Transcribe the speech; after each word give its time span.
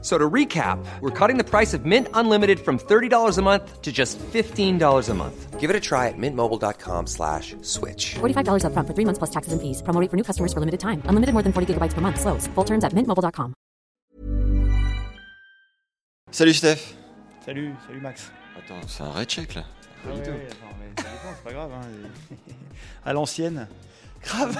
So 0.00 0.16
to 0.16 0.30
recap, 0.30 0.78
we're 1.00 1.10
cutting 1.10 1.38
the 1.38 1.44
price 1.44 1.74
of 1.74 1.84
Mint 1.84 2.06
Unlimited 2.14 2.60
from 2.60 2.78
$30 2.78 3.36
a 3.36 3.42
month 3.42 3.82
to 3.82 3.90
just 3.90 4.16
$15 4.32 5.08
a 5.08 5.14
month. 5.14 5.58
Give 5.58 5.70
it 5.70 5.74
a 5.74 5.80
try 5.80 6.06
at 6.06 6.14
mintmobile.com 6.16 7.08
slash 7.08 7.56
switch. 7.62 8.14
$45 8.22 8.62
upfront 8.62 8.86
for 8.86 8.94
three 8.94 9.04
months 9.04 9.18
plus 9.18 9.30
taxes 9.30 9.52
and 9.52 9.60
fees. 9.60 9.82
Promo 9.82 10.00
rate 10.00 10.08
for 10.08 10.16
new 10.16 10.22
customers 10.22 10.52
for 10.52 10.60
limited 10.60 10.78
time. 10.78 11.02
Unlimited 11.10 11.32
more 11.34 11.42
than 11.42 11.52
40 11.52 11.74
gigabytes 11.74 11.94
per 11.94 12.00
month. 12.00 12.20
Slows. 12.20 12.46
Full 12.54 12.64
terms 12.64 12.84
at 12.84 12.92
mintmobile.com. 12.94 13.54
Salut 16.30 16.52
Steph 16.54 16.94
Salut, 17.44 17.74
salut 17.86 18.00
Max. 18.00 18.30
Attends, 18.56 18.86
c'est 18.86 19.02
un 19.02 19.10
red 19.10 19.28
check 19.28 19.54
là 19.54 19.64
Ah 20.04 20.10
ouais, 20.10 20.20
ouais, 20.20 20.46
attends, 20.46 20.76
mais 20.78 21.02
ça 21.02 21.08
dépend, 21.08 21.34
c'est 21.36 21.44
pas 21.44 21.52
grave. 21.52 21.70
hein. 21.72 22.36
À 23.04 23.12
l'ancienne. 23.14 23.66
Grave. 24.22 24.56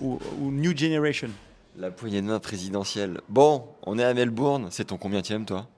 ou, 0.00 0.18
ou 0.40 0.50
New 0.50 0.76
Generation. 0.76 1.30
La 1.76 1.90
poignée 1.90 2.20
de 2.20 2.26
main 2.26 2.40
présidentielle. 2.40 3.20
Bon, 3.28 3.64
on 3.84 3.98
est 3.98 4.04
à 4.04 4.12
Melbourne, 4.12 4.68
c'est 4.70 4.86
ton 4.86 4.96
combienième 4.98 5.46
toi 5.46 5.68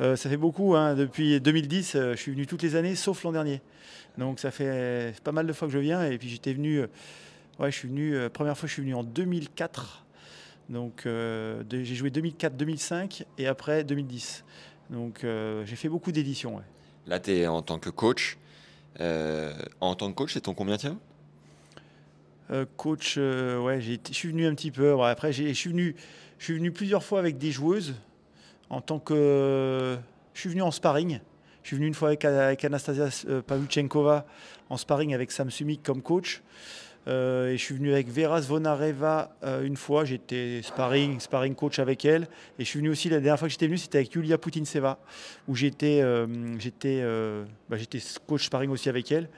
Euh, 0.00 0.16
ça 0.16 0.28
fait 0.30 0.36
beaucoup. 0.36 0.74
hein. 0.76 0.94
Depuis 0.94 1.40
2010, 1.40 1.94
euh, 1.96 2.12
je 2.14 2.20
suis 2.20 2.32
venu 2.32 2.46
toutes 2.46 2.62
les 2.62 2.76
années, 2.76 2.94
sauf 2.94 3.22
l'an 3.24 3.32
dernier. 3.32 3.60
Donc 4.16 4.38
ça 4.38 4.50
fait 4.50 5.14
pas 5.22 5.32
mal 5.32 5.46
de 5.46 5.52
fois 5.52 5.68
que 5.68 5.74
je 5.74 5.78
viens. 5.78 6.04
Et 6.04 6.18
puis 6.18 6.28
j'étais 6.28 6.52
venu. 6.52 6.78
euh, 6.78 6.86
ouais, 7.58 7.70
je 7.70 7.76
suis 7.76 7.88
venu. 7.88 8.14
euh, 8.14 8.28
première 8.30 8.56
fois, 8.56 8.68
je 8.68 8.72
suis 8.74 8.82
venu 8.82 8.94
en 8.94 9.02
2004. 9.04 10.04
Donc 10.70 11.02
euh, 11.04 11.62
j'ai 11.70 11.84
joué 11.94 12.10
2004-2005 12.10 13.24
et 13.36 13.46
après 13.46 13.84
2010. 13.84 14.44
Donc 14.90 15.24
euh, 15.24 15.64
j'ai 15.66 15.76
fait 15.76 15.88
beaucoup 15.88 16.12
d'éditions. 16.12 16.56
ouais. 16.56 16.62
Là, 17.06 17.20
tu 17.20 17.32
es 17.32 17.46
en 17.46 17.60
tant 17.60 17.78
que 17.78 17.90
coach. 17.90 18.38
Euh, 19.00 19.52
en 19.80 19.94
tant 19.96 20.08
que 20.10 20.14
coach, 20.14 20.32
c'est 20.32 20.42
ton 20.42 20.54
combienième? 20.54 20.96
Euh, 22.50 22.66
coach, 22.76 23.14
euh, 23.16 23.80
je 23.80 24.12
suis 24.12 24.28
venu 24.28 24.46
un 24.46 24.54
petit 24.54 24.70
peu. 24.70 25.00
après, 25.02 25.32
je 25.32 25.52
suis 25.52 25.70
venu, 25.70 25.96
venu 26.40 26.72
plusieurs 26.72 27.02
fois 27.02 27.18
avec 27.18 27.38
des 27.38 27.50
joueuses 27.50 27.94
en 28.70 28.80
tant 28.80 28.98
que. 28.98 29.96
Je 30.34 30.40
suis 30.40 30.50
venu 30.50 30.62
en 30.62 30.70
sparring. 30.70 31.20
Je 31.62 31.68
suis 31.68 31.76
venu 31.76 31.86
une 31.86 31.94
fois 31.94 32.10
avec, 32.10 32.64
Anastasia 32.64 33.08
euh, 33.28 33.40
Pavlyuchenkova 33.40 34.26
en 34.68 34.76
sparring 34.76 35.14
avec 35.14 35.32
Sam 35.32 35.50
Sumik 35.50 35.82
comme 35.82 36.02
coach. 36.02 36.42
Euh, 37.06 37.50
et 37.50 37.56
je 37.56 37.62
suis 37.62 37.74
venu 37.74 37.92
avec 37.92 38.08
Vera 38.08 38.40
Zvonareva 38.40 39.36
euh, 39.42 39.62
une 39.62 39.76
fois. 39.76 40.04
J'étais 40.04 40.60
sparring, 40.62 41.20
sparring 41.20 41.54
coach 41.54 41.78
avec 41.78 42.04
elle. 42.04 42.22
Et 42.58 42.64
je 42.64 42.68
suis 42.68 42.78
venu 42.78 42.90
aussi, 42.90 43.08
la 43.08 43.20
dernière 43.20 43.38
fois 43.38 43.48
que 43.48 43.52
j'étais 43.52 43.66
venu, 43.66 43.78
c'était 43.78 43.98
avec 43.98 44.14
Yulia 44.14 44.38
Putintseva, 44.38 44.98
où 45.48 45.54
j'étais 45.54 46.00
euh, 46.02 47.44
bah, 47.68 47.76
j'étais 47.76 47.98
coach 48.26 48.46
sparring 48.46 48.70
aussi 48.70 48.88
avec 48.88 49.12
elle. 49.12 49.28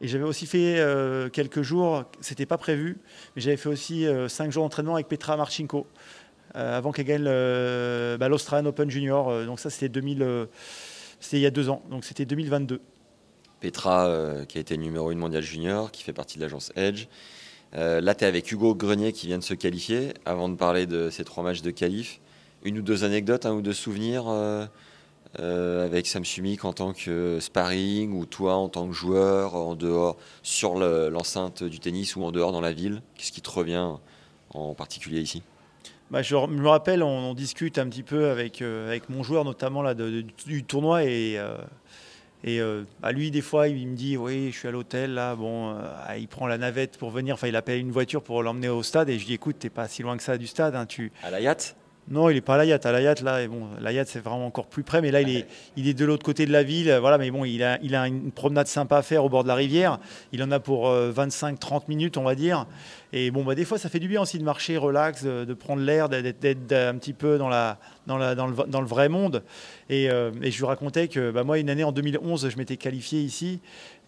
Et 0.00 0.08
j'avais 0.08 0.24
aussi 0.24 0.46
fait 0.46 0.84
quelques 1.32 1.62
jours, 1.62 2.04
c'était 2.20 2.46
pas 2.46 2.58
prévu, 2.58 2.98
mais 3.34 3.42
j'avais 3.42 3.56
fait 3.56 3.68
aussi 3.68 4.06
euh, 4.06 4.28
cinq 4.28 4.50
jours 4.50 4.64
d'entraînement 4.64 4.94
avec 4.94 5.08
Petra 5.08 5.36
Marchenko, 5.36 5.86
euh, 6.56 6.78
avant 6.78 6.92
qu'elle 6.92 7.06
gagne 7.06 7.24
bah, 8.18 8.28
l'Australian 8.28 8.66
Open 8.66 8.90
Junior. 8.90 9.44
Donc 9.44 9.60
ça, 9.60 9.70
c'était 9.70 9.88
2000, 9.88 10.22
euh, 10.22 10.46
c'était 11.20 11.38
il 11.38 11.42
y 11.42 11.46
a 11.46 11.50
deux 11.50 11.68
ans, 11.68 11.82
donc 11.90 12.04
c'était 12.04 12.24
2022. 12.24 12.80
Petra, 13.64 14.08
euh, 14.08 14.44
qui 14.44 14.58
a 14.58 14.60
été 14.60 14.76
numéro 14.76 15.08
1 15.08 15.14
mondial 15.14 15.42
junior, 15.42 15.90
qui 15.90 16.02
fait 16.02 16.12
partie 16.12 16.36
de 16.36 16.42
l'agence 16.42 16.70
Edge. 16.76 17.06
Euh, 17.74 18.02
là, 18.02 18.14
tu 18.14 18.24
es 18.24 18.26
avec 18.26 18.52
Hugo 18.52 18.74
Grenier 18.74 19.14
qui 19.14 19.26
vient 19.26 19.38
de 19.38 19.42
se 19.42 19.54
qualifier. 19.54 20.12
Avant 20.26 20.50
de 20.50 20.54
parler 20.54 20.84
de 20.84 21.08
ces 21.08 21.24
trois 21.24 21.42
matchs 21.42 21.62
de 21.62 21.70
qualif, 21.70 22.20
une 22.62 22.80
ou 22.80 22.82
deux 22.82 23.04
anecdotes, 23.04 23.46
un 23.46 23.54
ou 23.54 23.62
deux 23.62 23.72
souvenirs 23.72 24.26
euh, 24.28 24.66
avec 25.86 26.06
Sam 26.06 26.26
Sumik 26.26 26.66
en 26.66 26.74
tant 26.74 26.92
que 26.92 27.38
sparring 27.40 28.12
ou 28.12 28.26
toi 28.26 28.56
en 28.56 28.68
tant 28.68 28.86
que 28.86 28.92
joueur 28.92 29.54
en 29.54 29.74
dehors 29.74 30.18
sur 30.42 30.74
le- 30.74 31.08
l'enceinte 31.08 31.64
du 31.64 31.80
tennis 31.80 32.16
ou 32.16 32.22
en 32.22 32.32
dehors 32.32 32.52
dans 32.52 32.60
la 32.60 32.72
ville? 32.72 33.00
Qu'est-ce 33.16 33.32
qui 33.32 33.40
te 33.40 33.50
revient 33.50 33.92
en 34.52 34.74
particulier 34.74 35.22
ici? 35.22 35.42
Bah, 36.10 36.20
je 36.20 36.36
me 36.36 36.68
rappelle, 36.68 37.02
on, 37.02 37.32
discute 37.32 37.78
un 37.78 37.88
petit 37.88 38.02
peu 38.02 38.28
avec, 38.28 38.60
avec 38.60 39.08
mon 39.08 39.22
joueur, 39.22 39.42
notamment 39.46 39.80
là, 39.80 39.94
du 39.94 40.64
tournoi. 40.64 41.04
Et, 41.04 41.40
et 42.46 42.60
euh, 42.60 42.84
à 43.02 43.10
lui, 43.10 43.30
des 43.30 43.40
fois, 43.40 43.68
il 43.68 43.88
me 43.88 43.96
dit 43.96 44.18
Oui, 44.18 44.50
je 44.52 44.58
suis 44.58 44.68
à 44.68 44.70
l'hôtel, 44.70 45.14
là. 45.14 45.34
Bon, 45.34 45.70
euh, 45.70 45.80
ah, 46.06 46.18
il 46.18 46.28
prend 46.28 46.46
la 46.46 46.58
navette 46.58 46.98
pour 46.98 47.10
venir. 47.10 47.34
Enfin, 47.34 47.48
il 47.48 47.56
appelle 47.56 47.80
une 47.80 47.90
voiture 47.90 48.22
pour 48.22 48.42
l'emmener 48.42 48.68
au 48.68 48.82
stade. 48.82 49.08
Et 49.08 49.18
je 49.18 49.24
dis 49.24 49.32
Écoute, 49.32 49.56
t'es 49.58 49.70
pas 49.70 49.88
si 49.88 50.02
loin 50.02 50.14
que 50.18 50.22
ça 50.22 50.36
du 50.36 50.46
stade. 50.46 50.74
hein, 50.76 50.84
tu... 50.84 51.10
À 51.22 51.30
la 51.30 51.40
yacht? 51.40 51.74
Non, 52.06 52.28
il 52.28 52.36
est 52.36 52.42
pas 52.42 52.54
à 52.54 52.58
la 52.58 52.66
yacht. 52.66 52.84
À 52.84 52.92
la 52.92 53.00
yacht, 53.00 53.22
là, 53.22 53.40
et 53.42 53.48
bon, 53.48 53.66
la 53.80 53.90
yacht, 53.90 54.06
c'est 54.08 54.20
vraiment 54.22 54.44
encore 54.46 54.66
plus 54.66 54.82
près. 54.82 55.00
Mais 55.00 55.10
là, 55.10 55.22
il 55.22 55.30
est, 55.34 55.46
il 55.76 55.88
est 55.88 55.94
de 55.94 56.04
l'autre 56.04 56.22
côté 56.22 56.44
de 56.44 56.52
la 56.52 56.62
ville. 56.62 56.90
euh, 56.90 57.00
Voilà, 57.00 57.16
mais 57.16 57.30
bon, 57.30 57.46
il 57.46 57.62
a, 57.62 57.78
il 57.82 57.94
a 57.94 58.06
une 58.06 58.30
promenade 58.30 58.66
sympa 58.66 58.98
à 58.98 59.02
faire 59.02 59.24
au 59.24 59.30
bord 59.30 59.42
de 59.42 59.48
la 59.48 59.54
rivière. 59.54 59.98
Il 60.32 60.42
en 60.42 60.50
a 60.50 60.60
pour 60.60 60.90
25-30 60.90 61.84
minutes, 61.88 62.18
on 62.18 62.22
va 62.24 62.34
dire. 62.34 62.66
Et 63.14 63.30
bon, 63.30 63.42
bah, 63.42 63.54
des 63.54 63.64
fois, 63.64 63.78
ça 63.78 63.88
fait 63.88 64.00
du 64.00 64.08
bien 64.08 64.20
aussi 64.20 64.38
de 64.38 64.44
marcher 64.44 64.76
relax, 64.76 65.24
de, 65.24 65.44
de 65.46 65.54
prendre 65.54 65.80
l'air, 65.82 66.08
d'être, 66.10 66.40
d'être 66.40 66.72
un 66.72 66.96
petit 66.96 67.14
peu 67.14 67.38
dans, 67.38 67.48
la, 67.48 67.78
dans, 68.06 68.18
la, 68.18 68.34
dans, 68.34 68.48
le, 68.48 68.54
dans 68.66 68.80
le 68.82 68.86
vrai 68.86 69.08
monde. 69.08 69.42
Et, 69.88 70.10
euh, 70.10 70.30
et 70.42 70.50
je 70.50 70.58
lui 70.58 70.66
racontais 70.66 71.08
que 71.08 71.30
bah, 71.30 71.42
moi, 71.42 71.58
une 71.58 71.70
année 71.70 71.84
en 71.84 71.92
2011, 71.92 72.50
je 72.50 72.56
m'étais 72.58 72.76
qualifié 72.76 73.20
ici. 73.20 73.60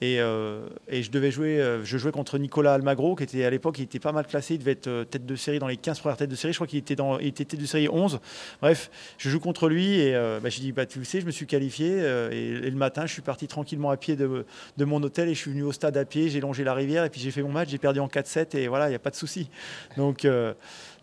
Et, 0.02 0.20
euh, 0.20 0.68
et 0.88 1.02
je 1.02 1.10
devais 1.10 1.30
jouer, 1.30 1.58
euh, 1.58 1.82
je 1.82 1.96
jouais 1.96 2.12
contre 2.12 2.36
Nicolas 2.36 2.74
Almagro, 2.74 3.16
qui 3.16 3.22
était 3.22 3.44
à 3.44 3.50
l'époque, 3.50 3.78
il 3.78 3.84
était 3.84 3.98
pas 3.98 4.12
mal 4.12 4.26
classé, 4.26 4.54
il 4.54 4.58
devait 4.58 4.72
être 4.72 4.88
euh, 4.88 5.04
tête 5.04 5.24
de 5.24 5.36
série 5.36 5.58
dans 5.58 5.68
les 5.68 5.78
15 5.78 6.00
premières 6.00 6.18
têtes 6.18 6.28
de 6.28 6.36
série. 6.36 6.52
Je 6.52 6.58
crois 6.58 6.66
qu'il 6.66 6.78
était, 6.78 6.96
tête 6.96 7.58
de 7.58 7.66
série 7.66 7.88
11. 7.88 8.20
Bref, 8.60 8.90
je 9.16 9.30
joue 9.30 9.40
contre 9.40 9.68
lui 9.68 9.98
et 10.00 10.12
bah, 10.12 10.50
je 10.50 10.60
dis, 10.60 10.72
bah, 10.72 10.84
tu 10.84 11.02
sais, 11.04 11.20
je 11.20 11.26
me 11.26 11.30
suis 11.30 11.46
qualifié. 11.46 11.98
et, 12.30 12.70
le 12.70 12.76
matin, 12.76 13.06
je 13.06 13.12
suis 13.12 13.22
parti 13.22 13.46
tranquillement 13.48 13.90
à 13.90 13.96
pied 13.96 14.16
de, 14.16 14.44
mon 14.84 15.02
hôtel 15.02 15.28
et 15.28 15.34
je 15.34 15.40
suis 15.40 15.50
venu 15.50 15.62
au 15.62 15.72
stade 15.72 15.96
à 15.96 16.04
pied, 16.04 16.28
j'ai 16.28 16.40
longé 16.40 16.62
la 16.62 16.74
rivière 16.74 17.04
et 17.04 17.10
puis 17.10 17.20
j'ai 17.20 17.30
fait 17.30 17.42
mon 17.42 17.52
match, 17.52 17.70
j'ai 17.70 17.78
perdu 17.78 18.00
en 18.00 18.08
4-7 18.08 18.56
et 18.56 18.68
voilà, 18.68 18.86
il 18.86 18.90
n'y 18.90 18.96
a 18.96 19.00
pas 19.00 19.10
de 19.10 19.16
souci. 19.16 19.48
Donc, 19.96 20.26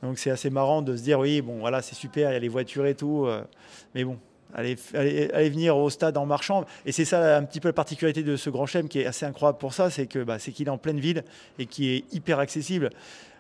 donc 0.04 0.20
c'est 0.20 0.30
assez 0.30 0.50
marrant 0.50 0.82
de 0.82 0.96
se 0.96 1.02
dire, 1.02 1.20
oui, 1.20 1.42
bon, 1.42 1.60
voilà, 1.60 1.82
c'est 1.82 1.96
super, 1.96 2.30
il 2.30 2.34
y 2.34 2.38
a 2.38 2.40
les 2.40 2.50
voitures 2.50 2.86
et 2.86 2.96
tout. 2.96 3.28
mais 3.96 4.04
bon, 4.04 4.20
Allez 4.54 4.76
venir 5.50 5.78
au 5.78 5.90
stade 5.90 6.18
en 6.18 6.26
marchant. 6.26 6.66
Et 6.86 6.92
c'est 6.92 7.06
ça 7.06 7.38
un 7.38 7.44
petit 7.44 7.60
peu 7.60 7.70
la 7.70 7.74
particularité 7.74 8.24
de 8.24 8.36
ce 8.36 8.50
Grand 8.50 8.66
Chelem 8.66 8.88
qui 8.88 9.00
est 9.00 9.06
assez 9.06 9.26
incroyable 9.26 9.58
pour 9.58 9.74
ça, 9.74 9.90
c'est 9.90 10.18
bah, 10.18 10.38
qu'il 10.38 10.68
est 10.68 10.72
en 10.72 10.78
pleine 10.78 11.00
ville 11.00 11.24
et 11.60 11.66
qui 11.66 11.90
est 11.90 12.14
hyper 12.14 12.40
accessible. 12.40 12.90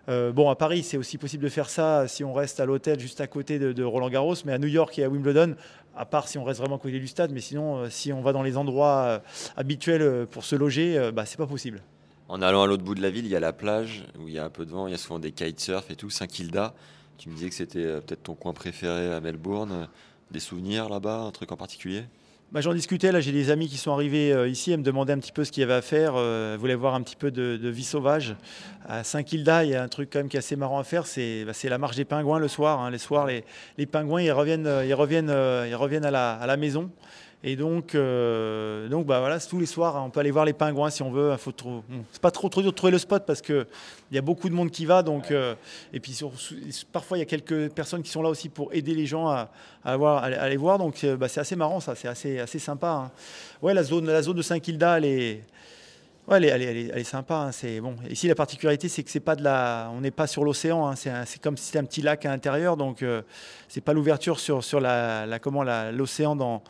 Euh, 0.09 0.31
bon, 0.31 0.50
à 0.50 0.56
Paris, 0.56 0.84
c'est 0.84 0.97
aussi 0.97 1.18
possible 1.18 1.44
de 1.44 1.50
faire 1.50 1.69
ça 1.69 2.07
si 2.07 2.24
on 2.24 2.34
reste 2.34 2.59
à 2.59 2.66
l'hôtel 2.66 3.00
juste 3.00 3.22
à 3.22 3.28
côté 3.28 3.57
de, 3.59 3.84
Roland 3.84 4.09
Garros, 4.09 4.35
mais 4.46 4.53
à 4.53 4.57
New 4.57 4.68
York 4.68 4.97
et 5.00 5.03
à 5.03 5.09
Wimbledon, 5.09 5.56
à 5.96 6.06
part 6.06 6.28
si 6.28 6.38
on 6.38 6.44
reste 6.44 6.59
vraiment 6.59 6.75
à 6.75 6.79
côté 6.79 7.00
du 7.00 7.07
stade, 7.07 7.31
mais 7.31 7.40
sinon, 7.40 7.78
euh, 7.78 7.90
si 7.90 8.12
on 8.12 8.22
va 8.22 8.34
dans 8.34 8.44
les 8.44 8.57
endroits 8.57 9.03
euh, 9.03 9.19
habituels 9.56 10.28
pour 10.30 10.44
se 10.44 10.56
loger, 10.56 11.12
bah, 11.13 11.25
c'est 11.25 11.38
pas 11.38 11.47
possible. 11.47 11.81
En 12.28 12.41
allant 12.41 12.63
à 12.63 12.68
l'autre 12.68 12.84
bout 12.84 12.95
de 12.95 13.01
la 13.01 13.09
ville, 13.09 13.25
il 13.25 13.31
y 13.31 13.35
a 13.35 13.40
la 13.40 13.53
plage 13.53 14.06
où 14.19 14.28
il 14.28 14.34
y 14.34 14.40
a 14.40 14.45
un 14.45 14.50
peu 14.50 14.66
de 14.66 14.72
vent, 14.72 14.88
il 14.88 14.91
y 14.91 14.94
a 14.94 14.97
souvent 14.97 15.19
des 15.19 15.31
kitesurf 15.31 15.90
et 15.90 15.95
tout, 15.95 16.09
Saint-Kilda. 16.09 16.74
Tu 17.18 17.30
me 17.30 17.35
disais 17.35 17.50
que 17.50 17.56
c'était 17.56 17.84
peut-être 18.01 18.24
ton 18.24 18.34
coin 18.34 18.53
préféré 18.53 19.13
à 19.13 19.22
Melbourne. 19.22 19.88
Des 20.32 20.40
souvenirs 20.40 20.90
là-bas, 20.90 21.20
un 21.22 21.32
truc 21.32 21.52
en 21.52 21.58
particulier? 21.58 22.04
Bah, 22.52 22.62
J'en 22.62 22.74
discutais, 22.74 23.12
là 23.12 23.20
j'ai 23.20 23.32
des 23.32 23.50
amis 23.50 23.68
qui 23.68 23.78
sont 23.78 23.92
arrivés 23.92 24.32
euh, 24.32 24.48
ici 24.48 24.72
et 24.72 24.78
me 24.78 24.84
demandaient 24.84 25.14
un 25.14 25.18
petit 25.18 25.32
peu 25.32 25.44
ce 25.44 25.52
qu'il 25.52 25.62
y 25.62 25.64
avait 25.64 25.74
à 25.74 25.82
faire, 25.82 26.14
euh, 26.16 26.56
voulaient 26.60 26.76
voir 26.76 26.94
un 26.94 27.02
petit 27.02 27.16
peu 27.16 27.32
de, 27.32 27.70
vie 27.70 27.84
sauvage. 27.84 28.36
À 28.88 29.04
Saint-Kilda, 29.04 29.64
il 29.64 29.72
y 29.72 29.76
a 29.76 29.82
un 29.82 29.88
truc 29.88 30.10
quand 30.14 30.20
même 30.20 30.30
qui 30.30 30.38
est 30.38 30.40
assez 30.40 30.56
marrant 30.56 30.78
à 30.78 30.84
faire, 30.84 31.08
c'est 31.08 31.46
bah, 31.46 31.54
la 31.64 31.78
marche 31.80 31.96
des 31.96 32.06
pingouins 32.06 32.38
le 32.38 32.48
soir. 32.48 32.80
hein. 32.82 32.92
Les 32.92 33.00
soirs, 33.00 33.28
les, 33.28 33.86
pingouins, 33.88 34.22
ils 34.22 34.32
reviennent, 34.32 34.68
euh, 34.68 34.86
ils 34.86 34.94
reviennent, 34.94 35.32
euh, 35.32 35.68
ils 35.68 35.76
reviennent 35.76 36.06
à 36.06 36.46
la 36.46 36.58
maison. 36.58 36.92
Et 37.46 37.58
donc, 37.58 37.94
euh, 37.94 38.88
donc 38.88 39.06
bah 39.06 39.20
voilà, 39.20 39.38
tous 39.38 39.59
les 39.59 39.66
soirs, 39.66 39.98
hein, 39.98 40.04
on 40.06 40.09
peut 40.09 40.22
aller 40.22 40.31
voir 40.31 40.46
les 40.46 40.54
pingouins 40.54 40.90
si 40.90 41.04
on 41.04 41.12
veut. 41.12 41.31
Il 41.34 41.38
faut 41.38 41.52
trop, 41.52 41.84
c'est 42.14 42.22
pas 42.22 42.31
trop 42.31 42.48
trop 42.48 42.62
dur 42.62 42.72
de 42.72 42.76
trouver 42.78 42.92
le 42.92 42.98
spot 42.98 43.26
parce 43.28 43.42
que 43.42 43.68
il 44.12 44.16
y 44.16 44.18
a 44.18 44.22
beaucoup 44.22 44.48
de 44.48 44.54
monde 44.54 44.72
qui 44.72 44.86
va. 44.86 45.04
Donc, 45.04 45.30
euh, 45.30 45.54
et 45.92 46.00
puis 46.00 46.14
sur- 46.14 46.31
parfois 46.94 47.18
il 47.18 47.20
y 47.20 47.24
a 47.24 47.26
quelques 47.26 47.70
personnes 47.74 48.02
qui 48.02 48.12
sont 48.12 48.22
là 48.22 48.30
aussi 48.30 48.48
pour 48.48 48.74
aider 48.74 48.96
les 48.96 49.06
gens 49.06 49.28
à, 49.28 49.50
à, 49.84 49.98
voir, 49.98 50.24
à 50.24 50.28
aller 50.28 50.56
voir. 50.57 50.78
Donc 50.78 51.04
euh, 51.04 51.18
bah, 51.18 51.28
c'est 51.28 51.42
assez 51.42 51.57
marrant 51.57 51.81
ça, 51.81 51.95
c'est 51.95 52.07
assez 52.07 52.40
assez 52.40 52.60
sympa. 52.60 52.88
hein. 52.88 53.12
Ouais, 53.62 53.74
la 53.74 53.84
zone, 53.84 54.06
la 54.07 54.22
zone 54.22 54.38
de 54.38 54.42
Saint-Kilda, 54.42 54.98
elle 55.00 55.06
est 55.06 55.44
Ouais, 56.25 56.38
elle 56.38 56.45
est, 56.45 56.48
elle 56.48 56.62
est- 56.62 56.90
elle 56.94 56.98
est- 57.00 57.04
sympa. 57.04 57.36
hein, 57.36 57.51
C'est 57.51 57.81
bon. 57.81 57.98
Ici, 58.10 58.30
la 58.30 58.36
particularité, 58.36 58.88
c'est 58.88 59.04
que 59.04 59.10
c'est 59.12 59.19
pas 59.19 59.36
de 59.36 59.44
la, 59.44 59.92
on 59.94 60.00
n'est 60.00 60.10
pas 60.10 60.25
sur 60.25 60.45
l'océan. 60.45 60.88
hein, 60.88 60.95
c'est 60.95 61.42
comme 61.42 61.57
si 61.57 61.66
c'était 61.66 61.80
un 61.80 61.84
petit 61.84 62.01
lac 62.01 62.25
à 62.25 62.30
l'intérieur. 62.30 62.78
Donc, 62.78 63.04
euh, 63.04 63.24
c'est 63.74 63.81
pas 63.81 63.94
l'ouverture 63.94 64.40
sur 64.40 64.64
sur 64.64 64.80
la, 64.80 65.25
la- 65.25 65.40
comment 65.40 65.64
l'océan 65.92 66.36
dans 66.36 66.62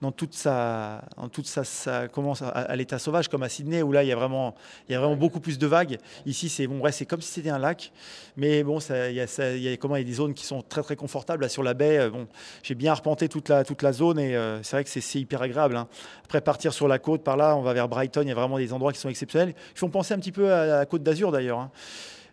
dans 0.00 0.12
toute 0.12 0.32
sa, 0.34 1.02
en 1.16 1.28
toute 1.28 1.46
sa, 1.46 1.64
sa- 1.64 2.06
comment 2.08 2.34
à, 2.40 2.46
à 2.48 2.76
l'état 2.76 2.98
sauvage, 3.00 3.28
comme 3.28 3.42
à 3.42 3.48
Sydney 3.48 3.82
où 3.82 3.90
là, 3.90 4.02
il 4.04 4.08
y 4.08 4.12
a 4.12 4.16
vraiment, 4.16 4.54
il 4.88 4.92
y 4.92 4.94
a 4.94 5.00
vraiment 5.00 5.16
beaucoup 5.16 5.38
plus 5.40 5.58
de 5.58 5.66
vagues. 5.66 5.98
Ici, 6.26 6.48
c'est 6.48 6.66
bon, 6.68 6.78
ouais, 6.80 6.90
c'est 6.92 7.04
comme 7.06 7.20
si 7.20 7.30
c'était 7.32 7.50
un 7.50 7.58
lac. 7.58 7.92
Mais 8.36 8.62
bon, 8.64 8.78
ça, 8.80 9.10
il 9.10 9.16
y 9.16 9.20
a, 9.20 9.26
ça- 9.26 9.50
il 9.52 9.62
y 9.62 9.72
a 9.72 9.76
comment, 9.76 9.96
il 9.96 10.00
y 10.00 10.04
a 10.04 10.06
des 10.08 10.14
zones 10.14 10.34
qui 10.34 10.44
sont 10.44 10.62
très 10.62 10.82
très 10.82 10.94
confortables 10.96 11.42
là 11.42 11.48
sur 11.48 11.62
la 11.64 11.74
baie. 11.74 11.98
euh, 11.98 12.10
Bon, 12.10 12.26
j'ai 12.62 12.74
bien 12.76 12.92
arpenté 12.92 13.28
toute 13.28 13.48
la 13.48 13.64
toute 13.64 13.82
la 13.82 13.92
zone 13.92 14.18
et 14.20 14.36
euh, 14.36 14.62
c'est 14.62 14.76
vrai 14.76 14.84
que 14.84 14.90
c'est 14.90 15.18
hyper 15.20 15.42
agréable. 15.42 15.76
hein. 15.76 15.88
Après, 16.24 16.40
partir 16.40 16.72
sur 16.72 16.86
la 16.86 16.98
côte, 17.00 17.22
par 17.24 17.36
là, 17.36 17.56
on 17.56 17.62
va 17.62 17.72
vers 17.72 17.88
Brighton. 17.88 18.22
Il 18.22 18.28
y 18.28 18.32
a 18.32 18.34
vraiment 18.36 18.58
des 18.58 18.72
endroits 18.72 18.92
qui 18.92 19.00
sont 19.00 19.08
exceptionnels. 19.08 19.54
Ils 19.74 19.78
font 19.78 19.88
penser 19.90 20.14
un 20.14 20.18
petit 20.18 20.32
peu 20.32 20.52
à 20.52 20.66
la 20.66 20.86
côte 20.86 21.02
d'Azur 21.02 21.32
d'ailleurs. 21.32 21.58
hein. 21.58 21.70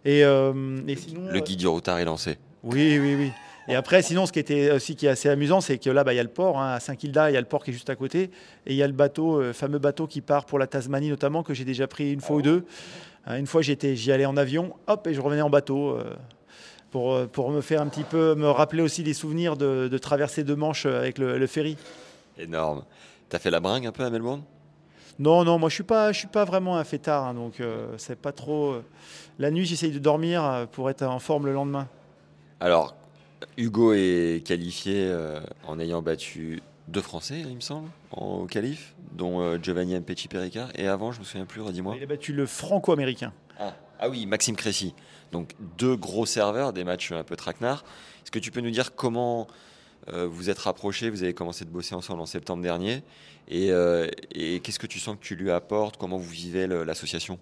Et, 0.06 0.24
euh, 0.24 0.54
et 0.88 0.96
sinon, 0.96 1.22
Le 1.30 1.40
guide 1.42 1.60
du 1.60 1.68
routard 1.68 2.00
est 2.00 2.06
lancé. 2.06 2.38
oui, 2.64 2.98
oui, 3.00 3.16
oui. 3.16 3.32
Et 3.68 3.76
après, 3.76 4.02
sinon, 4.02 4.26
ce 4.26 4.32
qui 4.32 4.40
était 4.40 4.72
aussi 4.72 4.96
qui 4.96 5.06
est 5.06 5.10
assez 5.10 5.30
amusant, 5.30 5.62
c'est 5.62 5.78
que 5.78 5.90
là, 5.90 6.04
bah, 6.04 6.14
il 6.14 6.18
y 6.18 6.20
a 6.20 6.24
le 6.24 6.30
port, 6.30 6.60
hein, 6.60 6.74
à 6.74 6.80
Saint-Kilda, 6.80 7.30
il 7.30 7.34
y 7.34 7.38
a 7.38 7.42
le 7.42 7.46
port 7.48 7.64
qui 7.64 7.70
est 7.70 7.74
juste 7.74 7.90
à 7.90 7.96
côté, 7.96 8.32
et 8.66 8.74
il 8.74 8.76
y 8.76 8.82
a 8.84 8.88
le 8.88 8.94
bateau, 8.94 9.42
le 9.42 9.54
fameux 9.54 9.80
bateau 9.80 10.08
qui 10.08 10.22
part 10.22 10.46
pour 10.46 10.58
la 10.58 10.66
Tasmanie 10.68 11.10
notamment, 11.10 11.44
que 11.44 11.54
j'ai 11.54 11.66
déjà 11.66 11.88
pris 11.88 12.12
une 12.12 12.22
fois 12.22 12.38
ou 12.38 12.42
deux. 12.42 12.66
Hein, 13.28 13.38
une 13.38 13.46
fois, 13.48 13.62
j'y 13.62 14.12
allais 14.12 14.26
en 14.26 14.38
avion, 14.38 14.76
hop, 14.88 15.06
et 15.08 15.14
je 15.14 15.22
revenais 15.22 15.42
en 15.42 15.50
bateau. 15.50 15.90
euh, 15.92 16.16
pour, 16.92 17.14
euh, 17.14 17.28
pour 17.28 17.52
me 17.52 17.62
faire 17.62 17.82
un 17.84 17.88
petit 17.88 18.04
peu, 18.04 18.34
me 18.34 18.50
rappeler 18.50 18.82
aussi 18.82 19.04
les 19.04 19.14
souvenirs 19.14 19.56
de, 19.56 19.88
de 19.88 19.98
traverser 20.00 20.44
deux 20.44 20.56
manches 20.56 20.88
avec 20.88 21.20
le, 21.20 21.38
le 21.38 21.46
ferry. 21.48 21.78
Énorme. 22.38 22.84
T'as 23.30 23.38
fait 23.38 23.52
la 23.52 23.60
bringue 23.60 23.86
un 23.86 23.92
peu 23.92 24.04
à 24.04 24.10
Melbourne? 24.10 24.42
Non, 25.20 25.44
non, 25.44 25.60
moi 25.60 25.70
je 25.70 25.76
suis 25.76 25.84
pas, 25.84 26.12
je 26.12 26.18
suis 26.18 26.28
pas 26.28 26.46
vraiment 26.46 26.78
un 26.78 26.84
fêtard, 26.84 27.26
hein, 27.28 27.34
donc 27.36 27.60
euh, 27.60 27.94
c'est 27.98 28.20
pas 28.20 28.32
trop. 28.32 28.72
euh, 28.72 28.86
La 29.38 29.52
nuit, 29.52 29.66
j'essaye 29.66 29.92
de 29.92 30.00
dormir 30.00 30.44
euh, 30.44 30.66
pour 30.66 30.90
être 30.90 31.04
en 31.04 31.20
forme 31.20 31.46
le 31.46 31.54
lendemain. 31.54 31.88
Alors, 32.60 32.96
Hugo 33.57 33.94
est 33.94 34.45
qualifié 34.45 35.06
euh, 35.07 35.39
en 35.68 35.80
ayant 35.80 36.01
battu 36.01 36.62
deux 36.88 37.01
Français, 37.01 37.41
il 37.47 37.56
me 37.56 37.62
semble, 37.62 37.88
en- 38.12 38.39
au 38.41 38.45
qualif, 38.45 38.95
dont 39.13 39.41
euh, 39.41 39.57
Giovanni 39.62 39.95
Mpecci 40.00 40.27
Perica. 40.27 40.69
Et 40.75 40.88
avant, 40.88 41.12
je 41.12 41.19
me 41.19 41.24
souviens 41.25 41.45
plus, 41.45 41.62
redis-moi. 41.62 41.95
Il 41.97 42.03
a 42.03 42.07
battu 42.07 42.33
le 42.33 42.45
franco-américain. 42.45 43.31
Ah, 43.59 43.75
ah 44.00 44.09
oui, 44.09 44.25
Maxime 44.25 44.56
Cressy. 44.56 44.94
Donc 45.31 45.53
deux 45.77 45.95
gros 45.95 46.25
serveurs, 46.25 46.74
des 46.74 46.83
matchs 46.83 47.12
un 47.12 47.24
peu 47.24 47.36
traquenards. 47.36 47.83
Est-ce 48.24 48.31
que 48.31 48.39
tu 48.39 48.50
peux 48.51 48.62
nous 48.62 48.71
dire 48.71 48.95
comment 48.95 49.47
euh, 50.12 50.27
vous 50.27 50.50
êtes 50.50 50.59
rapprochés 50.59 51.09
Vous 51.09 51.21
avez 51.24 51.33
commencé 51.33 51.63
de 51.65 51.69
bosser 51.69 51.94
ensemble 51.95 52.21
en 52.21 52.25
septembre 52.25 52.63
dernier. 52.63 53.03
Et, 53.51 53.69
et 54.36 54.59
qu'est-ce 54.59 54.77
que 54.77 54.86
tu 54.86 55.00
sens 55.00 55.15
que 55.15 55.24
tu 55.24 55.36
lui 55.36 55.50
apportes 55.50 55.97
Comment 55.97 56.18
vous 56.18 56.30
vivez 56.30 56.68
l'association? 56.68 57.39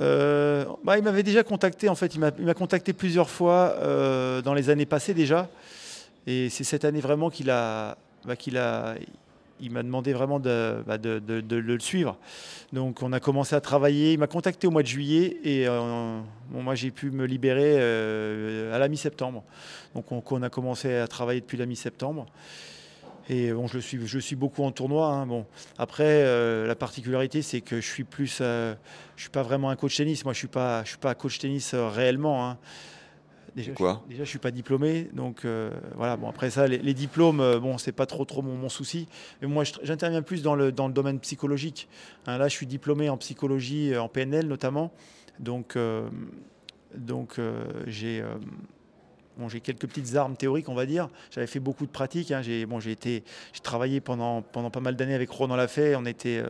Euh, 0.00 0.64
bah, 0.84 0.98
il 0.98 1.04
m'avait 1.04 1.22
déjà 1.22 1.42
contacté, 1.42 1.88
en 1.88 1.94
fait, 1.94 2.14
il 2.14 2.20
m'a 2.20 2.54
contacté 2.54 2.92
plusieurs 2.92 3.30
fois 3.30 3.74
euh, 3.78 4.42
dans 4.42 4.54
les 4.54 4.68
années 4.70 4.86
passées 4.86 5.14
déjà. 5.14 5.48
Et 6.26 6.50
c'est 6.50 6.64
cette 6.64 6.84
année 6.84 7.00
vraiment 7.00 7.30
qu'il 7.30 7.50
a, 7.50 7.96
bah, 8.24 8.36
qu'il 8.36 8.58
a, 8.58 8.94
il 9.60 9.70
m'a 9.70 9.82
demandé 9.82 10.12
vraiment 10.12 10.38
de, 10.38 10.82
bah, 10.86 10.98
de- 10.98 11.22
le 11.56 11.80
suivre. 11.80 12.16
Donc 12.72 13.02
on 13.02 13.12
a 13.12 13.20
commencé 13.20 13.54
à 13.54 13.60
travailler. 13.60 14.12
Il 14.12 14.18
m'a 14.18 14.26
contacté 14.26 14.66
au 14.66 14.70
mois 14.70 14.82
de 14.82 14.88
juillet 14.88 15.38
et 15.44 15.66
euh, 15.68 16.18
moi 16.50 16.74
j'ai 16.74 16.90
pu 16.90 17.10
me 17.10 17.24
libérer 17.24 17.76
à 18.72 18.78
la 18.78 18.88
mi-septembre. 18.88 19.44
Donc 19.94 20.10
on, 20.12 20.22
on 20.30 20.42
a 20.42 20.50
commencé 20.50 20.94
à 20.96 21.06
travailler 21.08 21.40
depuis 21.40 21.56
la 21.56 21.64
mi-septembre. 21.66 22.26
Et 23.28 23.52
bon, 23.52 23.66
je 23.66 23.74
le 23.74 23.80
suis, 23.80 24.06
je 24.06 24.14
le 24.16 24.20
suis 24.20 24.36
beaucoup 24.36 24.62
en 24.62 24.70
tournoi. 24.70 25.08
hein. 25.08 25.26
Bon, 25.26 25.46
après, 25.78 26.04
euh, 26.24 26.66
la 26.66 26.76
particularité, 26.76 27.42
c'est 27.42 27.60
que 27.60 27.80
je 27.80 27.86
suis 27.86 28.04
plus, 28.04 28.38
euh, 28.40 28.74
je 29.16 29.22
suis 29.22 29.30
pas 29.30 29.42
vraiment 29.42 29.68
un 29.70 29.76
coach 29.76 29.96
tennis. 29.96 30.24
Moi, 30.24 30.32
je 30.32 30.38
suis 30.38 30.46
pas, 30.48 30.84
je 30.84 30.90
suis 30.90 30.98
pas 30.98 31.14
coach 31.14 31.38
tennis 31.38 31.74
euh, 31.74 31.88
réellement. 31.88 32.48
hein. 32.48 32.58
Déjà, 33.56 33.72
Quoi 33.72 34.02
je, 34.04 34.10
déjà, 34.12 34.24
je 34.24 34.28
suis 34.28 34.38
pas 34.38 34.50
diplômé, 34.50 35.08
donc 35.14 35.44
euh, 35.44 35.70
voilà. 35.94 36.16
Bon, 36.18 36.28
après 36.28 36.50
ça, 36.50 36.68
les, 36.68 36.76
les 36.78 36.92
diplômes, 36.94 37.38
bon, 37.58 37.78
c'est 37.78 37.90
pas 37.90 38.04
trop 38.06 38.24
trop 38.26 38.42
mon, 38.42 38.54
mon 38.54 38.68
souci. 38.68 39.08
Mais 39.40 39.48
moi, 39.48 39.64
j'interviens 39.82 40.20
plus 40.22 40.42
dans 40.42 40.54
le 40.54 40.70
dans 40.72 40.86
le 40.88 40.92
domaine 40.92 41.18
psychologique. 41.20 41.88
Hein, 42.26 42.36
là, 42.38 42.48
je 42.48 42.54
suis 42.54 42.66
diplômé 42.66 43.08
en 43.08 43.16
psychologie, 43.16 43.96
en 43.96 44.08
PNL 44.08 44.46
notamment. 44.46 44.92
Donc, 45.40 45.76
donc 46.94 47.40
j'ai 47.86 48.22
Bon, 49.38 49.48
j'ai 49.50 49.60
quelques 49.60 49.86
petites 49.86 50.16
armes 50.16 50.34
théoriques, 50.36 50.68
on 50.70 50.74
va 50.74 50.86
dire. 50.86 51.08
J'avais 51.30 51.46
fait 51.46 51.60
beaucoup 51.60 51.84
de 51.84 51.90
pratiques. 51.90 52.30
hein. 52.32 52.40
J'ai 52.42 52.64
bon, 52.64 52.80
j'ai 52.80 52.96
travaillé 53.62 54.00
pendant, 54.00 54.40
pendant 54.40 54.70
pas 54.70 54.80
mal 54.80 54.96
d'années 54.96 55.14
avec 55.14 55.28
Ronan 55.30 55.56
Lafay. 55.56 55.94
On 55.94 56.06
était, 56.06 56.38
euh, 56.38 56.48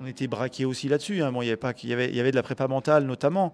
on 0.00 0.06
était 0.06 0.28
braqué 0.28 0.64
aussi 0.64 0.88
là-dessus. 0.88 1.22
hein. 1.22 1.32
Bon, 1.32 1.42
il 1.42 1.46
y 1.46 1.48
avait 1.48 1.56
pas, 1.56 1.72
y 1.82 1.92
avait, 1.92 2.08
il 2.08 2.14
y 2.14 2.20
avait 2.20 2.30
de 2.30 2.36
la 2.36 2.44
prépa 2.44 2.68
mentale 2.68 3.04
notamment, 3.04 3.52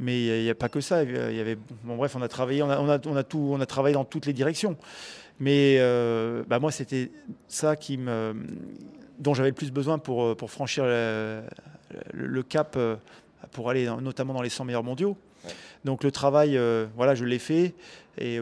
mais 0.00 0.38
il 0.40 0.42
n'y 0.42 0.50
a 0.50 0.54
pas 0.56 0.68
que 0.68 0.80
ça. 0.80 1.04
Il 1.04 1.12
y 1.36 1.40
avait, 1.40 1.56
bon, 1.84 1.96
bref, 1.96 2.16
on 2.16 2.22
a 2.22 2.28
travaillé, 2.28 2.62
on 2.62 2.70
a, 2.70 2.78
on 2.80 2.88
a, 2.88 2.98
on 3.06 3.14
a 3.16 3.22
tout, 3.22 3.50
on 3.52 3.60
a 3.60 3.66
travaillé 3.66 3.94
dans 3.94 4.04
toutes 4.04 4.26
les 4.26 4.32
directions. 4.32 4.76
Mais 5.38 5.76
euh, 5.78 6.42
bah, 6.48 6.58
moi, 6.58 6.72
c'était 6.72 7.12
ça 7.46 7.76
qui 7.76 7.96
me, 7.96 8.34
dont 9.20 9.34
j'avais 9.34 9.50
le 9.50 9.54
plus 9.54 9.70
besoin 9.70 9.98
pour, 9.98 10.24
euh, 10.24 10.34
pour 10.34 10.50
franchir 10.50 10.84
le, 10.84 11.42
le- 12.12 12.26
le 12.26 12.42
cap, 12.42 12.76
pour 13.52 13.70
aller 13.70 13.88
notamment 14.02 14.34
dans 14.34 14.42
les 14.42 14.48
100 14.48 14.64
meilleurs 14.64 14.82
mondiaux. 14.82 15.16
Donc 15.84 16.04
le 16.04 16.10
travail, 16.10 16.56
euh, 16.56 16.86
voilà, 16.96 17.14
je 17.14 17.24
l'ai 17.24 17.38
fait. 17.38 17.74
Et 18.18 18.40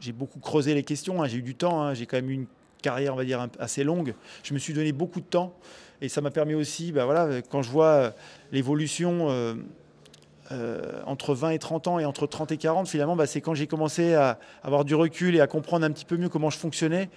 j'ai 0.00 0.12
beaucoup 0.12 0.40
creusé 0.40 0.74
les 0.74 0.82
questions. 0.82 1.22
hein. 1.22 1.28
J'ai 1.28 1.38
eu 1.38 1.42
du 1.42 1.54
temps. 1.54 1.82
hein. 1.82 1.94
J'ai 1.94 2.06
quand 2.06 2.16
même 2.16 2.30
eu 2.30 2.34
une 2.34 2.46
carrière, 2.82 3.16
assez 3.58 3.84
longue. 3.84 4.14
Je 4.42 4.54
me 4.54 4.58
suis 4.58 4.72
donné 4.72 4.92
beaucoup 4.92 5.20
de 5.20 5.26
temps. 5.26 5.54
Et 6.00 6.08
ça 6.08 6.20
m'a 6.20 6.30
permis 6.30 6.54
aussi, 6.54 6.92
bah 6.92 7.04
voilà, 7.04 7.42
quand 7.50 7.60
je 7.60 7.70
vois 7.70 7.86
euh, 7.86 8.10
l'évolution 8.52 9.26
euh, 9.30 11.02
entre 11.06 11.34
20 11.34 11.50
et 11.50 11.58
30 11.58 11.88
ans 11.88 11.98
et 11.98 12.04
entre 12.04 12.28
30 12.28 12.52
et 12.52 12.56
40, 12.56 12.88
finalement, 12.88 13.16
bah, 13.16 13.26
c'est 13.26 13.40
quand 13.40 13.54
j'ai 13.54 13.66
commencé 13.66 14.14
à 14.14 14.38
avoir 14.62 14.84
du 14.84 14.94
recul 14.94 15.34
et 15.34 15.40
à 15.40 15.48
comprendre 15.48 15.84
un 15.84 15.90
petit 15.90 16.04
peu 16.04 16.16
mieux 16.16 16.28
comment 16.28 16.50
je 16.50 16.58
fonctionnais 16.58 17.10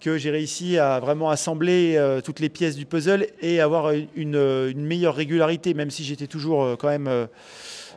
que 0.00 0.18
j'ai 0.18 0.30
réussi 0.30 0.78
à 0.78 0.98
vraiment 0.98 1.30
assembler 1.30 1.96
toutes 2.24 2.40
les 2.40 2.48
pièces 2.48 2.74
du 2.74 2.86
puzzle 2.86 3.28
et 3.40 3.60
avoir 3.60 3.92
une, 4.16 4.74
meilleure 4.74 5.14
régularité, 5.14 5.74
même 5.74 5.92
si 5.92 6.02
j'étais 6.02 6.26
toujours 6.26 6.76
quand 6.76 6.88
même 6.88 7.28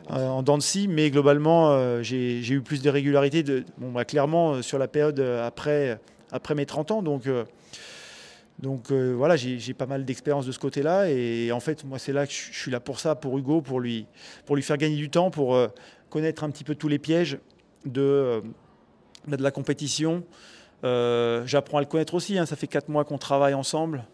en 0.08 0.42
dents 0.42 0.58
de 0.58 0.62
scie, 0.62 0.88
mais 0.88 1.10
globalement, 1.10 1.70
euh, 1.70 2.02
j'ai 2.02 2.48
eu 2.48 2.60
plus 2.60 2.82
de 2.82 2.90
régularité, 2.90 3.44
bah, 3.78 4.04
clairement, 4.04 4.54
euh, 4.54 4.62
sur 4.62 4.78
la 4.78 4.88
période 4.88 5.18
euh, 5.20 5.46
après, 5.46 5.98
après 6.30 6.54
mes 6.54 6.66
30 6.66 6.90
ans. 6.92 7.02
Donc, 7.02 7.28
donc 8.58 8.90
voilà, 8.90 9.36
j'ai 9.36 9.74
pas 9.74 9.86
mal 9.86 10.04
d'expérience 10.04 10.46
de 10.46 10.52
ce 10.52 10.58
côté-là. 10.58 11.10
Et 11.10 11.52
en 11.52 11.60
fait, 11.60 11.84
moi, 11.84 11.98
c'est 11.98 12.12
là 12.12 12.26
que 12.26 12.32
je 12.32 12.58
suis 12.58 12.70
là 12.70 12.80
pour 12.80 13.00
ça, 13.00 13.14
pour 13.14 13.36
Hugo, 13.38 13.60
pour 13.60 13.80
lui, 13.80 14.06
pour 14.46 14.56
lui 14.56 14.62
faire 14.62 14.78
gagner 14.78 14.96
du 14.96 15.10
temps, 15.10 15.30
pour 15.30 15.58
connaître 16.08 16.42
un 16.42 16.50
petit 16.50 16.64
peu 16.64 16.74
tous 16.74 16.88
les 16.88 16.98
pièges 16.98 17.38
de, 17.84 18.42
la 19.28 19.50
compétition. 19.50 20.24
J'apprends 20.82 21.78
à 21.78 21.80
le 21.80 21.86
connaître 21.86 22.14
aussi. 22.14 22.38
hein, 22.38 22.46
ça 22.46 22.56
fait 22.56 22.66
quatre 22.66 22.88
mois 22.88 23.04
qu'on 23.04 23.18
travaille 23.18 23.54
ensemble. 23.54 24.04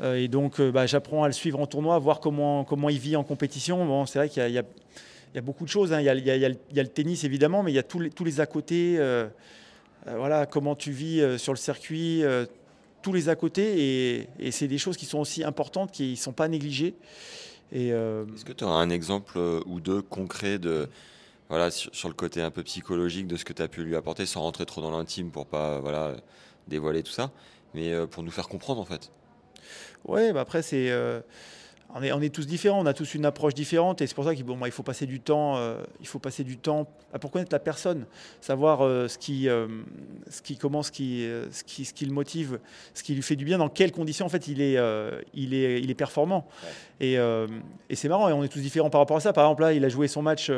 Euh, 0.00 0.16
et 0.16 0.28
donc, 0.28 0.60
euh, 0.60 0.70
bah, 0.70 0.86
j'apprends 0.86 1.24
à 1.24 1.26
le 1.26 1.32
suivre 1.32 1.60
en 1.60 1.66
tournoi, 1.66 1.98
voir 1.98 2.20
comment, 2.20 2.64
comment 2.64 2.88
il 2.88 2.98
vit 2.98 3.16
en 3.16 3.24
compétition. 3.24 3.84
Bon, 3.86 4.06
c'est 4.06 4.18
vrai 4.18 4.28
qu'il 4.28 4.50
y 4.50 4.58
a, 4.58 5.40
beaucoup 5.40 5.64
de 5.64 5.70
choses. 5.70 5.94
Il, 5.98 6.04
y 6.04 6.08
a, 6.08 6.14
le- 6.14 6.88
tennis, 6.88 7.24
évidemment, 7.24 7.62
mais 7.62 7.72
il 7.72 7.74
y 7.74 7.78
a 7.78 7.82
tous 7.82 8.00
les, 8.00 8.40
à 8.40 8.46
côté. 8.46 8.96
euh, 8.98 9.26
voilà, 10.06 10.46
comment 10.46 10.76
tu 10.76 10.92
vis 10.92 11.38
sur 11.38 11.52
le 11.52 11.58
circuit, 11.58 12.22
tous 13.02 13.12
les 13.12 13.28
à 13.28 13.34
côté. 13.34 14.28
Et, 14.38 14.50
c'est 14.52 14.68
des 14.68 14.78
choses 14.78 14.96
qui 14.96 15.06
sont 15.06 15.18
aussi 15.18 15.42
importantes, 15.42 15.90
qui 15.90 16.10
ne 16.10 16.16
sont 16.16 16.32
pas 16.32 16.48
négligées. 16.48 16.94
Est-ce 17.72 18.44
que 18.44 18.52
tu 18.52 18.64
auras 18.64 18.80
un 18.80 18.90
exemple 18.90 19.38
ou 19.66 19.80
deux 19.80 20.00
concret 20.00 20.58
de, 20.58 20.88
voilà, 21.48 21.72
sur, 21.72 22.08
le 22.08 22.14
côté 22.14 22.40
un 22.40 22.52
peu 22.52 22.62
psychologique 22.62 23.26
de 23.26 23.36
ce 23.36 23.44
que 23.44 23.52
tu 23.52 23.62
as 23.62 23.68
pu 23.68 23.82
lui 23.82 23.96
apporter, 23.96 24.26
sans 24.26 24.42
rentrer 24.42 24.64
trop 24.64 24.80
dans 24.80 24.96
l'intime 24.96 25.30
pour 25.30 25.46
pas 25.46 25.80
voilà, 25.80 26.14
dévoiler 26.68 27.02
tout 27.02 27.12
ça, 27.12 27.32
mais 27.74 28.06
pour 28.06 28.22
nous 28.22 28.30
faire 28.30 28.48
comprendre 28.48 28.80
en 28.80 28.84
fait? 28.84 29.10
Ouais, 30.06 30.32
bah 30.32 30.40
après, 30.40 30.62
c'est. 30.62 30.90
euh, 30.90 31.20
on, 31.94 32.02
est, 32.02 32.12
on 32.12 32.20
est 32.20 32.34
tous 32.34 32.46
différents, 32.46 32.80
on 32.80 32.86
a 32.86 32.92
tous 32.92 33.14
une 33.14 33.24
approche 33.24 33.54
différente, 33.54 34.02
et 34.02 34.06
c'est 34.06 34.14
pour 34.14 34.24
ça 34.24 34.34
qu'il 34.34 34.44
bon, 34.44 34.56
bah, 34.56 34.68
il 34.68 34.72
faut 34.72 34.82
passer 34.82 35.06
du 35.06 35.20
temps, 35.20 35.56
euh, 35.56 35.82
il 36.00 36.06
faut 36.06 36.18
passer 36.18 36.44
du 36.44 36.58
temps 36.58 36.86
bah, 37.12 37.18
pour 37.18 37.30
connaître 37.30 37.52
la 37.52 37.58
personne, 37.58 38.06
savoir 38.40 38.84
euh, 38.84 39.08
ce, 39.08 39.16
qui, 39.18 39.48
ce 40.28 40.42
qui, 40.42 40.58
comment, 40.58 40.82
ce 40.82 40.90
qui, 40.90 41.26
ce, 41.50 41.64
qui, 41.64 41.84
ce 41.84 41.94
qui 41.94 42.04
le 42.04 42.12
motive, 42.12 42.58
ce 42.92 43.02
qui 43.02 43.14
lui 43.14 43.22
fait 43.22 43.36
du 43.36 43.44
bien, 43.44 43.58
dans 43.58 43.68
quelles 43.68 43.92
conditions 43.92 44.26
en 44.26 44.28
fait 44.28 44.46
il 44.48 44.60
est, 44.60 44.76
il 45.32 45.54
est, 45.54 45.80
il 45.80 45.90
est 45.90 45.94
performant. 45.94 46.46
Et, 47.00 47.14
et 47.14 47.94
c'est 47.96 48.08
marrant, 48.08 48.28
et 48.28 48.32
on 48.32 48.42
est 48.44 48.48
tous 48.48 48.60
différents 48.60 48.90
par 48.90 49.00
rapport 49.00 49.16
à 49.16 49.20
ça. 49.20 49.32
Par 49.32 49.44
exemple, 49.44 49.62
là, 49.62 49.72
il 49.72 49.84
a 49.84 49.88
joué 49.88 50.08
son 50.08 50.22
match 50.22 50.50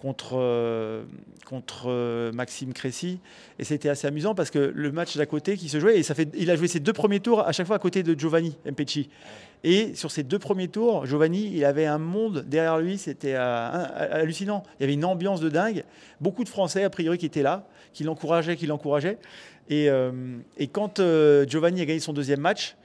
contre, 0.00 0.34
euh, 0.34 1.04
contre 1.46 1.86
euh, 1.88 2.32
Maxime 2.32 2.72
Cressy, 2.72 3.18
et 3.58 3.64
c'était 3.64 3.88
assez 3.88 4.06
amusant 4.06 4.34
parce 4.34 4.50
que 4.50 4.72
le 4.74 4.92
match 4.92 5.16
d'à 5.16 5.26
côté 5.26 5.56
qui 5.56 5.68
se 5.68 5.80
jouait, 5.80 5.98
et 5.98 6.02
ça 6.02 6.14
fait, 6.14 6.28
il 6.34 6.50
a 6.50 6.56
joué 6.56 6.68
ses 6.68 6.80
deux 6.80 6.92
premiers 6.92 7.20
tours 7.20 7.40
à 7.40 7.52
chaque 7.52 7.66
fois 7.66 7.76
à 7.76 7.78
côté 7.78 8.02
de 8.02 8.18
Giovanni 8.18 8.56
Mpecci. 8.66 9.08
Et 9.64 9.94
sur 9.94 10.10
ces 10.10 10.22
deux 10.22 10.38
premiers 10.38 10.68
tours, 10.68 11.06
Giovanni, 11.06 11.50
il 11.52 11.64
avait 11.64 11.86
un 11.86 11.98
monde 11.98 12.44
derrière 12.46 12.78
lui, 12.78 12.98
c'était 12.98 13.34
euh, 13.34 13.70
hallucinant. 14.12 14.62
Il 14.78 14.82
y 14.82 14.84
avait 14.84 14.94
une 14.94 15.04
ambiance 15.04 15.40
de 15.40 15.48
dingue. 15.48 15.82
Beaucoup 16.20 16.44
de 16.44 16.48
Français, 16.48 16.84
a 16.84 16.90
priori, 16.90 17.18
qui 17.18 17.26
étaient 17.26 17.42
là, 17.42 17.66
qui 17.92 18.04
l'encourageaient, 18.04 18.56
qui 18.56 18.66
l'encourageaient. 18.66 19.18
Et, 19.68 19.90
euh, 19.90 20.12
et 20.58 20.68
quand 20.68 21.00
euh, 21.00 21.46
Giovanni 21.48 21.80
a 21.80 21.84
gagné 21.86 22.00
son 22.00 22.12
deuxième 22.12 22.40
match, 22.40 22.76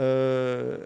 euh, 0.00 0.78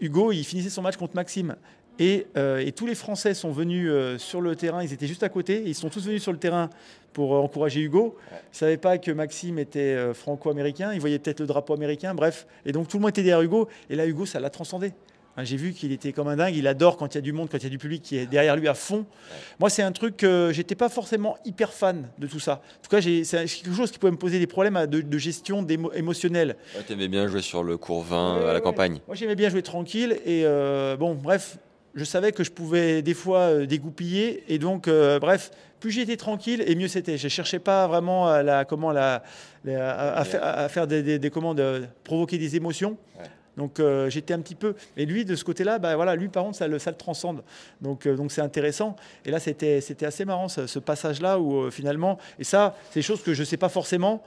Hugo, 0.00 0.32
il 0.32 0.44
finissait 0.44 0.70
son 0.70 0.82
match 0.82 0.96
contre 0.96 1.14
Maxime. 1.14 1.56
Et, 1.98 2.26
euh, 2.36 2.70
tous 2.74 2.86
les 2.86 2.94
Français 2.94 3.34
sont 3.34 3.50
venus 3.50 3.88
euh, 3.90 4.16
sur 4.16 4.40
le 4.40 4.56
terrain, 4.56 4.82
ils 4.82 4.92
étaient 4.92 5.06
juste 5.06 5.22
à 5.22 5.28
côté, 5.28 5.62
ils 5.66 5.74
sont 5.74 5.90
tous 5.90 6.06
venus 6.06 6.22
sur 6.22 6.32
le 6.32 6.38
terrain 6.38 6.70
pour 7.12 7.34
euh, 7.34 7.40
encourager 7.40 7.80
Hugo. 7.80 8.16
Ils 8.30 8.34
ne 8.34 8.38
savaient 8.52 8.76
pas 8.78 8.96
que 8.96 9.10
Maxime 9.10 9.58
était 9.58 10.14
franco-américain, 10.14 10.92
ils 10.94 11.00
voyaient 11.00 11.18
peut-être 11.18 11.40
le 11.40 11.46
drapeau 11.46 11.74
américain, 11.74 12.14
bref. 12.14 12.46
Et 12.64 12.72
donc 12.72 12.88
tout 12.88 12.96
le 12.96 13.02
monde 13.02 13.10
était 13.10 13.22
derrière 13.22 13.42
Hugo, 13.42 13.68
et 13.90 13.96
là 13.96 14.06
Hugo, 14.06 14.24
ça 14.24 14.40
l'a 14.40 14.48
transcendé. 14.48 14.92
Hein, 15.40 15.44
J'ai 15.44 15.56
vu 15.56 15.72
qu'il 15.72 15.90
était 15.92 16.12
comme 16.12 16.28
un 16.28 16.36
dingue, 16.36 16.54
il 16.54 16.66
adore 16.66 16.96
quand 16.98 17.14
il 17.14 17.16
y 17.16 17.18
a 17.18 17.22
du 17.22 17.32
monde, 17.32 17.48
quand 17.50 17.56
il 17.58 17.64
y 17.64 17.66
a 17.66 17.70
du 17.70 17.78
public 17.78 18.02
qui 18.02 18.16
est 18.18 18.26
derrière 18.26 18.56
lui 18.56 18.68
à 18.68 18.74
fond. 18.74 19.06
Moi, 19.58 19.70
c'est 19.70 19.82
un 19.82 19.92
truc 19.92 20.16
que 20.18 20.50
j'étais 20.52 20.74
pas 20.74 20.88
forcément 20.90 21.38
hyper 21.46 21.72
fan 21.72 22.08
de 22.18 22.26
tout 22.26 22.40
ça. 22.40 22.60
En 22.78 22.82
tout 22.82 22.90
cas, 22.90 23.00
c'est 23.00 23.46
quelque 23.46 23.72
chose 23.74 23.90
qui 23.90 23.98
pouvait 23.98 24.12
me 24.12 24.18
poser 24.18 24.38
des 24.38 24.46
problèmes 24.46 24.86
de, 24.86 25.00
de 25.00 25.18
gestion 25.18 25.66
émotionnelle. 25.94 26.56
Tu 26.86 26.92
aimais 26.92 27.08
bien 27.08 27.26
jouer 27.26 27.40
sur 27.42 27.62
le 27.64 27.76
cours 27.78 28.02
20 28.04 28.36
Ouais, 28.36 28.42
à 28.42 28.46
la 28.48 28.54
ouais. 28.54 28.60
campagne. 28.60 29.00
Moi, 29.06 29.16
j'aimais 29.16 29.34
bien 29.34 29.48
jouer 29.48 29.62
tranquille. 29.62 30.18
Et 30.26 30.42
euh, 30.44 30.96
bon, 30.96 31.14
bref, 31.14 31.56
je 31.94 32.04
savais 32.04 32.32
que 32.32 32.44
je 32.44 32.50
pouvais 32.50 33.00
des 33.00 33.14
fois 33.14 33.38
euh, 33.40 33.66
dégoupiller. 33.66 34.44
Et 34.48 34.58
donc, 34.58 34.88
euh, 34.88 35.18
bref, 35.18 35.50
plus 35.80 35.90
j'étais 35.90 36.16
tranquille 36.18 36.62
et 36.66 36.74
mieux 36.74 36.88
c'était. 36.88 37.16
Je 37.16 37.24
ne 37.26 37.30
cherchais 37.30 37.58
pas 37.60 37.86
vraiment 37.86 38.28
à, 38.28 38.42
la, 38.42 38.66
comment, 38.66 38.92
la, 38.92 39.22
la- 39.64 39.90
à, 39.90 40.20
à 40.20 40.24
faire, 40.24 40.40
à 40.44 40.68
faire 40.68 40.86
des, 40.86 41.02
des- 41.02 41.18
des- 41.18 41.30
comment, 41.30 41.54
de 41.54 41.84
provoquer 42.04 42.36
des 42.36 42.56
émotions. 42.56 42.98
Donc 43.60 43.78
euh, 43.78 44.08
j'étais 44.08 44.32
un 44.32 44.40
petit 44.40 44.54
peu. 44.54 44.74
Et 44.96 45.04
lui, 45.04 45.26
de 45.26 45.36
ce 45.36 45.44
côté-là, 45.44 45.78
bah, 45.78 45.94
voilà, 45.94 46.16
lui, 46.16 46.28
par 46.28 46.44
contre, 46.44 46.56
ça 46.56 46.66
le, 46.66 46.78
transcende. 46.96 47.42
Donc 47.82 48.06
euh, 48.06 48.16
donc 48.16 48.32
c'est 48.32 48.40
intéressant. 48.40 48.96
Et 49.26 49.30
là, 49.30 49.38
c'était 49.38 49.82
assez 50.02 50.24
marrant, 50.24 50.48
ce, 50.48 50.78
passage-là, 50.78 51.38
où 51.38 51.64
euh, 51.64 51.70
finalement. 51.70 52.16
Et 52.38 52.44
ça, 52.44 52.74
c'est 52.88 53.00
des 53.00 53.02
choses 53.02 53.22
que 53.22 53.34
je 53.34 53.40
ne 53.40 53.44
sais 53.44 53.58
pas 53.58 53.68
forcément. 53.68 54.22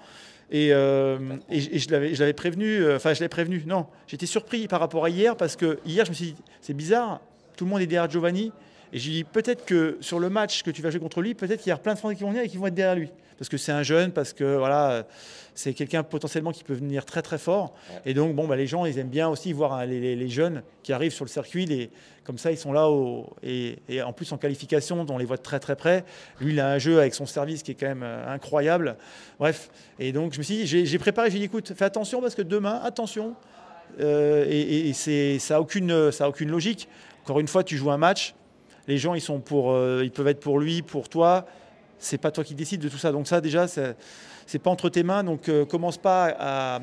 Et, 0.51 0.67
et 0.67 0.69
je- 0.69 1.89
l'avais 1.89 2.33
prévenu, 2.33 2.93
enfin 2.93 3.15
je 3.15 3.21
l'avais 3.21 3.29
prévenu, 3.29 3.63
non, 3.65 3.87
j'étais 4.05 4.27
surpris 4.27 4.67
par 4.67 4.81
rapport 4.81 5.03
à 5.05 5.09
hier 5.09 5.35
parce 5.35 5.55
que 5.55 5.79
hier 5.83 6.05
je 6.05 6.11
me 6.11 6.15
suis 6.15 6.25
dit, 6.33 6.35
c'est 6.61 6.75
bizarre, 6.75 7.21
tout 7.57 7.65
le 7.65 7.71
monde 7.71 7.81
est 7.81 7.87
derrière 7.87 8.11
Giovanni. 8.11 8.51
Et 8.91 8.99
j'ai 8.99 9.09
dit, 9.09 9.23
peut-être 9.23 9.65
que 9.65 9.97
sur 9.99 10.19
le 10.19 10.29
match 10.29 10.61
que 10.61 10.69
tu 10.69 10.83
vas 10.83 10.91
jouer 10.91 10.99
contre 10.99 11.21
lui, 11.21 11.33
peut-être 11.33 11.61
qu'il 11.61 11.71
y 11.71 11.73
a 11.73 11.77
plein 11.77 11.95
de 11.95 11.97
Français 11.97 12.15
qui 12.15 12.21
vont 12.21 12.29
venir 12.29 12.43
et 12.43 12.49
qui 12.49 12.57
vont 12.57 12.67
être 12.67 12.75
derrière 12.75 12.95
lui. 12.95 13.09
Parce 13.39 13.49
que 13.49 13.57
c'est 13.57 13.71
un 13.71 13.81
jeune, 13.81 14.11
parce 14.11 14.31
que 14.31 14.57
voilà, 14.57 15.07
c'est 15.55 15.73
quelqu'un 15.73 16.03
potentiellement 16.03 16.51
qui 16.51 16.63
peut 16.63 16.73
venir 16.73 17.05
très 17.05 17.21
très 17.21 17.37
fort. 17.37 17.73
Et 18.05 18.13
donc, 18.13 18.35
bon, 18.35 18.47
bah, 18.47 18.55
les 18.55 18.65
gens, 18.67 18.85
ils 18.85 18.97
aiment 18.97 19.09
bien 19.09 19.29
aussi 19.29 19.53
voir 19.53 19.73
hein, 19.73 19.85
les, 19.85 20.29
jeunes 20.29 20.63
qui 20.81 20.93
arrivent 20.93 21.11
sur 21.13 21.25
le 21.25 21.29
circuit. 21.29 21.65
Les, 21.65 21.91
comme 22.23 22.37
ça, 22.37 22.51
ils 22.51 22.57
sont 22.57 22.73
là. 22.73 22.89
au- 22.89 23.27
et, 23.43 23.77
et 23.87 24.01
en 24.01 24.13
plus, 24.13 24.31
en 24.31 24.37
qualification, 24.37 25.05
on 25.07 25.17
les 25.17 25.25
voit 25.25 25.37
de 25.37 25.41
très 25.43 25.59
très 25.59 25.75
près. 25.75 26.05
Lui, 26.41 26.53
il 26.53 26.59
a 26.59 26.71
un 26.71 26.77
jeu 26.79 26.99
avec 26.99 27.13
son 27.13 27.25
service 27.25 27.61
qui 27.63 27.71
est 27.71 27.75
quand 27.75 27.87
même 27.87 28.03
euh, 28.03 28.33
incroyable. 28.33 28.97
Bref. 29.39 29.69
Et 29.99 30.11
donc, 30.11 30.33
je 30.33 30.39
me 30.39 30.43
suis 30.43 30.55
dit, 30.55 30.67
j'ai 30.67 30.85
j'ai 30.85 30.97
préparé, 30.99 31.29
j'ai 31.29 31.37
dit, 31.39 31.45
écoute, 31.45 31.73
fais 31.75 31.85
attention 31.85 32.19
parce 32.21 32.35
que 32.35 32.41
demain, 32.41 32.79
attention. 32.83 33.35
Euh, 33.99 34.45
et 34.49 34.89
et 34.89 34.93
c'est- 34.93 35.37
ça 35.39 35.55
n'a 35.55 35.61
aucune, 35.61 36.11
ça 36.11 36.25
a 36.25 36.29
aucune 36.29 36.49
logique. 36.49 36.87
Encore 37.23 37.39
une 37.39 37.47
fois, 37.47 37.63
tu 37.63 37.77
joues 37.77 37.91
un 37.91 37.97
match. 37.97 38.33
Les 38.87 38.97
gens, 38.97 39.13
ils, 39.13 39.21
sont 39.21 39.39
pour, 39.39 39.71
euh, 39.71 40.01
ils 40.03 40.11
peuvent 40.11 40.27
être 40.27 40.39
pour 40.41 40.59
lui, 40.59 40.81
pour 40.81 41.07
toi. 41.09 41.45
C'est 41.99 42.17
pas 42.17 42.31
toi 42.31 42.43
qui 42.43 42.53
décides 42.53 42.81
de 42.81 42.89
tout 42.89 42.97
ça. 42.97 43.11
Donc 43.13 43.27
ça, 43.27 43.39
déjà, 43.39 43.67
c'est 43.67 43.95
c'est 44.45 44.59
pas 44.59 44.69
entre 44.69 44.89
tes 44.89 45.03
mains. 45.03 45.23
Donc 45.23 45.49
euh, 45.49 45.65
commence 45.65 45.97
pas 45.97 46.33
à, 46.39 46.79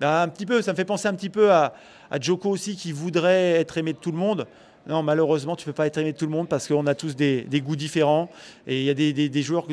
à 0.00 0.22
un 0.22 0.28
petit 0.28 0.46
peu. 0.46 0.62
Ça 0.62 0.72
me 0.72 0.76
fait 0.76 0.84
penser 0.84 1.08
un 1.08 1.14
petit 1.14 1.30
peu 1.30 1.50
à, 1.52 1.74
à 2.10 2.20
Joko 2.20 2.50
aussi 2.50 2.76
qui 2.76 2.92
voudrait 2.92 3.52
être 3.52 3.78
aimé 3.78 3.92
de 3.92 3.98
tout 3.98 4.12
le 4.12 4.18
monde. 4.18 4.46
Non, 4.88 5.04
malheureusement, 5.04 5.54
tu 5.54 5.64
peux 5.64 5.72
pas 5.72 5.86
être 5.86 5.98
aimé 5.98 6.12
de 6.12 6.18
tout 6.18 6.26
le 6.26 6.32
monde 6.32 6.48
parce 6.48 6.66
qu'on 6.66 6.86
a 6.88 6.96
tous 6.96 7.14
des, 7.14 7.42
des 7.42 7.60
goûts 7.60 7.76
différents 7.76 8.28
et 8.66 8.80
il 8.80 8.84
y 8.84 8.90
a 8.90 8.94
des, 8.94 9.12
des- 9.12 9.28
des 9.28 9.42
joueurs 9.42 9.66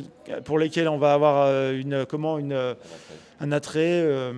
pour 0.45 0.59
lesquels 0.59 0.87
on 0.87 0.99
va 0.99 1.13
avoir 1.13 1.47
euh, 1.47 1.73
une 1.75 2.05
comment 2.05 2.37
une 2.37 2.75
un 3.41 3.51
attrait 3.51 4.01
euh, 4.03 4.33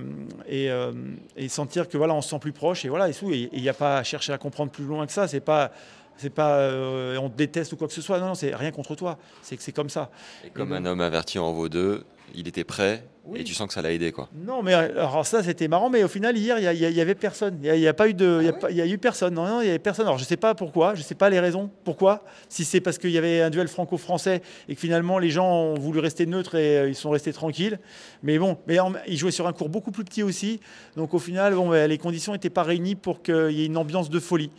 et, 0.48 0.70
euh, 0.72 0.94
et 1.36 1.50
sentir 1.50 1.90
que 1.90 1.98
voilà 1.98 2.14
on 2.14 2.22
se 2.22 2.30
sent 2.30 2.40
plus 2.40 2.52
proche 2.54 2.86
et 2.86 2.90
voilà 2.90 3.10
et 3.10 3.14
il 3.52 3.62
n'y 3.62 3.68
a 3.68 3.74
pas 3.74 3.98
à 3.98 4.04
chercher 4.04 4.32
à 4.32 4.38
comprendre 4.38 4.72
plus 4.72 4.86
loin 4.86 5.06
que 5.08 5.12
ça. 5.12 5.28
C'est 5.28 5.40
pas 5.42 5.72
c'est 6.16 6.30
pas 6.30 6.58
euh, 6.60 7.18
on 7.18 7.30
te 7.30 7.36
déteste 7.36 7.74
ou 7.74 7.76
quoi 7.76 7.88
que 7.90 7.94
ce 7.94 8.02
soit. 8.02 8.20
Non, 8.20 8.28
non, 8.28 8.36
c'est 8.36 8.56
rien 8.56 8.72
contre 8.72 8.96
toi. 8.96 9.18
C'est 9.42 9.58
que 9.58 9.64
c'est 9.64 9.72
comme 9.74 9.90
ça. 9.90 10.10
Et 10.46 10.52
comme 10.52 10.72
Et 10.72 10.78
un 10.78 10.86
homme 10.86 11.02
averti 11.02 11.38
en 11.38 11.52
vaut 11.52 11.68
deux, 11.68 12.06
il 12.36 12.48
était 12.48 12.64
prêt 12.64 13.04
Oui. 13.26 13.40
et 13.42 13.44
tu 13.44 13.54
sens 13.54 13.68
que 13.68 13.74
ça 13.74 13.82
l'a 13.82 13.92
aidé. 13.92 14.12
quoi. 14.12 14.30
Non, 14.46 14.64
mais 14.64 14.74
alors 14.74 15.26
ça 15.26 15.44
c'était 15.44 15.68
marrant, 15.68 15.90
mais 15.90 16.04
au 16.04 16.08
final 16.08 16.38
hier 16.38 16.58
il 16.60 16.64
y, 16.78 16.86
y 16.86 16.92
y 16.94 17.02
avait 17.02 17.16
personne. 17.16 17.58
Il 17.64 17.74
y 17.76 17.80
y 17.80 17.88
a, 17.88 17.94
pas 17.94 18.08
eu 18.08 18.14
de, 18.14 18.42
il 18.70 18.76
y 18.76 18.82
a, 18.82 18.86
eu 18.88 18.98
personne. 18.98 19.34
Non, 19.34 19.46
non, 19.48 19.62
il 19.62 19.68
y 19.68 19.70
avait 19.70 19.80
personne. 19.80 20.06
Alors 20.06 20.18
je 20.18 20.24
sais 20.24 20.38
pas 20.38 20.56
pourquoi, 20.56 20.96
je 20.96 21.02
sais 21.02 21.16
pas 21.16 21.30
les 21.30 21.40
raisons. 21.40 21.70
Pourquoi 21.84 22.24
Si 22.50 22.66
c'est 22.66 22.82
parce 22.82 22.98
qu'il 22.98 23.12
y 23.12 23.18
avait 23.18 23.42
un 23.42 23.50
duel 23.50 23.68
franco-français 23.68 24.42
et 24.68 24.76
que 24.76 24.82
finalement 24.82 25.20
les 25.20 25.30
gens 25.30 25.50
ont 25.52 25.76
voulu 25.76 26.00
rester 26.00 26.26
neutres 26.26 26.56
et 26.56 26.78
euh, 26.78 26.90
ils 26.90 26.96
sont 26.96 27.10
restés 27.12 27.34
tranquilles. 27.34 27.80
Mais 28.24 28.38
bon, 28.40 28.58
mais 28.68 28.80
en- 28.80 28.94
ils 29.08 29.18
jouaient 29.18 29.32
sur 29.32 29.48
un 29.48 29.54
cours 29.54 29.70
beaucoup 29.70 29.92
plus 29.92 30.04
petit 30.04 30.24
aussi. 30.24 30.60
Donc 30.96 31.14
au 31.14 31.20
final, 31.20 31.54
bon, 31.54 31.70
bah, 31.70 31.88
les 31.88 31.98
conditions 31.98 32.34
n'étaient 32.34 32.50
pas 32.50 32.64
réunies 32.64 32.96
pour 32.96 33.22
qu'il 33.22 33.52
y 33.52 33.62
ait 33.64 33.68
une 33.68 33.78
ambiance 33.78 34.10
de 34.10 34.20
folie. 34.20 34.52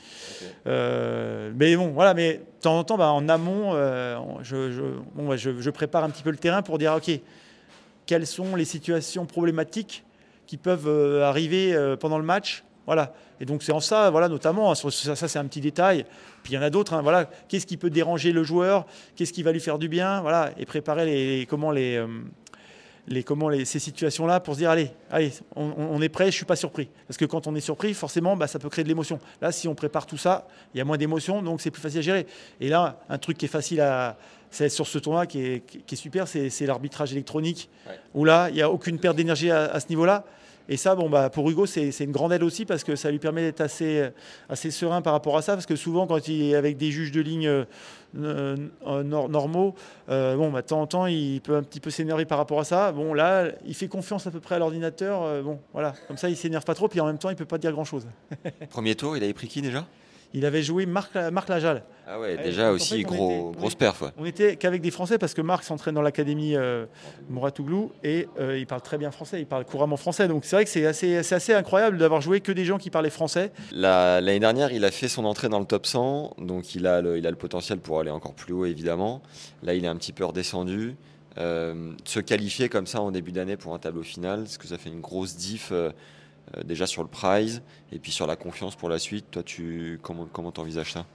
Euh, 0.66 1.52
mais 1.56 1.76
bon, 1.76 1.88
voilà. 1.88 2.14
Mais 2.14 2.34
de 2.34 2.40
temps 2.60 2.78
en 2.78 2.84
temps, 2.84 2.96
bah, 2.96 3.10
en 3.10 3.28
amont, 3.28 3.72
euh, 3.74 4.16
je, 4.42 4.70
je- 4.70 4.82
bon, 5.14 5.28
bah, 5.28 5.36
je- 5.36 5.60
je 5.60 5.70
prépare 5.70 6.04
un 6.04 6.10
petit 6.10 6.22
peu 6.22 6.30
le 6.30 6.36
terrain 6.36 6.62
pour 6.62 6.78
dire 6.78 6.94
ok 6.96 7.10
quelles 8.06 8.26
sont 8.26 8.56
les 8.56 8.64
situations 8.64 9.26
problématiques 9.26 10.04
qui 10.46 10.56
peuvent 10.56 10.88
euh, 10.88 11.24
arriver 11.24 11.74
euh, 11.74 11.96
pendant 11.96 12.18
le 12.18 12.24
match. 12.24 12.64
Voilà. 12.86 13.14
Et 13.40 13.44
donc 13.44 13.62
c'est 13.62 13.72
en 13.72 13.80
ça, 13.80 14.10
voilà, 14.10 14.28
notamment, 14.28 14.72
hein, 14.72 14.74
ça, 14.74 15.14
c'est 15.28 15.38
un 15.38 15.46
petit 15.46 15.60
détail. 15.60 16.04
Puis 16.42 16.52
il 16.52 16.56
y 16.56 16.58
en 16.58 16.62
a 16.62 16.70
d'autres. 16.70 16.94
hein, 16.94 17.02
voilà, 17.02 17.28
qu'est-ce 17.48 17.66
qui 17.66 17.76
peut 17.76 17.90
déranger 17.90 18.32
le 18.32 18.42
joueur? 18.44 18.86
Qu'est-ce 19.16 19.32
qui 19.32 19.42
va 19.42 19.52
lui 19.52 19.60
faire 19.60 19.78
du 19.78 19.88
bien? 19.88 20.20
Voilà, 20.20 20.50
et 20.58 20.66
préparer 20.66 21.06
les, 21.06 21.38
les- 21.38 21.46
comment 21.46 21.70
les, 21.70 21.96
euh, 21.96 22.06
les 23.08 23.24
comment 23.24 23.48
les, 23.48 23.64
ces 23.64 23.78
situations-là 23.78 24.40
pour 24.40 24.54
se 24.54 24.60
dire 24.60 24.70
allez, 24.70 24.90
allez, 25.10 25.32
on, 25.56 25.72
on- 25.76 26.00
est 26.02 26.08
prêt. 26.08 26.26
Je 26.26 26.36
suis 26.36 26.44
pas 26.44 26.56
surpris 26.56 26.88
parce 27.08 27.16
que 27.16 27.24
quand 27.24 27.46
on 27.46 27.54
est 27.56 27.60
surpris, 27.60 27.94
forcément, 27.94 28.36
bah, 28.36 28.46
ça 28.46 28.58
peut 28.58 28.68
créer 28.68 28.84
de 28.84 28.88
l'émotion. 28.88 29.18
Là, 29.40 29.50
si 29.52 29.66
on 29.68 29.74
prépare 29.74 30.06
tout 30.06 30.16
ça, 30.16 30.46
il 30.74 30.78
y 30.78 30.80
a 30.80 30.84
moins 30.84 30.96
d'émotion, 30.98 31.42
donc 31.42 31.60
c'est 31.60 31.70
plus 31.70 31.82
facile 31.82 31.98
à 31.98 32.02
gérer. 32.02 32.26
Et 32.60 32.68
là, 32.68 33.00
un 33.08 33.18
truc 33.18 33.38
qui 33.38 33.46
est 33.46 33.48
facile 33.48 33.80
à 33.80 34.16
c'est 34.50 34.68
sur 34.68 34.86
ce 34.86 34.98
tournoi 34.98 35.26
qui 35.26 35.40
est, 35.44 35.60
qui 35.86 35.94
est 35.94 35.96
super, 35.96 36.28
c'est 36.28 36.50
c'est 36.50 36.66
l'arbitrage 36.66 37.10
électronique, 37.12 37.70
Ouais. 37.88 37.94
où 38.14 38.24
là, 38.24 38.48
il 38.50 38.54
n'y 38.54 38.62
a 38.62 38.70
aucune 38.70 38.98
perte 38.98 39.16
d'énergie 39.16 39.50
à, 39.50 39.64
à 39.64 39.80
ce 39.80 39.88
niveau-là. 39.88 40.24
Et 40.68 40.76
ça, 40.76 40.94
bon, 40.94 41.10
bah, 41.10 41.28
pour 41.30 41.48
Hugo, 41.50 41.66
c'est 41.66 41.90
une 42.00 42.12
grande 42.12 42.32
aide 42.32 42.42
aussi 42.42 42.64
parce 42.64 42.84
que 42.84 42.96
ça 42.96 43.10
lui 43.10 43.18
permet 43.18 43.42
d'être 43.42 43.60
assez, 43.60 44.08
assez 44.48 44.70
serein 44.70 45.02
par 45.02 45.12
rapport 45.12 45.36
à 45.36 45.42
ça. 45.42 45.54
Parce 45.54 45.66
que 45.66 45.76
souvent, 45.76 46.06
quand 46.06 46.28
il 46.28 46.50
est 46.50 46.54
avec 46.54 46.76
des 46.76 46.90
juges 46.90 47.12
de 47.12 47.20
ligne 47.20 47.46
euh, 47.48 47.64
euh, 48.16 49.02
nor- 49.02 49.28
normaux, 49.28 49.74
euh, 50.08 50.36
bon, 50.36 50.50
bah, 50.50 50.62
de 50.62 50.66
temps 50.66 50.80
en 50.80 50.86
temps, 50.86 51.06
il 51.06 51.40
peut 51.40 51.56
un 51.56 51.62
petit 51.62 51.80
peu 51.80 51.90
s'énerver 51.90 52.24
par 52.24 52.38
rapport 52.38 52.60
à 52.60 52.64
ça. 52.64 52.92
Bon, 52.92 53.14
là, 53.14 53.46
il 53.66 53.74
fait 53.74 53.88
confiance 53.88 54.26
à 54.26 54.30
peu 54.30 54.40
près 54.40 54.54
à 54.54 54.58
l'ordinateur. 54.58 55.42
bon, 55.42 55.58
voilà, 55.72 55.94
comme 56.08 56.16
ça, 56.16 56.28
il 56.28 56.36
s'énerve 56.36 56.64
pas 56.64 56.74
trop. 56.74 56.88
Puis 56.88 57.00
en 57.00 57.06
même 57.06 57.18
temps, 57.18 57.30
il 57.30 57.36
peut 57.36 57.44
pas 57.44 57.58
dire 57.58 57.72
grand-chose. 57.72 58.06
Premier 58.70 58.94
tour, 58.94 59.16
il 59.16 59.22
avait 59.24 59.32
pris 59.34 59.48
qui 59.48 59.62
déjà? 59.62 59.86
Il 60.34 60.46
avait 60.46 60.62
joué 60.62 60.86
Marc, 60.86 61.14
Marc 61.14 61.48
Lajal. 61.48 61.82
Ah 62.06 62.18
ouais, 62.18 62.36
déjà 62.36 62.72
aussi 62.72 62.96
fait, 62.98 63.02
gros, 63.02 63.50
était- 63.50 63.58
grosse 63.58 63.74
perf. 63.74 64.02
ouais. 64.02 64.08
On 64.18 64.24
était 64.24 64.56
qu'avec 64.56 64.80
des 64.82 64.90
Français 64.90 65.18
parce 65.18 65.34
que 65.34 65.40
Marc 65.42 65.62
s'entraîne 65.64 65.94
dans 65.94 66.02
l'académie 66.02 66.56
euh, 66.56 66.86
Mouratoglou 67.28 67.92
et 68.02 68.28
euh, 68.40 68.58
il 68.58 68.66
parle 68.66 68.82
très 68.82 68.98
bien 68.98 69.10
français, 69.10 69.40
il 69.40 69.46
parle 69.46 69.64
couramment 69.64 69.96
français. 69.96 70.28
Donc 70.28 70.44
c'est 70.44 70.56
vrai 70.56 70.64
que 70.64 70.70
c'est 70.70 70.86
assez, 71.34 71.54
incroyable 71.54 71.98
d'avoir 71.98 72.20
joué 72.20 72.40
que 72.40 72.52
des 72.52 72.64
gens 72.64 72.78
qui 72.78 72.90
parlaient 72.90 73.10
français. 73.10 73.52
La- 73.72 74.20
L'année 74.20 74.40
dernière, 74.40 74.72
il 74.72 74.84
a 74.84 74.90
fait 74.90 75.08
son 75.08 75.24
entrée 75.24 75.48
dans 75.48 75.60
le 75.60 75.66
top 75.66 75.86
100, 75.86 76.34
donc 76.38 76.74
il 76.74 76.86
a, 76.86 77.00
le, 77.02 77.18
il 77.18 77.26
a 77.26 77.30
le 77.30 77.36
potentiel 77.36 77.78
pour 77.78 78.00
aller 78.00 78.10
encore 78.10 78.34
plus 78.34 78.52
haut, 78.52 78.64
évidemment. 78.64 79.22
Là, 79.62 79.74
il 79.74 79.84
est 79.84 79.88
un 79.88 79.96
petit 79.96 80.12
peu 80.12 80.24
redescendu. 80.24 80.96
Euh, 81.38 81.92
se 82.04 82.20
qualifier 82.20 82.68
comme 82.68 82.86
ça 82.86 83.00
en 83.00 83.10
début 83.10 83.32
d'année 83.32 83.56
pour 83.56 83.72
un 83.74 83.78
tableau 83.78 84.02
final, 84.02 84.42
est-ce 84.42 84.58
que 84.58 84.66
ça 84.68 84.76
fait 84.76 84.90
une 84.90 85.00
grosse 85.00 85.34
diff 85.36 85.70
euh, 85.72 85.90
euh, 86.56 86.62
déjà 86.64 86.86
sur 86.86 87.02
le 87.02 87.08
prize 87.08 87.62
et 87.92 87.98
puis 87.98 88.12
sur 88.12 88.26
la 88.26 88.36
confiance 88.36 88.74
pour 88.76 88.88
la 88.88 88.98
suite 88.98 89.26
Toi, 89.30 89.42
tu 89.42 89.98
comment 90.02 90.26
comment 90.30 90.50
t'envisages 90.50 90.92
ça? 90.92 91.06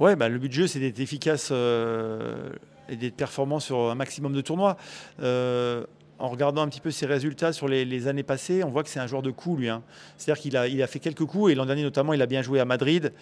Ouais, 0.00 0.16
bah, 0.16 0.28
le 0.28 0.38
but 0.38 0.48
du 0.48 0.56
jeu 0.56 0.66
c'est 0.66 0.80
d'être 0.80 0.98
efficace 0.98 1.50
euh, 1.52 2.50
et 2.88 2.96
d'être 2.96 3.14
performant 3.14 3.60
sur 3.60 3.90
un 3.90 3.94
maximum 3.94 4.32
de 4.32 4.40
tournois. 4.40 4.76
Euh, 5.20 5.84
en 6.18 6.28
regardant 6.28 6.62
un 6.62 6.68
petit 6.68 6.80
peu 6.80 6.90
ses 6.90 7.06
résultats 7.06 7.52
sur 7.52 7.66
les, 7.66 8.06
années 8.06 8.22
passées, 8.22 8.62
on 8.62 8.70
voit 8.70 8.84
que 8.84 8.88
c'est 8.88 9.00
un 9.00 9.06
joueur 9.06 9.22
de 9.22 9.32
coups, 9.32 9.58
lui. 9.58 9.68
hein. 9.68 9.82
C'est-à-dire 10.16 10.40
qu'il 10.40 10.56
a, 10.56 10.68
il 10.68 10.80
a 10.80 10.86
fait 10.86 11.00
quelques 11.00 11.24
coups, 11.24 11.50
et 11.50 11.54
l'an 11.56 11.66
dernier 11.66 11.82
notamment, 11.82 12.12
il 12.12 12.22
a 12.22 12.26
bien 12.26 12.40
joué 12.40 12.60
à 12.60 12.64
Madrid, 12.64 13.12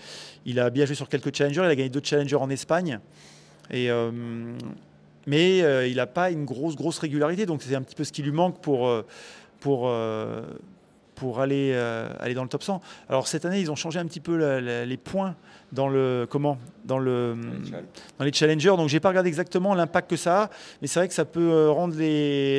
il 0.44 0.60
a 0.60 0.68
bien 0.68 0.84
joué 0.84 0.94
sur 0.94 1.08
quelques 1.08 1.34
challengers, 1.34 1.62
il 1.64 1.70
a 1.70 1.74
gagné 1.74 1.88
d'autres 1.88 2.06
challengers 2.06 2.36
en 2.36 2.50
Espagne. 2.50 3.00
Et, 3.70 3.88
mais 5.26 5.88
il 5.88 5.96
n'a 5.96 6.06
pas 6.06 6.30
une 6.30 6.44
grosse, 6.44 6.76
grosse 6.76 6.98
régularité, 6.98 7.46
donc 7.46 7.62
c'est 7.62 7.74
un 7.74 7.82
petit 7.82 7.94
peu 7.94 8.04
ce 8.04 8.12
qui 8.12 8.22
lui 8.22 8.30
manque 8.30 8.60
pour, 8.60 8.92
pour, 9.60 9.90
pour 11.14 11.40
aller, 11.40 11.72
euh, 11.74 12.08
aller 12.20 12.34
dans 12.34 12.42
le 12.42 12.48
top 12.48 12.62
100. 12.62 12.80
Alors 13.08 13.26
cette 13.28 13.44
année, 13.44 13.60
ils 13.60 13.70
ont 13.70 13.76
changé 13.76 13.98
un 13.98 14.06
petit 14.06 14.20
peu 14.20 14.36
la- 14.36 14.60
la- 14.60 14.84
les 14.84 14.96
points 14.96 15.34
dans 15.72 15.88
le 15.88 16.26
comment 16.28 16.58
dans 16.84 16.98
le 16.98 17.34
dans 18.18 18.24
les 18.24 18.32
challengers. 18.32 18.74
Donc 18.76 18.88
j'ai 18.88 19.00
pas 19.00 19.08
regardé 19.10 19.28
exactement 19.28 19.74
l'impact 19.74 20.10
que 20.10 20.16
ça 20.16 20.42
a, 20.44 20.50
mais 20.80 20.88
c'est 20.88 21.00
vrai 21.00 21.08
que 21.08 21.14
ça 21.14 21.24
peut 21.24 21.50
euh, 21.50 21.70
rendre 21.70 21.94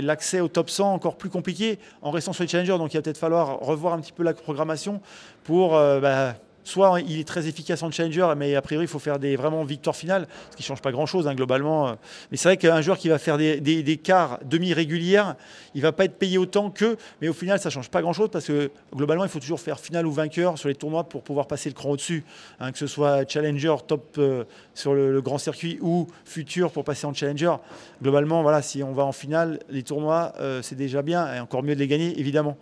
l'accès 0.01 0.39
au 0.39 0.48
top 0.48 0.69
100 0.69 0.93
encore 0.93 1.15
plus 1.17 1.29
compliqué 1.29 1.77
en 2.01 2.12
restant 2.12 2.33
sur 2.33 2.43
les 2.43 2.48
challengers. 2.50 2.77
Donc 2.77 2.93
il 2.93 2.98
va 2.98 3.01
peut-être 3.03 3.17
falloir 3.17 3.60
revoir 3.60 3.93
un 3.93 4.00
petit 4.00 4.13
peu 4.13 4.24
la 4.24 4.33
programmation 4.33 5.01
pour 5.43 5.75
euh, 5.75 6.00
bah, 6.00 6.36
soit 6.63 7.01
il 7.01 7.20
est 7.20 7.27
très 7.27 7.48
efficace 7.48 7.84
en 7.84 7.91
challenger, 7.91 8.34
mais 8.38 8.55
a 8.55 8.62
priori 8.62 8.86
il 8.86 8.88
faut 8.88 9.00
faire 9.00 9.20
des 9.20 9.36
vraiment 9.36 9.63
victoires 9.63 9.96
finales, 9.96 10.27
ce 10.51 10.58
qui 10.58 10.63
change 10.63 10.82
pas 10.82 10.91
grand-chose 10.91 11.27
hein, 11.27 11.36
globalement. 11.36 11.88
euh. 11.88 11.93
Mais 12.32 12.38
c'est 12.38 12.50
vrai 12.50 12.58
qu'un 12.58 12.82
joueur 12.82 12.98
qui 12.98 13.10
va 13.10 13.20
faire 13.20 13.38
des, 13.38 13.60
des, 13.60 13.98
quarts 13.98 14.39
demi-régulières, 14.46 15.36
il 15.75 15.82
va 15.82 15.91
pas 15.91 16.05
être 16.05 16.17
payé 16.17 16.38
autant 16.38 16.70
que, 16.70 16.98
mais 17.22 17.27
au 17.27 17.34
final 17.34 17.60
ça 17.60 17.70
change 17.70 17.89
pas 17.89 18.01
grand-chose 18.01 18.29
parce 18.32 18.46
que 18.46 18.72
globalement 18.96 19.24
il 19.24 19.29
faut 19.29 19.39
toujours 19.39 19.60
faire 19.60 19.79
finale 19.79 20.08
ou 20.08 20.12
vainqueur 20.12 20.58
sur 20.58 20.70
les 20.70 20.75
tournois 20.75 21.03
pour 21.03 21.24
pouvoir 21.24 21.48
passer 21.48 21.70
le 21.70 21.75
cran 21.75 21.91
au-dessus, 21.91 22.24
hein, 22.60 22.72
que 22.72 22.77
ce 22.77 22.88
soit 22.88 23.29
challenger 23.29 23.75
top 23.88 24.15
euh, 24.17 24.43
sur 24.74 24.93
le, 24.93 25.22
grand 25.22 25.38
circuit 25.38 25.77
ou 25.82 26.08
futur 26.25 26.72
pour 26.72 26.84
passer 26.84 27.05
en 27.05 27.13
challenger. 27.13 27.53
Globalement 28.01 28.41
voilà, 28.41 28.62
si 28.62 28.84
on 28.84 28.93
va 28.93 29.03
en 29.03 29.12
finale, 29.12 29.60
les 29.70 29.84
tournois 29.84 30.34
euh, 30.39 30.62
c'est 30.62 30.75
déjà 30.75 31.01
bien 31.01 31.34
et 31.34 31.39
encore 31.39 31.63
mieux 31.63 31.75
de 31.75 31.79
les 31.79 31.88
gagner 31.88 32.20
évidemment. 32.20 32.58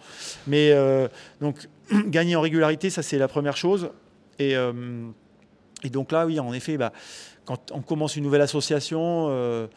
Mais 0.48 0.72
donc 1.40 1.68
gagner 2.08 2.36
en 2.36 2.42
régularité, 2.42 2.90
ça 2.90 3.02
c'est 3.02 3.18
la 3.18 3.28
première 3.28 3.58
chose. 3.58 3.92
Et, 4.40 4.56
euh, 4.56 4.74
et 5.84 5.90
donc 5.90 6.12
là, 6.12 6.26
oui, 6.26 6.40
en 6.40 6.54
effet, 6.54 6.78
bah, 6.78 6.92
quand 7.46 7.72
on 7.72 7.82
commence 7.82 8.16
une 8.16 8.24
nouvelle 8.24 8.42
association, 8.42 9.28
euh, 9.30 9.68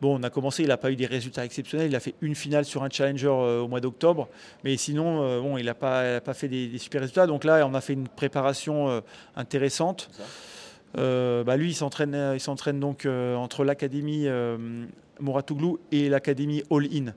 bon, 0.00 0.18
on 0.18 0.22
a 0.22 0.30
commencé, 0.30 0.62
il 0.62 0.68
n'a 0.68 0.76
pas 0.76 0.90
eu 0.90 0.96
des 0.96 1.06
résultats 1.06 1.44
exceptionnels. 1.44 1.88
Il 1.88 1.96
a 1.96 2.00
fait 2.00 2.14
une 2.20 2.34
finale 2.34 2.64
sur 2.64 2.82
un 2.82 2.90
challenger 2.90 3.28
euh, 3.28 3.60
au 3.60 3.68
mois 3.68 3.80
d'octobre, 3.80 4.28
mais 4.62 4.76
sinon, 4.76 5.40
bon, 5.42 5.56
il 5.56 5.66
n'a 5.66 5.74
pas, 5.74 6.20
fait 6.34 6.48
des, 6.48 6.68
des 6.68 6.78
super 6.78 7.00
résultats. 7.00 7.26
Donc 7.26 7.44
là, 7.44 7.66
on 7.66 7.74
a 7.74 7.80
fait 7.80 7.94
une 7.94 8.08
préparation 8.08 9.02
intéressante. 9.36 10.10
Bah, 10.94 11.56
lui, 11.56 11.70
il 11.70 11.74
s'entraîne, 11.74 12.32
il 12.34 12.40
s'entraîne 12.40 12.78
donc 12.78 13.06
entre 13.06 13.64
l'académie 13.64 14.28
Mouratoglou 15.20 15.78
et 15.92 16.08
l'académie 16.08 16.62
All 16.70 16.86
In. 16.92 17.14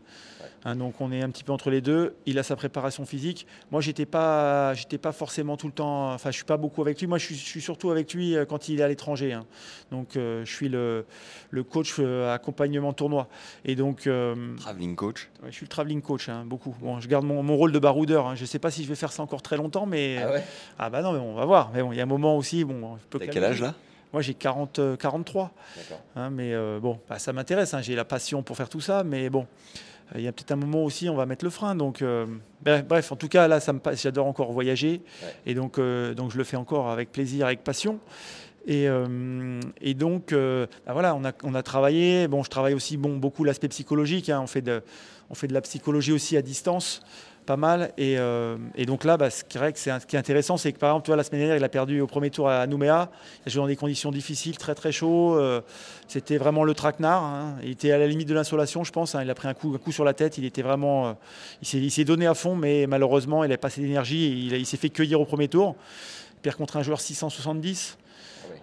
Hein, 0.66 0.76
donc 0.76 1.00
on 1.02 1.12
est 1.12 1.22
un 1.22 1.30
petit 1.30 1.44
peu 1.44 1.52
entre 1.52 1.70
les 1.70 1.82
deux. 1.82 2.16
Il 2.26 2.38
a 2.40 2.44
sa 2.44 2.56
préparation 2.56 3.06
physique. 3.06 3.48
Moi, 3.72 3.82
j'étais 3.82 4.06
pas, 4.06 4.74
j'étais 4.74 4.98
pas 4.98 5.12
forcément 5.12 5.58
tout 5.58 5.68
le 5.68 5.74
temps. 5.74 6.14
Enfin, 6.14 6.32
je 6.32 6.36
suis 6.36 6.46
pas 6.46 6.58
beaucoup 6.58 6.82
avec 6.82 7.00
lui. 7.00 7.08
Moi, 7.08 7.18
je 7.18 7.26
suis, 7.26 7.36
je 7.36 7.46
suis 7.46 7.62
surtout 7.62 7.92
avec 7.92 8.14
lui 8.14 8.36
euh, 8.36 8.46
quand 8.46 8.70
il 8.70 8.80
est 8.80 8.84
à 8.84 8.88
l'étranger. 8.88 9.34
hein. 9.34 9.46
Donc, 9.92 10.16
euh, 10.18 10.44
je 10.46 10.54
suis 10.54 10.70
le, 10.70 11.06
le 11.50 11.64
coach 11.64 11.96
euh, 12.00 12.34
accompagnement 12.34 12.94
tournoi. 12.94 13.28
Et 13.66 13.76
donc, 13.76 14.08
euh, 14.08 14.56
Traveling 14.58 14.96
coach. 14.96 15.30
ouais, 15.44 15.50
je 15.52 15.56
suis 15.56 15.66
le 15.66 15.70
traveling 15.70 16.02
coach, 16.02 16.30
hein, 16.30 16.44
beaucoup. 16.46 16.76
Bon, 16.82 17.00
je 17.00 17.08
garde 17.08 17.26
mon, 17.26 17.44
mon 17.44 17.56
rôle 17.56 17.72
de 17.72 17.80
baroudeur. 17.80 18.36
Je 18.36 18.46
sais 18.46 18.60
pas 18.60 18.72
si 18.72 18.84
je 18.84 18.90
vais 18.90 18.96
faire 18.96 19.12
ça 19.12 19.24
encore 19.24 19.42
très 19.42 19.58
longtemps, 19.58 19.86
mais 19.86 20.18
ouais 20.26 20.44
ah 20.80 20.90
bah 20.90 21.02
non, 21.02 21.12
mais 21.14 21.20
on 21.20 21.34
va 21.36 21.46
voir. 21.46 21.72
Mais 21.74 21.82
bon, 21.82 21.92
il 21.92 21.98
y 21.98 22.00
a 22.00 22.04
un 22.04 22.08
moment 22.08 22.38
aussi. 22.38 22.64
Bon, 22.64 22.98
je 22.98 23.04
peux 23.10 23.20
T'as 23.20 23.28
quel 23.28 23.44
âge 23.44 23.62
là? 23.62 23.74
Moi, 24.14 24.22
j'ai 24.22 24.34
40, 24.34 24.80
euh, 24.80 24.96
43. 24.96 25.52
D'accord. 25.76 26.02
Hein, 26.16 26.30
mais 26.30 26.54
euh, 26.54 26.80
bon, 26.80 26.98
bah, 27.10 27.20
ça 27.20 27.34
m'intéresse, 27.34 27.74
hein, 27.74 27.82
j'ai 27.82 27.94
la 27.96 28.06
passion 28.06 28.42
pour 28.42 28.56
faire 28.56 28.70
tout 28.70 28.80
ça, 28.80 29.04
mais 29.04 29.30
bon, 29.30 29.46
il 30.16 30.22
y 30.22 30.28
a 30.28 30.32
peut-être 30.32 30.52
un 30.52 30.56
moment 30.58 30.84
aussi, 30.84 31.10
on 31.10 31.16
va 31.16 31.26
mettre 31.26 31.44
le 31.46 31.52
frein. 31.52 31.76
Donc, 31.76 32.02
euh, 32.02 32.26
bref, 32.64 33.12
en 33.12 33.16
tout 33.16 33.28
cas, 33.28 33.48
là, 33.48 33.60
ça 33.60 33.74
me 33.74 33.80
passe- 33.80 34.02
j'adore 34.02 34.28
encore 34.28 34.52
voyager, 34.52 35.02
Ouais. 35.24 35.36
et 35.46 35.54
donc, 35.54 35.78
euh, 35.78 36.14
donc 36.14 36.32
je 36.32 36.38
le 36.38 36.44
fais 36.44 36.58
encore 36.58 36.90
avec 36.90 37.12
plaisir, 37.12 37.46
avec 37.46 37.64
passion. 37.64 38.00
Et, 38.66 38.88
euh, 38.90 39.60
et 39.82 39.94
donc, 39.94 40.34
bah 40.34 40.92
voilà, 40.94 41.16
on 41.16 41.24
a, 41.24 41.32
on 41.44 41.56
a 41.56 41.64
travaillé. 41.64 42.28
Bon, 42.28 42.44
je 42.44 42.50
travaille 42.50 42.74
aussi 42.74 42.98
bon, 42.98 43.16
beaucoup 43.16 43.44
l'aspect 43.46 43.70
psychologique. 43.70 44.30
hein, 44.30 44.42
on, 44.44 44.48
fait 44.48 44.62
de, 44.62 44.82
on 45.30 45.36
fait 45.36 45.48
de 45.48 45.54
la 45.54 45.62
psychologie 45.62 46.12
aussi 46.12 46.36
à 46.36 46.42
distance, 46.42 47.02
pas 47.48 47.58
mal. 47.58 47.92
Et, 47.98 48.20
euh, 48.20 48.58
donc 48.86 49.04
là, 49.04 49.18
bah, 49.18 49.32
ce 49.32 49.44
qui 49.44 49.58
est 49.58 50.16
intéressant, 50.16 50.58
c'est 50.58 50.72
que 50.72 50.78
par 50.78 50.92
exemple, 50.92 51.06
tu 51.10 51.16
la 51.16 51.24
semaine 51.24 51.40
dernière, 51.42 51.58
il 51.58 51.64
a 51.64 51.70
perdu 51.70 52.02
au 52.02 52.06
premier 52.06 52.30
tour 52.30 52.48
à 52.50 52.68
Nouméa. 52.68 53.10
Il 53.46 53.50
a 53.50 53.50
joué 53.50 53.62
dans 53.62 53.68
des 53.68 53.76
conditions 53.76 54.12
difficiles, 54.12 54.58
très 54.58 54.76
très 54.76 54.92
chaud. 54.92 55.36
euh, 55.36 55.62
c'était 56.08 56.38
vraiment 56.38 56.64
le 56.64 56.76
traquenard. 56.76 57.24
hein. 57.24 57.56
Il 57.64 57.72
était 57.72 57.92
à 57.92 57.98
la 57.98 58.06
limite 58.06 58.28
de 58.28 58.36
l'insolation, 58.36 58.84
je 58.84 58.92
pense. 58.92 59.16
hein. 59.16 59.24
Il 59.24 59.30
a 59.32 59.36
pris 59.36 59.48
un 59.48 59.54
coup, 59.56 59.74
un 59.74 59.78
coup 59.80 59.92
sur 59.92 60.04
la 60.04 60.14
tête. 60.14 60.38
Il 60.38 60.46
était 60.46 60.62
vraiment, 60.62 61.08
euh, 61.08 61.14
il 61.64 61.92
s'est- 61.92 62.04
donné 62.06 62.28
à 62.28 62.36
fond, 62.36 62.56
mais 62.56 62.86
malheureusement, 62.86 63.44
il 63.44 63.52
a 63.52 63.58
passé 63.58 63.82
d'énergie. 63.82 64.26
et 64.54 64.58
Il, 64.58 64.66
s'est 64.66 64.78
fait 64.78 64.90
cueillir 64.90 65.20
au 65.20 65.26
premier 65.26 65.48
tour. 65.48 65.76
Il 66.36 66.42
perd 66.42 66.58
contre 66.58 66.78
un 66.78 66.84
joueur 66.84 67.00
670. 67.02 67.98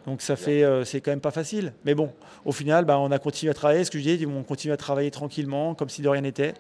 Donc 0.07 0.21
ça 0.21 0.37
fait, 0.37 0.63
c'est 0.85 1.01
quand 1.01 1.13
même 1.13 1.21
pas 1.21 1.31
facile. 1.31 1.73
Mais 1.87 1.95
bon, 1.95 2.13
au 2.45 2.53
final, 2.53 2.85
bah, 2.85 2.99
on 2.99 3.11
a 3.11 3.19
continué 3.19 3.51
à 3.51 3.55
travailler. 3.55 3.85
Ce 3.85 3.91
que 3.91 3.99
je 3.99 4.03
disais, 4.05 4.27
on 4.27 4.43
continue 4.43 4.73
à 4.73 4.77
travailler 4.77 5.11
tranquillement, 5.11 5.75
comme 5.75 5.89
si 5.89 6.03
de 6.03 6.09
rien 6.11 6.21
n'était. 6.21 6.53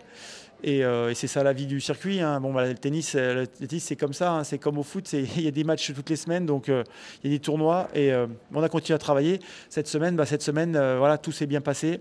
Et, 0.63 0.83
euh, 0.85 1.11
et 1.11 1.15
c'est 1.15 1.27
ça 1.27 1.43
la 1.43 1.53
vie 1.53 1.67
du 1.67 1.81
circuit. 1.81 2.21
hein. 2.21 2.41
Bon, 2.41 2.53
bah, 2.53 2.67
le 2.67 2.75
tennis, 2.75 3.15
euh, 3.17 3.43
le 3.43 3.47
tennis, 3.47 3.85
c'est 3.85 3.97
comme 3.97 4.15
ça. 4.15 4.33
hein. 4.33 4.45
C'est 4.45 4.59
comme 4.59 4.79
au 4.79 4.83
foot. 4.83 5.13
Il 5.13 5.43
y 5.43 5.49
a 5.49 5.51
des 5.51 5.65
matchs 5.65 5.93
toutes 5.95 6.09
les 6.11 6.17
semaines, 6.17 6.47
donc 6.47 6.69
euh, 6.69 6.85
il 7.23 7.31
y 7.31 7.35
a 7.35 7.37
des 7.37 7.41
tournois. 7.43 7.89
Et 7.95 8.13
euh, 8.13 8.27
on 8.55 8.63
a 8.63 8.69
continué 8.69 8.95
à 8.95 8.99
travailler. 8.99 9.41
Cette 9.69 9.89
semaine, 9.89 10.17
bah, 10.17 10.27
cette 10.27 10.43
semaine, 10.43 10.73
voilà, 10.73 11.19
tout 11.19 11.33
s'est 11.33 11.47
bien 11.47 11.61
passé. 11.61 12.01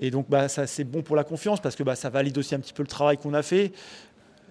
Et 0.00 0.10
donc, 0.10 0.28
bah, 0.28 0.48
ça, 0.48 0.66
c'est 0.66 0.84
bon 0.84 1.02
pour 1.02 1.16
la 1.16 1.24
confiance 1.24 1.60
parce 1.60 1.76
que 1.76 1.82
bah, 1.82 1.96
ça 1.96 2.10
valide 2.10 2.36
aussi 2.38 2.54
un 2.54 2.60
petit 2.60 2.72
peu 2.74 2.82
le 2.82 2.88
travail 2.88 3.16
qu'on 3.16 3.34
a 3.34 3.42
fait. 3.42 3.72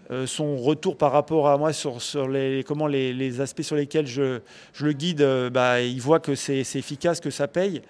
Euh, 0.10 0.26
son 0.26 0.56
retour 0.56 0.98
par 0.98 1.12
rapport 1.12 1.50
à 1.50 1.58
moi 1.58 1.74
sur, 1.74 2.02
sur 2.02 2.30
les, 2.30 2.64
comment 2.66 2.88
les, 2.88 3.12
les 3.14 3.42
aspects 3.42 3.62
sur 3.62 3.76
lesquels 3.76 4.08
je, 4.08 4.40
je 4.74 4.86
le 4.86 4.94
guide, 4.94 5.22
euh, 5.22 5.50
bah, 5.50 5.82
il 5.82 6.00
voit 6.02 6.22
que 6.22 6.34
c'est 6.34 6.60
efficace, 6.62 7.20
que 7.20 7.30
ça 7.30 7.48
paye. 7.50 7.82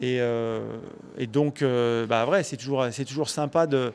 Et, 0.00 0.20
euh, 0.20 0.60
et 1.16 1.28
donc, 1.28 1.62
bah, 1.62 2.24
vrai, 2.24 2.42
c'est 2.42 2.56
toujours, 2.56 2.84
c'est 2.90 3.04
toujours 3.04 3.28
sympa 3.30 3.68
de 3.68 3.92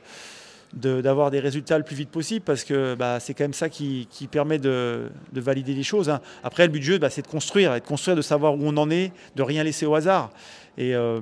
d'avoir 0.73 1.31
des 1.31 1.39
résultats 1.39 1.77
le 1.77 1.83
plus 1.83 1.95
vite 1.95 2.09
possible 2.09 2.45
parce 2.45 2.63
que 2.63 2.95
bah, 2.95 3.19
c'est 3.19 3.33
quand 3.33 3.43
même 3.43 3.53
ça 3.53 3.69
qui, 3.69 4.07
qui 4.11 4.27
permet 4.27 4.59
de, 4.59 5.09
de 5.33 5.41
valider 5.41 5.73
les 5.73 5.83
choses. 5.83 6.09
hein. 6.09 6.21
Après, 6.43 6.63
le 6.67 6.71
but 6.71 6.79
du 6.79 6.85
jeu, 6.85 6.97
bah, 6.99 7.09
c'est 7.09 7.23
de 7.23 7.27
construire, 7.27 7.75
et 7.75 7.79
de 7.79 7.85
construire, 7.85 8.15
de 8.15 8.21
savoir 8.21 8.53
où 8.53 8.59
on 8.61 8.77
en 8.77 8.89
est, 8.91 9.11
de 9.35 9.43
rien 9.43 9.63
laisser 9.63 9.85
au 9.85 9.95
hasard. 9.95 10.29
Et, 10.77 10.95
euh, 10.95 11.19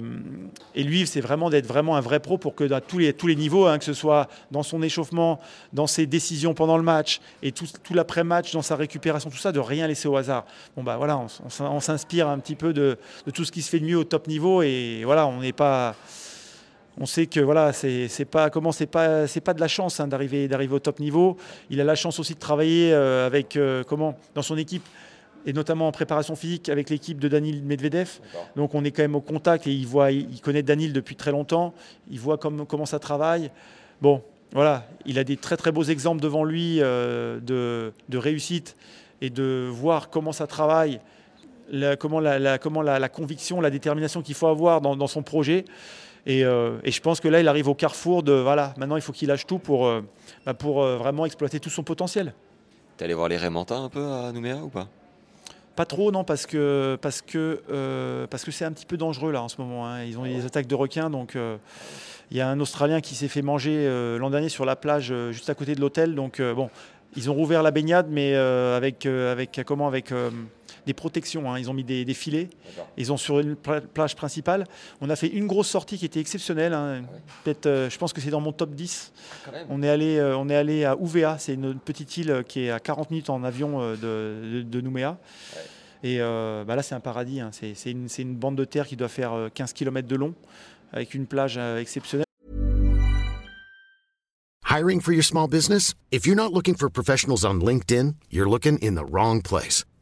et 0.75 0.83
lui, 0.83 1.07
c'est 1.07 1.21
vraiment 1.21 1.49
d'être 1.49 1.65
vraiment 1.65 1.95
un 1.95 2.01
vrai 2.01 2.19
pro 2.19 2.37
pour 2.37 2.53
que 2.53 2.71
à 2.71 2.81
tous 2.81 2.99
les, 2.99 3.13
tous 3.13 3.25
les 3.25 3.35
niveaux, 3.35 3.65
hein, 3.65 3.79
que 3.79 3.85
ce 3.85 3.93
soit 3.93 4.27
dans 4.51 4.61
son 4.61 4.83
échauffement, 4.83 5.39
dans 5.73 5.87
ses 5.87 6.05
décisions 6.05 6.53
pendant 6.53 6.77
le 6.77 6.83
match 6.83 7.21
et 7.41 7.51
tout, 7.51 7.65
tout 7.83 7.95
l'après-match, 7.95 8.53
dans 8.53 8.61
sa 8.61 8.75
récupération, 8.75 9.31
tout 9.31 9.37
ça, 9.37 9.51
de 9.51 9.59
rien 9.59 9.87
laisser 9.87 10.07
au 10.07 10.15
hasard. 10.15 10.45
Bon, 10.75 10.83
bah 10.83 10.97
voilà, 10.97 11.17
on, 11.17 11.27
on 11.63 11.79
s'inspire 11.79 12.27
un 12.27 12.37
petit 12.37 12.55
peu 12.55 12.71
de, 12.71 12.97
de 13.25 13.31
tout 13.31 13.45
ce 13.45 13.51
qui 13.51 13.63
se 13.63 13.69
fait 13.69 13.79
de 13.79 13.85
mieux 13.85 13.97
au 13.97 14.03
top 14.03 14.27
niveau 14.27 14.61
et 14.61 15.01
voilà, 15.05 15.25
on 15.25 15.39
n'est 15.39 15.53
pas 15.53 15.95
on 16.99 17.05
sait 17.05 17.27
que 17.27 17.39
voilà, 17.39 17.73
c'est 17.73 18.07
c'est 18.07 18.25
pas 18.25 18.49
comment 18.49 18.71
c'est 18.71 18.87
pas 18.87 19.27
c'est 19.27 19.41
pas 19.41 19.53
de 19.53 19.59
la 19.59 19.67
chance 19.67 19.99
hein, 19.99 20.07
d'arriver 20.07 20.47
d'arriver 20.47 20.73
au 20.75 20.79
top 20.79 20.99
niveau. 20.99 21.37
Il 21.69 21.79
a 21.81 21.83
la 21.83 21.95
chance 21.95 22.19
aussi 22.19 22.33
de 22.33 22.39
travailler 22.39 22.91
euh, 22.93 23.25
avec 23.27 23.55
euh, 23.55 23.83
comment 23.83 24.15
dans 24.35 24.41
son 24.41 24.57
équipe 24.57 24.83
et 25.45 25.53
notamment 25.53 25.87
en 25.87 25.91
préparation 25.91 26.35
physique 26.35 26.67
avec 26.69 26.89
l'équipe 26.89 27.19
de 27.19 27.27
Danil 27.27 27.63
Medvedev. 27.63 28.19
Donc 28.55 28.73
on 28.75 28.83
est 28.83 28.91
quand 28.91 29.03
même 29.03 29.15
au 29.15 29.21
contact 29.21 29.65
et 29.67 29.71
il 29.73 29.85
voit, 29.87 30.11
il 30.11 30.41
connaît 30.41 30.63
Danil 30.63 30.91
depuis 30.91 31.15
très 31.15 31.31
longtemps. 31.31 31.73
Il 32.09 32.19
voit 32.19 32.37
comme- 32.37 32.65
comment 32.65 32.85
ça 32.85 32.99
travaille. 32.99 33.49
Bon, 34.01 34.21
voilà, 34.51 34.87
il 35.05 35.17
a 35.19 35.23
des 35.23 35.37
très 35.37 35.55
très 35.55 35.71
beaux 35.71 35.83
exemples 35.83 36.21
devant 36.21 36.43
lui 36.43 36.79
euh, 36.81 37.39
de, 37.39 37.93
de 38.09 38.17
réussite 38.17 38.75
et 39.21 39.29
de 39.29 39.69
voir 39.71 40.09
comment 40.09 40.31
ça 40.33 40.47
travaille, 40.47 40.99
la- 41.71 41.95
comment, 41.95 42.19
la, 42.19 42.39
la- 42.39 42.57
comment 42.57 42.81
la, 42.81 42.99
la 42.99 43.09
conviction, 43.09 43.61
la 43.61 43.69
détermination 43.69 44.21
qu'il 44.21 44.35
faut 44.35 44.47
avoir 44.47 44.81
dans, 44.81 44.95
dans 44.97 45.07
son 45.07 45.21
projet. 45.23 45.63
Et, 46.29 46.43
euh, 46.43 46.77
et 46.83 46.91
je 46.91 47.01
pense 47.01 47.21
que 47.21 47.29
là, 47.29 47.39
il 47.39 47.47
arrive 47.47 47.69
au 47.69 47.73
carrefour 47.73 48.21
de 48.21 48.33
voilà, 48.33 48.73
maintenant 48.77 48.97
il 48.97 49.01
faut 49.01 49.13
qu'il 49.13 49.29
lâche 49.29 49.47
tout 49.47 49.59
pour, 49.59 49.87
euh, 49.87 50.01
bah, 50.45 50.53
pour 50.53 50.83
euh, 50.83 50.97
vraiment 50.97 51.25
exploiter 51.25 51.59
tout 51.61 51.69
son 51.69 51.83
potentiel. 51.83 52.33
T'es 52.97 53.05
allé 53.05 53.13
voir 53.13 53.29
les 53.29 53.37
Rémentins 53.37 53.85
un 53.85 53.89
peu 53.89 54.05
à 54.05 54.31
Nouméa 54.33 54.57
ou 54.57 54.67
pas? 54.67 54.89
Pas 55.77 55.85
trop, 55.85 56.11
non, 56.11 56.25
parce 56.25 56.45
que 56.45 56.97
parce 57.01 57.21
que 57.21 57.61
euh, 57.71 58.27
parce 58.27 58.43
que 58.43 58.51
c'est 58.51 58.65
un 58.65 58.71
petit 58.73 58.85
peu 58.85 58.97
dangereux 58.97 59.31
là 59.31 59.41
en 59.41 59.47
ce 59.47 59.61
moment. 59.61 59.87
hein. 59.87 60.03
Ils 60.03 60.17
ont 60.17 60.23
des 60.23 60.45
attaques 60.45 60.67
de 60.67 60.75
requins, 60.75 61.09
donc 61.09 61.35
euh, 61.35 61.55
il 62.29 62.35
y 62.37 62.41
a 62.41 62.49
un 62.49 62.59
Australien 62.59 62.99
qui 62.99 63.15
s'est 63.15 63.27
fait 63.29 63.43
manger 63.43 63.85
euh, 63.87 64.17
l'an 64.17 64.29
dernier 64.29 64.49
sur 64.49 64.65
la 64.65 64.75
plage 64.75 65.13
juste 65.31 65.49
à 65.49 65.55
côté 65.55 65.75
de 65.75 65.79
l'hôtel. 65.81 66.13
Donc 66.13 66.41
bon, 66.41 66.69
ils 67.15 67.29
ont 67.29 67.35
rouvert 67.35 67.63
la 67.63 67.71
baignade, 67.71 68.07
mais 68.09 68.35
avec 68.35 69.05
avec 69.05 69.61
comment 69.65 69.87
avec 69.87 70.11
des 70.87 70.95
protections. 70.95 71.51
hein. 71.53 71.59
Ils 71.59 71.69
ont 71.69 71.73
mis 71.75 71.83
des, 71.83 72.03
des 72.05 72.13
filets. 72.15 72.49
Ils 72.97 73.11
ont 73.13 73.17
sur 73.17 73.39
une 73.39 73.55
pla- 73.55 73.81
plage 73.81 74.15
principale. 74.15 74.63
On 75.01 75.09
a 75.11 75.15
fait 75.15 75.27
une 75.27 75.45
grosse 75.45 75.67
sortie 75.67 75.99
qui 75.99 76.05
était 76.05 76.19
exceptionnelle. 76.19 76.73
hein. 76.73 77.03
Peut-être, 77.43 77.67
euh, 77.67 77.89
je 77.91 77.97
pense 77.99 78.11
que 78.13 78.21
c'est 78.21 78.31
dans 78.31 78.41
mon 78.41 78.51
top 78.53 78.71
10. 78.71 79.11
On 79.69 79.83
est 79.83 79.89
allé, 79.89 80.17
euh, 80.17 80.35
on 80.35 80.49
est 80.49 80.55
allé 80.55 80.83
à 80.85 80.97
Ouvéa, 80.97 81.37
c'est 81.37 81.53
une 81.53 81.75
petite 81.77 82.17
île 82.17 82.31
euh, 82.31 82.41
qui 82.41 82.61
est 82.61 82.71
à 82.71 82.79
40 82.79 83.11
minutes 83.11 83.29
en 83.29 83.43
avion 83.43 83.79
euh, 83.81 83.95
de, 83.95 84.57
de- 84.57 84.61
de 84.63 84.81
Nouméa. 84.81 85.17
Et 86.03 86.17
euh, 86.21 86.63
bah 86.65 86.75
là, 86.75 86.81
c'est 86.83 86.95
un 86.95 86.99
paradis. 86.99 87.39
hein. 87.41 87.49
C'est, 87.51 87.73
c'est 87.75 87.91
une, 87.91 88.07
c'est 88.09 88.21
une 88.23 88.35
bande 88.35 88.55
de 88.55 88.65
terre 88.65 88.87
qui 88.87 88.95
doit 88.95 89.07
faire 89.09 89.33
euh, 89.33 89.49
15 89.53 89.73
km 89.73 90.07
de 90.07 90.15
long, 90.15 90.33
avec 90.93 91.13
une 91.13 91.25
plage 91.27 91.55
euh, 91.57 91.79
exceptionnelle. 91.79 92.23
Hiring 94.69 95.01
for 95.01 95.13
your 95.13 95.23
small 95.23 95.47
business? 95.47 95.93
If 96.11 96.25
you're 96.27 96.35
not 96.35 96.51
looking 96.53 96.75
for 96.75 96.89
professionals 96.89 97.43
on 97.45 97.59
LinkedIn, 97.61 98.13
you're 98.29 98.49
looking 98.49 98.77
in 98.81 98.95
the 98.95 99.05
wrong 99.09 99.41
place. 99.41 99.85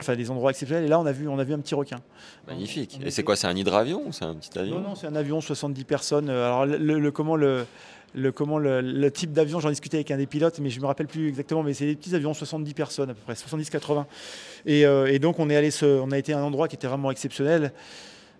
Enfin, 0.00 0.16
des 0.16 0.30
endroits 0.30 0.50
exceptionnels. 0.50 0.84
Et 0.86 0.88
là, 0.88 0.98
on 0.98 1.06
a 1.06 1.12
vu, 1.12 1.28
on 1.28 1.38
a 1.38 1.44
vu 1.44 1.52
un 1.54 1.58
petit 1.60 1.74
requin. 1.74 1.98
Magnifique. 2.48 2.98
On 3.00 3.06
Et 3.06 3.10
c'est 3.10 3.22
quoi 3.22 3.36
C'est 3.36 3.46
un 3.46 3.54
hydravion 3.56 4.02
ou 4.06 4.12
c'est 4.12 4.24
un 4.24 4.34
petit 4.34 4.58
avion? 4.58 4.76
Non, 4.80 4.88
non, 4.90 4.94
c'est 4.94 5.06
un 5.06 5.14
avion, 5.14 5.40
70 5.40 5.84
personnes. 5.84 6.28
Euh, 6.28 6.46
Alors, 6.46 6.66
le, 6.66 6.98
le- 6.98 7.10
comment 7.10 7.36
le. 7.36 7.66
Le, 8.14 8.30
comment 8.30 8.58
le, 8.58 8.82
le 8.82 9.10
type 9.10 9.32
d'avion, 9.32 9.58
j'en 9.58 9.70
discutais 9.70 9.96
avec 9.96 10.10
un 10.10 10.18
des 10.18 10.26
pilotes, 10.26 10.58
mais 10.58 10.68
je 10.68 10.78
me 10.82 10.84
rappelle 10.84 11.06
plus 11.06 11.28
exactement, 11.28 11.62
mais 11.62 11.72
c'est 11.72 11.86
des 11.86 11.94
petits 11.96 12.14
avions, 12.14 12.34
70 12.34 12.74
personnes 12.74 13.08
à 13.08 13.14
peu 13.14 13.20
près, 13.24 13.32
70-80. 13.32 14.04
Et, 14.66 14.84
euh, 14.84 15.06
et 15.10 15.18
donc 15.18 15.38
on 15.38 15.48
est 15.48 15.56
allé, 15.56 15.70
se- 15.70 15.86
on 15.98 16.10
a 16.10 16.18
été 16.18 16.34
à 16.34 16.38
un 16.38 16.42
endroit 16.42 16.68
qui 16.68 16.76
était 16.76 16.88
vraiment 16.88 17.10
exceptionnel. 17.10 17.72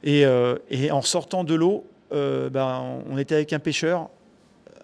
Et, 0.04 0.26
euh, 0.26 0.56
et 0.68 0.90
en 0.90 1.00
sortant 1.00 1.42
de 1.42 1.54
l'eau, 1.54 1.86
euh, 2.12 2.50
ben, 2.50 2.82
on 3.10 3.16
était 3.16 3.34
avec 3.34 3.54
un 3.54 3.60
pêcheur, 3.60 4.10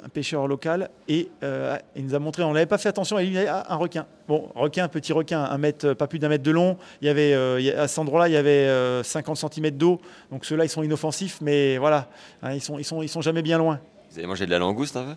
un 0.04 0.08
pêcheur 0.08 0.46
local, 0.46 0.90
et 1.08 1.28
euh, 1.42 1.76
il 1.96 2.04
nous 2.04 2.14
a 2.14 2.18
montré, 2.18 2.42
on 2.42 2.52
n'avait 2.52 2.66
pas 2.66 2.78
fait 2.78 2.88
attention, 2.88 3.18
il 3.18 3.30
dit 3.30 3.38
ah, 3.38 3.64
un 3.68 3.76
requin. 3.76 4.06
Bon, 4.28 4.50
requin, 4.54 4.88
petit 4.88 5.12
requin, 5.12 5.42
un 5.42 5.58
mètre, 5.58 5.94
pas 5.94 6.06
plus 6.06 6.18
d'un 6.18 6.28
mètre 6.28 6.44
de 6.44 6.50
long. 6.50 6.76
Il 7.00 7.06
y 7.06 7.08
avait, 7.08 7.32
euh, 7.34 7.61
y 7.61 7.70
à 7.70 7.88
cet 7.88 7.98
endroit-là, 7.98 8.28
il 8.28 8.34
y 8.34 8.37
avait 8.37 8.50
euh, 8.50 9.02
50 9.02 9.37
cm 9.37 9.70
d'eau. 9.70 10.00
Donc 10.30 10.44
ceux-là, 10.44 10.64
ils 10.64 10.68
sont 10.68 10.82
inoffensifs, 10.82 11.40
mais 11.40 11.78
voilà, 11.78 12.08
hein, 12.42 12.52
ils 12.52 12.62
sont, 12.62 12.78
ils 12.78 12.84
sont, 12.84 13.02
ils 13.02 13.08
sont 13.08 13.22
jamais 13.22 13.42
bien 13.42 13.58
loin. 13.58 13.80
Vous 14.11 14.18
avez 14.18 14.26
mangé 14.26 14.46
de 14.46 14.50
la 14.50 14.58
langouste 14.58 14.96
un 14.96 15.04
peu? 15.04 15.14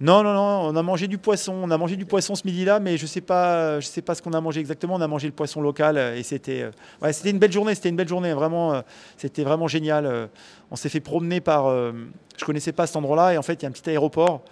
Non, 0.00 0.24
non, 0.24 0.34
non, 0.34 0.68
on 0.70 0.76
a 0.76 0.82
mangé 0.82 1.06
du 1.06 1.18
poisson. 1.18 1.52
On 1.62 1.70
a 1.70 1.78
mangé 1.78 1.96
du 1.96 2.04
poisson 2.04 2.34
ce 2.34 2.42
midi-là, 2.46 2.80
mais 2.80 2.96
je 2.98 3.06
sais 3.06 3.20
pas, 3.20 3.78
je 3.80 3.86
sais 3.86 4.02
pas 4.02 4.14
ce 4.14 4.22
qu'on 4.22 4.32
a 4.32 4.40
mangé 4.40 4.60
exactement. 4.60 4.94
On 4.96 5.00
a 5.00 5.06
mangé 5.06 5.28
le 5.28 5.32
poisson 5.32 5.62
local 5.62 5.96
euh, 5.96 6.16
et 6.16 6.22
c'était, 6.24 6.62
euh, 6.62 6.70
ouais, 7.00 7.12
c'était 7.12 7.30
une 7.30 7.38
belle 7.38 7.52
journée. 7.52 7.74
C'était 7.74 7.90
une 7.90 7.96
belle 7.96 8.08
journée, 8.08 8.32
vraiment. 8.32 8.74
euh, 8.74 8.82
C'était 9.16 9.44
vraiment 9.44 9.68
génial. 9.68 10.28
On 10.70 10.76
s'est 10.76 10.88
fait 10.88 11.00
promener 11.00 11.40
par, 11.40 11.68
je 11.68 12.44
connaissais 12.44 12.72
pas 12.72 12.86
cet 12.86 12.96
endroit-là 12.96 13.34
et 13.34 13.38
en 13.38 13.42
fait 13.42 13.54
il 13.54 13.62
y 13.62 13.66
a 13.66 13.68
un 13.68 13.72
petit 13.72 13.88
aéroport. 13.88 14.42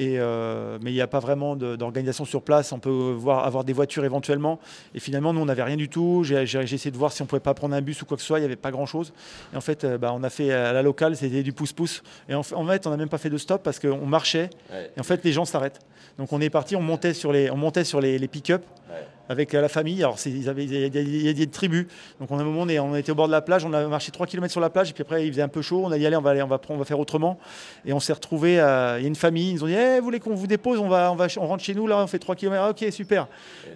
Et 0.00 0.18
euh, 0.18 0.78
mais 0.80 0.90
il 0.90 0.94
n'y 0.94 1.00
a 1.00 1.06
pas 1.06 1.18
vraiment 1.18 1.56
d'organisation 1.56 2.24
sur 2.24 2.42
place. 2.42 2.72
On 2.72 2.78
peut 2.78 2.90
voir, 2.90 3.44
avoir 3.44 3.64
des 3.64 3.72
voitures 3.72 4.04
éventuellement. 4.04 4.60
Et 4.94 5.00
finalement, 5.00 5.32
nous, 5.32 5.40
on 5.40 5.46
n'avait 5.46 5.62
rien 5.62 5.76
du 5.76 5.88
tout. 5.88 6.22
J'ai 6.24 6.42
essayé 6.42 6.90
de 6.90 6.96
voir 6.96 7.12
si 7.12 7.22
on 7.22 7.26
pouvait 7.26 7.40
pas 7.40 7.54
prendre 7.54 7.74
un 7.74 7.80
bus 7.80 8.00
ou 8.02 8.06
quoi 8.06 8.16
que 8.16 8.22
ce 8.22 8.26
soit. 8.26 8.38
Il 8.38 8.42
n'y 8.42 8.46
avait 8.46 8.56
pas 8.56 8.70
grand-chose. 8.70 9.12
Et 9.52 9.56
en 9.56 9.60
fait, 9.60 9.84
euh, 9.84 9.98
bah, 9.98 10.12
on 10.14 10.22
a 10.22 10.30
fait 10.30 10.52
à 10.52 10.72
la 10.72 10.82
locale, 10.82 11.16
c'était 11.16 11.42
du 11.42 11.52
pouce-pouce. 11.52 12.02
Et 12.28 12.34
en, 12.34 12.42
fait, 12.42 12.86
on 12.86 12.90
n'a 12.90 12.96
même 12.96 13.08
pas 13.08 13.18
fait 13.18 13.30
de 13.30 13.38
stop 13.38 13.62
parce 13.62 13.78
qu'on 13.78 14.06
marchait. 14.06 14.50
Ouais. 14.70 14.90
Et 14.96 15.00
en 15.00 15.04
fait, 15.04 15.24
les 15.24 15.32
gens 15.32 15.44
s'arrêtent. 15.44 15.80
Donc 16.18 16.32
on 16.32 16.40
est 16.40 16.50
parti, 16.50 16.76
on 16.76 16.82
montait 16.82 17.14
sur 17.14 17.32
les, 17.32 17.50
on 17.50 17.56
montait 17.56 17.84
sur 17.84 18.00
les, 18.00 18.18
les 18.18 18.28
pick-up 18.28 18.64
Ouais. 18.88 19.04
Avec 19.28 19.54
euh, 19.54 19.60
la 19.60 19.68
famille. 19.68 20.02
Alors 20.02 20.18
c'est- 20.18 20.30
ils 20.30 20.48
avaient, 20.48 20.64
il 20.64 20.72
y 20.72 20.84
a- 20.84 21.00
il 21.00 21.26
y 21.28 21.34
des 21.34 21.46
tribus. 21.46 21.86
Donc 22.20 22.30
on, 22.30 22.38
a 22.38 22.42
un 22.42 22.44
moment, 22.44 22.62
on, 22.62 22.68
est- 22.68 22.78
on 22.78 22.94
était 22.96 23.12
au 23.12 23.14
bord 23.14 23.26
de 23.26 23.32
la 23.32 23.40
plage, 23.42 23.64
on 23.64 23.72
a 23.72 23.86
marché 23.86 24.10
3 24.10 24.26
km 24.26 24.50
sur 24.50 24.60
la 24.60 24.70
plage, 24.70 24.90
et 24.90 24.92
puis 24.92 25.02
après 25.02 25.26
il 25.26 25.32
faisait 25.32 25.42
un 25.42 25.48
peu 25.48 25.62
chaud. 25.62 25.82
On 25.84 25.92
a 25.92 25.98
dit 25.98 26.06
allez, 26.06 26.16
on 26.16 26.20
va 26.22 26.30
aller, 26.30 26.42
on 26.42 26.46
va, 26.48 26.58
prendre, 26.58 26.78
on 26.78 26.82
va 26.82 26.86
faire 26.86 26.98
autrement. 27.00 27.38
Et 27.84 27.92
on 27.92 28.00
s'est 28.00 28.12
retrouvé, 28.12 28.52
il 28.52 28.56
y 28.56 28.58
a 28.60 28.98
une 28.98 29.14
famille, 29.16 29.50
ils 29.50 29.54
nous 29.54 29.64
ont 29.64 29.68
dit 29.68 29.74
Eh, 29.74 29.98
vous 29.98 30.04
voulez 30.04 30.20
qu'on 30.20 30.34
vous 30.34 30.46
dépose? 30.46 30.78
On, 30.78 30.88
va, 30.88 31.12
on, 31.12 31.16
va, 31.16 31.26
on 31.38 31.46
rentre 31.46 31.62
chez 31.64 31.74
nous 31.74 31.86
là, 31.86 31.98
on 31.98 32.06
fait 32.06 32.18
3 32.18 32.34
km. 32.36 32.62
Ah, 32.62 32.70
ok, 32.70 32.92
super. 32.92 33.26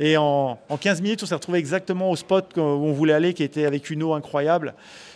Et 0.00 0.16
en, 0.16 0.58
en 0.68 0.76
15 0.76 1.00
minutes, 1.02 1.22
on 1.22 1.26
s'est 1.26 1.34
retrouvé 1.34 1.58
exactement 1.58 2.10
au 2.10 2.16
spot 2.16 2.52
où 2.56 2.60
on 2.60 2.92
voulait 2.92 3.12
aller, 3.14 3.34
qui 3.34 3.42
était 3.42 3.64
avec 3.66 3.90
une 3.90 4.02
eau 4.02 4.14
incroyable. 4.14 4.74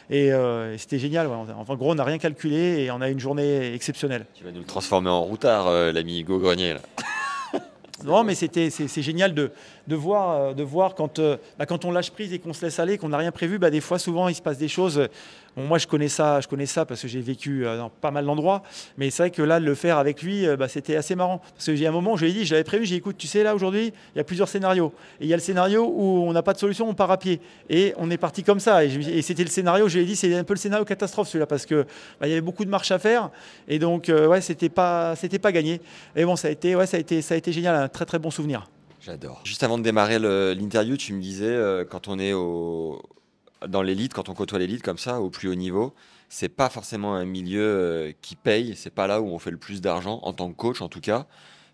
Et, 0.09 0.33
euh, 0.33 0.75
et 0.75 0.79
c'était 0.79 1.01
génial. 1.01 1.27
ouais. 1.27 1.35
En 1.35 1.75
gros, 1.75 1.91
on 1.91 1.95
n'a 1.97 2.05
rien 2.05 2.19
calculé 2.19 2.85
et 2.85 2.91
on 2.93 3.01
a 3.01 3.09
eu 3.09 3.13
une 3.13 3.19
journée 3.19 3.75
exceptionnelle. 3.75 4.25
Tu 4.35 4.45
vas 4.45 4.53
nous 4.53 4.61
le 4.61 4.65
transformer 4.65 5.11
en 5.11 5.23
routard, 5.23 5.67
euh, 5.67 5.91
l'ami 5.91 6.21
Hugo 6.21 6.39
Grenier. 6.39 6.75
Là. 6.75 6.81
Non, 8.05 8.25
mais 8.25 8.35
c'était, 8.35 8.69
c'est 8.69 9.01
génial 9.03 9.33
de, 9.33 9.51
de 9.87 9.97
voir, 9.97 10.31
euh, 10.31 10.55
de 10.55 10.63
voir 10.63 10.95
quand, 10.95 11.19
euh, 11.19 11.37
bah, 11.59 11.67
quand 11.67 11.85
on 11.85 11.91
lâche 11.91 12.11
prise 12.11 12.33
et 12.33 12.39
qu'on 12.39 12.53
se 12.53 12.65
laisse 12.65 12.79
aller, 12.79 12.99
qu'on 12.99 13.09
n'a 13.09 13.19
rien 13.19 13.33
prévu. 13.33 13.59
Bah, 13.59 13.71
des 13.71 13.81
fois, 13.81 13.99
souvent, 13.99 14.29
il 14.29 14.35
se 14.35 14.43
passe 14.43 14.59
des 14.59 14.69
choses. 14.69 15.09
Bon, 15.57 15.63
moi, 15.63 15.79
je 15.79 15.87
connais 15.87 16.09
ça, 16.09 16.39
je 16.43 16.49
connais 16.49 16.67
ça 16.67 16.85
parce 16.85 17.01
que 17.01 17.09
j'ai 17.09 17.23
vécu 17.23 17.67
euh, 17.67 17.79
dans 17.79 17.89
pas 17.89 18.11
mal 18.11 18.27
d'endroits. 18.27 18.63
Mais 18.99 19.09
c'est 19.09 19.23
vrai 19.23 19.31
que 19.31 19.41
là, 19.41 19.59
le 19.59 19.75
faire 19.75 19.97
avec 19.97 20.23
lui, 20.23 20.47
euh, 20.47 20.55
bah, 20.55 20.69
c'était 20.69 20.97
assez 20.97 21.15
marrant. 21.15 21.39
Parce 21.55 21.65
que 21.65 21.75
j'ai 21.75 21.87
un 21.87 21.93
moment, 21.93 22.15
je 22.17 22.27
lui 22.27 22.31
ai 22.31 22.35
dit, 22.35 22.45
je 22.45 22.53
l'avais 22.53 22.65
prévu, 22.65 22.85
j'ai 22.85 22.97
dit, 22.97 22.99
écoute, 22.99 23.17
tu 23.17 23.27
sais, 23.27 23.43
là, 23.43 23.55
aujourd'hui, 23.55 23.91
il 24.15 24.19
y 24.19 24.21
a 24.21 24.25
plusieurs 24.25 24.49
scénarios. 24.49 24.93
Et 25.19 25.25
il 25.25 25.29
y 25.29 25.33
a 25.33 25.37
le 25.37 25.43
scénario 25.43 25.91
où 25.91 26.25
on 26.29 26.33
n'a 26.35 26.43
pas 26.43 26.53
de 26.53 26.59
solution, 26.59 26.91
on 26.91 26.95
part 26.95 27.11
à 27.11 27.17
pied. 27.17 27.41
Et 27.71 27.95
on 27.97 28.11
est 28.11 28.19
parti 28.19 28.43
comme 28.43 28.61
ça. 28.61 28.85
Et, 28.85 29.23
c'était 29.23 29.45
le 29.45 29.51
scénario, 29.51 29.89
je 29.89 29.97
lui 29.97 30.05
ai 30.05 30.07
dit, 30.07 30.15
c'est 30.15 30.35
un 30.37 30.45
peu 30.45 30.53
le 30.53 30.59
scénario 30.59 30.85
catastrophe, 30.85 31.29
celui-là, 31.29 31.47
parce 31.47 31.65
que 31.65 31.87
bah, 32.21 32.27
il 32.27 32.29
y 32.29 32.33
avait 32.33 32.43
beaucoup 32.43 32.67
de 32.67 32.71
marches 32.71 32.91
à 32.91 32.99
faire. 32.99 33.31
Et 33.67 33.79
donc, 33.79 34.11
euh, 34.11 34.27
ouais, 34.27 34.43
c'était 34.43 34.69
pas, 34.69 35.17
c'était 35.17 35.39
pas 35.39 35.53
gagné. 35.53 35.81
Et 36.15 36.27
bon, 36.27 36.37
ça 36.37 36.49
a 36.49 36.51
été, 36.51 36.77
ouais, 36.77 36.87
ça 36.87 36.99
a 36.99 37.01
été, 37.01 37.23
ça 37.23 37.33
a 37.33 37.39
été 37.39 37.51
génial, 37.51 37.77
un 37.77 37.89
très 37.89 38.05
très 38.05 38.19
bon 38.19 38.31
souvenir. 38.31 38.69
J'adore. 39.07 39.41
Juste 39.45 39.63
avant 39.63 39.79
de 39.79 39.85
démarrer 39.85 40.19
l'interview, 40.19 40.97
tu 40.97 41.13
me 41.13 41.21
disais, 41.21 41.47
euh, 41.47 41.85
quand 41.85 42.09
on 42.09 42.19
est 42.19 42.33
dans 42.33 43.83
l'élite, 43.83 44.13
quand 44.13 44.29
on 44.29 44.35
côtoie 44.35 44.59
l'élite 44.59 44.83
comme 44.83 44.99
ça, 44.99 45.21
au 45.21 45.31
plus 45.31 45.49
haut 45.49 45.55
niveau, 45.55 45.95
c'est 46.29 46.49
pas 46.49 46.69
forcément 46.69 47.15
un 47.15 47.25
milieu 47.25 47.63
euh, 47.63 48.13
qui 48.21 48.35
paye, 48.35 48.75
c'est 48.75 48.91
pas 48.91 49.07
là 49.07 49.21
où 49.21 49.29
on 49.29 49.39
fait 49.39 49.53
le 49.53 49.59
plus 49.59 49.81
d'argent, 49.81 50.19
en 50.25 50.33
tant 50.33 50.51
que 50.51 50.57
coach 50.57 50.81
en 50.81 50.89
tout 50.89 51.01
cas. 51.01 51.27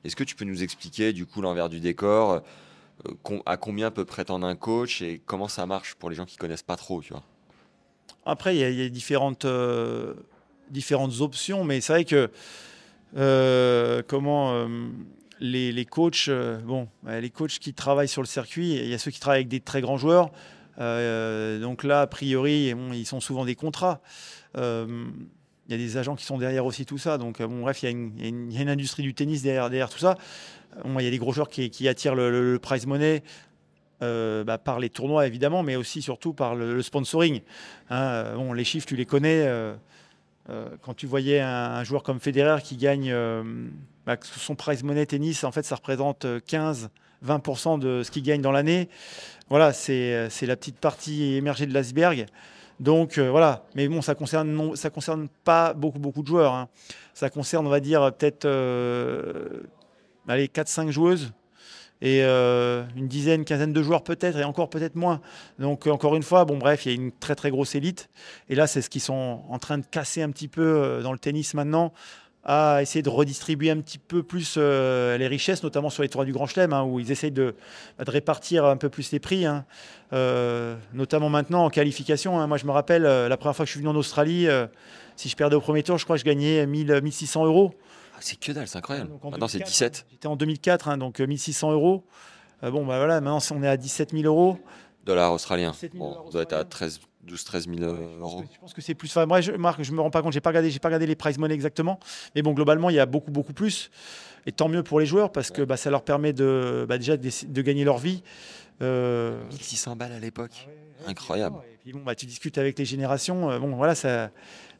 Est-ce 0.04 0.14
que 0.14 0.24
tu 0.24 0.34
peux 0.34 0.44
nous 0.44 0.62
expliquer 0.62 1.14
du 1.14 1.24
coup 1.24 1.40
l'envers 1.40 1.70
du 1.70 1.80
décor, 1.80 2.42
euh, 3.06 3.38
à 3.46 3.56
combien 3.56 3.90
peut 3.90 4.04
prétendre 4.04 4.46
un 4.46 4.54
coach 4.54 5.00
et 5.00 5.22
comment 5.24 5.48
ça 5.48 5.64
marche 5.64 5.94
pour 5.94 6.10
les 6.10 6.16
gens 6.16 6.26
qui 6.26 6.36
connaissent 6.36 6.62
pas 6.62 6.76
trop, 6.76 7.00
tu 7.00 7.14
vois? 7.14 7.22
Après, 8.26 8.54
il 8.54 8.58
y 8.58 8.76
y 8.76 8.84
a 8.84 8.88
différentes, 8.90 9.46
différentes 10.68 11.22
options, 11.22 11.64
mais 11.64 11.80
c'est 11.80 11.94
vrai 11.94 12.04
que 12.04 12.30
comment 14.06 14.68
les, 15.42 15.84
coachs, 15.84 16.28
euh, 16.28 16.58
bon, 16.58 16.88
les 17.06 17.30
coachs 17.30 17.58
qui 17.58 17.74
travaillent 17.74 18.08
sur 18.08 18.22
le 18.22 18.26
circuit, 18.26 18.74
il 18.74 18.88
y 18.88 18.94
a 18.94 18.98
ceux 18.98 19.10
qui 19.10 19.20
travaillent 19.20 19.40
avec 19.40 19.48
des 19.48 19.60
très 19.60 19.80
grands 19.80 19.98
joueurs. 19.98 20.30
Euh, 20.78 21.58
donc 21.58 21.84
là, 21.84 22.02
a 22.02 22.06
priori, 22.06 22.72
ils 22.92 23.06
sont 23.06 23.20
souvent 23.20 23.44
des 23.44 23.54
contrats. 23.54 24.00
Euh, 24.56 25.06
il 25.68 25.72
y 25.72 25.74
a 25.74 25.78
des 25.78 25.96
agents 25.96 26.16
qui 26.16 26.24
sont 26.24 26.38
derrière 26.38 26.64
aussi 26.64 26.86
tout 26.86 26.98
ça. 26.98 27.18
Donc, 27.18 27.42
bref, 27.42 27.82
il 27.82 27.86
y, 27.86 27.88
a 27.88 27.90
une, 27.90 28.68
industrie 28.68 29.02
du 29.02 29.14
tennis 29.14 29.42
derrière, 29.42 29.88
tout 29.90 29.98
ça. 29.98 30.16
Bon, 30.84 30.98
il 30.98 31.04
y 31.04 31.08
a 31.08 31.10
des 31.10 31.18
gros 31.18 31.32
joueurs 31.32 31.48
qui, 31.48 31.88
attirent 31.88 32.14
le, 32.14 32.58
prize 32.60 32.86
money 32.86 33.22
bah, 34.00 34.58
par 34.58 34.80
les 34.80 34.90
tournois, 34.90 35.26
évidemment, 35.26 35.62
mais 35.62 35.76
aussi 35.76 36.02
surtout 36.02 36.34
par 36.34 36.54
le, 36.54 36.82
sponsoring. 36.82 37.40
Hein, 37.90 38.34
bon, 38.34 38.52
les 38.52 38.64
chiffres, 38.64 38.86
tu 38.86 38.96
les 38.96 39.06
connais. 39.06 39.48
quand 40.82 40.94
tu 40.94 41.06
voyais 41.06 41.40
un, 41.40 41.48
un 41.48 41.84
joueur 41.84 42.02
comme 42.02 42.20
Federer 42.20 42.60
qui 42.62 42.76
gagne 42.76 43.14
bah, 44.06 44.16
son 44.22 44.54
prize 44.54 44.82
money 44.82 45.06
tennis, 45.06 45.44
en 45.44 45.52
fait, 45.52 45.64
ça 45.64 45.76
représente 45.76 46.24
15-20% 46.24 47.78
de 47.78 48.02
ce 48.02 48.10
qu'il 48.10 48.22
gagne 48.22 48.42
dans 48.42 48.52
l'année. 48.52 48.88
Voilà, 49.48 49.72
c'est 49.72 50.14
euh, 50.14 50.30
c'est 50.30 50.46
la 50.46 50.56
petite 50.56 50.78
partie 50.78 51.34
émergée 51.34 51.66
de 51.66 51.74
l'iceberg. 51.74 52.26
Donc 52.80 53.18
euh, 53.18 53.30
voilà, 53.30 53.64
mais 53.74 53.86
bon, 53.86 54.02
ça 54.02 54.14
concerne 54.14 54.74
ça 54.76 54.90
concerne 54.90 55.28
pas 55.44 55.72
beaucoup 55.74 56.22
de 56.22 56.26
joueurs. 56.26 56.54
hein. 56.54 56.68
Ça 57.14 57.30
concerne, 57.30 57.66
on 57.66 57.70
va 57.70 57.80
dire 57.80 58.12
peut-être 58.14 58.44
euh, 58.46 59.60
allez 60.26 60.46
4-5 60.48 60.90
joueuses 60.90 61.32
et 62.00 62.24
euh, 62.24 62.82
une 62.96 63.06
dizaine, 63.06 63.44
quinzaine 63.44 63.72
de 63.72 63.82
joueurs 63.82 64.02
peut-être 64.02 64.36
et 64.36 64.44
encore 64.44 64.68
peut-être 64.68 64.96
moins. 64.96 65.20
Donc 65.60 65.86
euh, 65.86 65.90
encore 65.92 66.16
une 66.16 66.24
fois, 66.24 66.44
bon 66.44 66.58
bref, 66.58 66.84
il 66.84 66.88
y 66.88 66.92
a 66.92 66.96
une 66.96 67.12
très 67.12 67.36
très 67.36 67.50
grosse 67.50 67.74
élite 67.76 68.08
et 68.48 68.56
là 68.56 68.66
c'est 68.66 68.82
ce 68.82 68.90
qu'ils 68.90 69.00
sont 69.02 69.42
en 69.48 69.58
train 69.58 69.78
de 69.78 69.86
casser 69.86 70.22
un 70.22 70.30
petit 70.30 70.48
peu 70.48 70.62
euh, 70.62 71.02
dans 71.02 71.12
le 71.12 71.18
tennis 71.18 71.54
maintenant 71.54 71.92
à 72.44 72.82
essayer 72.82 73.02
de 73.02 73.08
redistribuer 73.08 73.70
un 73.70 73.80
petit 73.80 73.98
peu 73.98 74.22
plus 74.24 74.56
euh, 74.58 75.16
les 75.16 75.28
richesses, 75.28 75.62
notamment 75.62 75.90
sur 75.90 76.02
les 76.02 76.08
tournois 76.08 76.24
du 76.26 76.32
Grand 76.32 76.46
Chelem, 76.46 76.72
hein, 76.72 76.82
où 76.82 76.98
ils 76.98 77.10
essayent 77.12 77.30
de, 77.30 77.54
de 78.04 78.10
répartir 78.10 78.64
un 78.64 78.76
peu 78.76 78.88
plus 78.88 79.12
les 79.12 79.20
prix, 79.20 79.46
hein. 79.46 79.64
Euh, 80.12 80.76
notamment 80.92 81.30
maintenant 81.30 81.64
en 81.64 81.70
qualification. 81.70 82.38
hein. 82.40 82.46
Moi, 82.46 82.56
je 82.58 82.66
me 82.66 82.72
rappelle, 82.72 83.06
euh, 83.06 83.28
la 83.28 83.36
première 83.36 83.54
fois 83.56 83.64
que 83.64 83.68
je 83.68 83.72
suis 83.72 83.80
venu 83.80 83.88
en 83.90 83.96
Australie, 83.96 84.48
si 85.16 85.28
je 85.28 85.36
perdais 85.36 85.54
au 85.56 85.60
premier 85.60 85.82
tour, 85.82 85.98
je 85.98 86.04
crois 86.04 86.16
que 86.16 86.20
je 86.20 86.24
gagnais 86.24 86.66
1000, 86.66 87.00
1600 87.02 87.44
euros. 87.46 87.74
Ah, 88.14 88.18
C'est 88.20 88.38
que 88.38 88.50
dalle, 88.52 88.66
c'est 88.66 88.78
incroyable. 88.78 89.10
Donc, 89.10 89.22
Maintenant 89.24 89.48
c'est 89.48 89.58
2004, 89.58 89.70
17 89.70 90.06
J'étais 90.10 90.26
en 90.26 90.36
2004, 90.36 90.88
hein, 90.88 90.98
donc 90.98 91.20
euh, 91.20 91.26
1600 91.26 91.72
euros. 91.72 92.04
Bon, 92.62 92.86
bah 92.86 92.98
voilà, 92.98 93.20
maintenant 93.20 93.40
on 93.56 93.62
est 93.64 93.68
à 93.68 93.76
17 93.76 94.12
000 94.12 94.22
euros. 94.24 94.56
dollars 95.04 95.32
australiens. 95.32 95.72
17 95.72 95.92
000 95.94 96.04
Bon, 96.04 96.16
on 96.26 96.30
doit 96.30 96.42
être 96.42 96.52
à 96.52 96.60
australiens. 96.60 96.68
13, 96.68 97.00
12, 97.22 97.44
13 97.44 97.68
000 97.68 97.78
Ouais, 97.78 97.84
je 98.14 98.18
pense 98.18 98.32
euros. 98.32 98.42
que- 98.42 98.48
Je 98.54 98.58
pense 98.60 98.74
que 98.74 98.80
c'est 98.80 98.94
plus. 98.94 99.08
Enfin, 99.08 99.26
moi, 99.26 99.40
je, 99.40 99.52
Marc, 99.52 99.82
je 99.82 99.92
me 99.92 100.00
rends 100.00 100.10
pas 100.10 100.22
compte. 100.22 100.32
J'ai 100.32 100.40
pas 100.40 100.50
regardé. 100.50 100.70
J'ai 100.70 100.78
pas 100.80 100.88
regardé 100.88 101.06
les 101.06 101.14
prize 101.16 101.38
money 101.38 101.54
exactement. 101.54 101.98
Mais 102.34 102.42
bon, 102.42 102.52
globalement, 102.52 102.90
il 102.90 102.96
y 102.96 103.00
a 103.00 103.06
beaucoup, 103.06 103.30
beaucoup 103.30 103.52
plus. 103.52 103.90
Et 104.46 104.50
tant 104.52 104.68
mieux 104.68 104.82
pour 104.82 104.98
les 104.98 105.06
joueurs 105.06 105.30
parce 105.30 105.50
que 105.52 105.62
bah, 105.62 105.76
ça 105.76 105.88
leur 105.90 106.02
permet 106.02 106.32
de 106.32 106.84
bah, 106.88 106.98
déjà 106.98 107.16
de, 107.16 107.30
de 107.46 107.62
gagner 107.62 107.84
leur 107.84 107.98
vie. 107.98 108.22
Euh, 108.80 109.40
1600 109.50 109.94
balles 109.96 110.12
à 110.12 110.18
l'époque. 110.18 110.50
Ah 110.54 110.66
ouais, 110.68 110.74
ouais, 111.04 111.10
Incroyable. 111.10 111.56
Et 111.72 111.78
puis 111.82 111.92
bon, 111.92 112.00
bah, 112.04 112.14
tu 112.16 112.26
discutes 112.26 112.58
avec 112.58 112.78
les 112.78 112.84
générations. 112.84 113.50
euh, 113.50 113.58
bon, 113.60 113.74
voilà, 113.76 113.94
ça, 113.94 114.30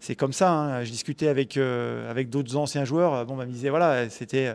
c'est 0.01 0.17
comme 0.17 0.33
ça. 0.33 0.51
hein. 0.51 0.85
Je 0.85 0.91
discutais 0.91 1.29
avec 1.29 1.57
euh, 1.57 2.11
avec 2.11 2.29
d'autres 2.29 2.57
anciens 2.57 2.85
joueurs. 2.85 3.15
euh, 3.15 3.25
Bon, 3.25 3.37
bah, 3.37 3.45
ils 3.45 3.49
me 3.49 3.53
disaient 3.53 3.71
voilà, 3.71 4.09
c'était. 4.11 4.55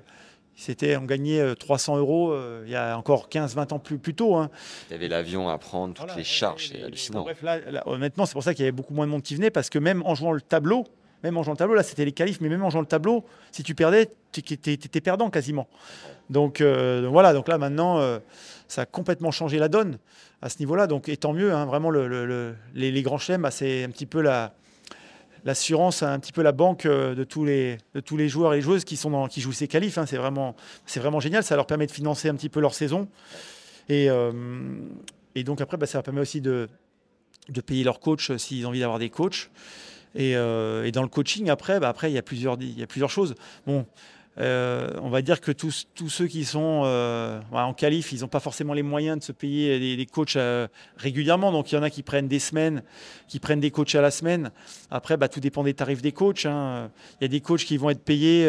C'était, 0.60 0.98
on 0.98 1.04
gagnait 1.04 1.39
euh, 1.39 1.54
300 1.54 1.98
euros 1.98 2.32
euh, 2.32 2.63
il 2.65 2.72
y 2.72 2.76
a 2.76 2.98
encore 2.98 3.30
15-20 3.30 3.74
ans 3.76 3.80
plus, 3.80 4.00
plus 4.00 4.15
tôt. 4.15 4.36
hein. 4.36 4.50
Il 4.89 4.93
y 4.93 4.96
avait 4.96 5.08
l'avion 5.08 5.48
à 5.50 5.58
prendre, 5.60 5.93
toutes 5.93 6.06
Voilà, 6.06 6.15
les 6.17 6.24
charges, 6.24 6.70
c'est 6.72 6.82
hallucinant. 6.84 7.22
Bref, 7.22 7.43
là, 7.43 7.60
là, 7.70 7.84
honnêtement, 7.88 8.26
c'est 8.26 8.34
pour 8.34 8.41
ça 8.43 8.56
qu'il 8.56 8.65
y 8.65 8.67
avait 8.67 8.72
beaucoup 8.76 8.96
moins 8.96 9.06
de 9.06 9.12
monde 9.12 9.22
qui 9.22 9.36
venait 9.36 9.52
parce 9.52 9.70
que 9.70 9.78
même 9.78 10.02
en 10.04 10.15
jouant 10.15 10.32
le 10.32 10.41
tableau, 10.41 10.86
même 11.24 11.38
en 11.38 11.43
jouant 11.43 11.54
le 11.54 11.58
tableau, 11.58 11.76
là 11.76 11.84
c'était 11.84 12.06
les 12.06 12.12
qualifs, 12.12 12.41
mais 12.41 12.50
même 12.50 12.63
en 12.63 12.72
jouant 12.72 12.82
le 12.82 12.88
tableau, 12.88 13.24
si 13.52 13.62
tu 13.62 13.76
perdais, 13.76 14.10
tu 14.32 14.39
étais 14.54 15.02
perdant 15.02 15.30
quasiment. 15.30 15.67
Donc, 16.32 16.60
euh, 16.60 17.04
donc 17.04 17.12
voilà, 17.12 17.34
donc 17.34 17.48
là 17.48 17.60
maintenant, 17.60 18.00
euh, 18.00 18.17
ça 18.67 18.82
a 18.82 18.86
complètement 18.88 19.30
changé 19.32 19.60
la 19.60 19.67
donne 19.70 20.00
à 20.41 20.50
ce 20.50 20.58
niveau-là. 20.60 20.88
Donc, 20.88 21.08
et 21.08 21.17
tant 21.17 21.34
mieux, 21.34 21.54
hein, 21.54 21.65
vraiment, 21.65 21.91
le, 21.91 22.08
le- 22.08 22.26
le- 22.26 22.56
les, 22.74 22.91
les 22.91 23.02
grands 23.04 23.17
chelems, 23.20 23.43
bah, 23.43 23.52
c'est 23.52 23.84
un 23.84 23.89
petit 23.89 24.06
peu 24.08 24.22
la 24.22 24.54
l'assurance, 25.45 26.04
un 26.04 26.19
petit 26.19 26.32
peu 26.32 26.41
la 26.41 26.52
banque 26.52 26.86
euh, 26.86 27.15
de 27.15 27.23
tous 27.23 27.45
les, 27.45 27.80
joueurs 28.30 28.54
et 28.54 28.58
les 28.58 28.62
joueuses 28.62 28.84
qui, 28.84 28.95
jouent 28.95 29.52
ces 29.52 29.67
qualifs. 29.67 29.97
hein. 29.97 30.06
c'est 30.06 30.17
vraiment, 30.17 31.19
génial. 31.19 31.43
Ça 31.43 31.56
leur 31.56 31.67
permet 31.67 31.88
de 31.88 31.91
financer 31.91 32.30
un 32.30 32.36
petit 32.36 32.50
peu 32.50 32.60
leur 32.60 32.73
saison. 32.73 33.08
Et, 33.89 34.10
euh, 34.10 34.32
donc 35.45 35.62
après, 35.62 35.78
bah, 35.78 35.86
ça 35.86 35.97
leur 35.97 36.04
permet 36.04 36.21
aussi 36.21 36.41
de, 36.41 36.67
de 37.50 37.62
payer 37.62 37.84
leurs 37.84 38.00
coachs 38.00 38.32
euh, 38.32 38.38
s'ils 38.38 38.65
ont 38.65 38.69
envie 38.69 38.80
d'avoir 38.80 39.00
des 39.00 39.10
coachs. 39.10 39.50
Et, 40.15 40.34
dans 40.34 41.04
le 41.04 41.10
coaching, 41.10 41.50
après, 41.50 41.80
bah, 41.80 41.89
après 41.89 42.10
il 42.10 42.15
y 42.15 42.17
a 42.17 42.23
plusieurs, 42.23 42.58
il 42.60 42.80
y 42.80 42.82
a 42.82 42.88
plusieurs 42.88 43.12
choses. 43.12 43.36
Bon, 43.67 43.86
euh, 44.39 44.91
on 45.02 45.10
va 45.10 45.21
dire 45.21 45.41
que 45.41 45.52
tous, 45.52 45.88
ceux 46.10 46.28
qui 46.28 46.45
sont 46.45 46.84
euh, 46.86 47.39
voilà, 47.50 47.65
en 47.65 47.73
qualif, 47.73 48.12
ils 48.12 48.21
n'ont 48.21 48.28
pas 48.28 48.39
forcément 48.39 48.73
les 48.73 48.84
moyens 48.84 49.17
de 49.17 49.23
se 49.23 49.32
payer 49.32 49.97
des, 49.97 50.06
coachs 50.06 50.36
euh, 50.36 50.67
régulièrement. 50.95 51.52
Donc 51.52 51.71
il 51.71 51.76
y 51.76 51.78
en 51.78 51.84
a 51.84 51.89
qui 51.89 52.04
prennent 52.04 52.28
des 52.28 52.39
semaines, 52.39 52.84
qui 53.28 53.39
prennent 53.39 53.60
des 53.60 53.71
coachs 53.71 53.95
à 53.95 54.02
la 54.02 54.12
semaine. 54.12 54.52
Après, 54.91 55.17
bah, 55.17 55.28
tout 55.28 55.39
dépend 55.39 55.63
des 55.63 55.73
tarifs 55.73 56.02
des 56.02 56.12
coachs. 56.12 56.45
hein. 56.45 56.91
Il 57.19 57.23
y 57.23 57.26
a 57.26 57.30
des 57.30 57.41
coachs 57.41 57.62
qui 57.62 57.78
vont 57.78 57.89
être 57.89 58.04
payés. 58.04 58.47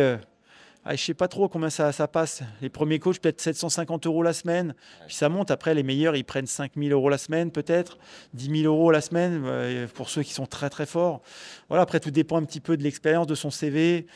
ah, 0.85 0.95
je 0.95 1.03
sais 1.03 1.15
pas 1.15 1.27
trop 1.29 1.49
combien 1.49 1.71
ça, 1.71 1.93
passe. 2.07 2.43
Les 2.61 2.69
premiers 2.69 2.99
coachs, 2.99 3.19
peut-être 3.19 3.41
750 3.41 4.07
euros 4.07 4.23
la 4.23 4.35
semaine. 4.35 4.75
Puis 5.07 5.17
ça 5.17 5.31
monte. 5.31 5.51
Après, 5.51 5.75
les 5.75 5.83
meilleurs, 5.83 6.17
ils 6.17 6.25
prennent 6.25 6.47
5000 6.47 6.93
euros 6.93 7.09
la 7.09 7.19
semaine, 7.19 7.51
peut-être. 7.51 7.97
10 8.35 8.63
000 8.63 8.75
euros 8.75 8.91
la 8.91 9.01
semaine 9.01 9.89
pour 9.95 10.11
ceux 10.11 10.23
qui 10.23 10.35
sont 10.35 10.47
très, 10.47 10.69
très 10.69 10.87
forts. 10.87 11.23
Voilà, 11.69 11.83
après, 11.83 11.99
tout 11.99 12.11
dépend 12.11 12.37
un 12.37 12.45
petit 12.45 12.61
peu 12.61 12.77
de 12.77 12.83
l'expérience, 12.83 13.27
de 13.27 13.35
son 13.35 13.51
CV. 13.51 14.07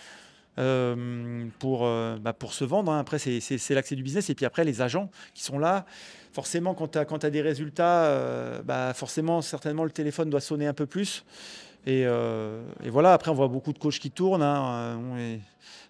Euh, 0.59 1.47
pour, 1.59 1.87
euh, 1.87 2.17
bah, 2.21 2.33
pour 2.33 2.53
se 2.53 2.65
vendre. 2.65 2.93
hein. 2.93 2.99
Après, 2.99 3.19
c'est- 3.19 3.71
l'accès 3.71 3.95
du 3.97 4.03
business. 4.03 4.29
Et 4.31 4.35
puis 4.35 4.45
après, 4.47 4.65
les 4.65 4.81
agents 4.83 5.11
qui 5.35 5.43
sont 5.43 5.59
là. 5.59 5.87
Forcément, 6.33 6.75
quand 6.75 6.89
tu 6.89 6.99
as, 7.27 7.31
des 7.31 7.43
résultats, 7.43 8.05
euh, 8.05 8.63
bah, 8.63 8.93
forcément, 8.95 9.43
certainement, 9.43 9.85
le 9.85 9.91
téléphone 9.91 10.31
doit 10.31 10.41
sonner 10.41 10.67
un 10.67 10.75
peu 10.75 10.87
plus. 10.87 11.25
Et, 11.87 12.03
et 12.03 12.91
voilà, 12.91 13.13
après, 13.13 13.31
on 13.31 13.35
voit 13.35 13.49
beaucoup 13.49 13.73
de 13.73 13.79
coachs 13.79 13.99
qui 13.99 14.11
tournent. 14.11 14.43
hein. 14.43 14.99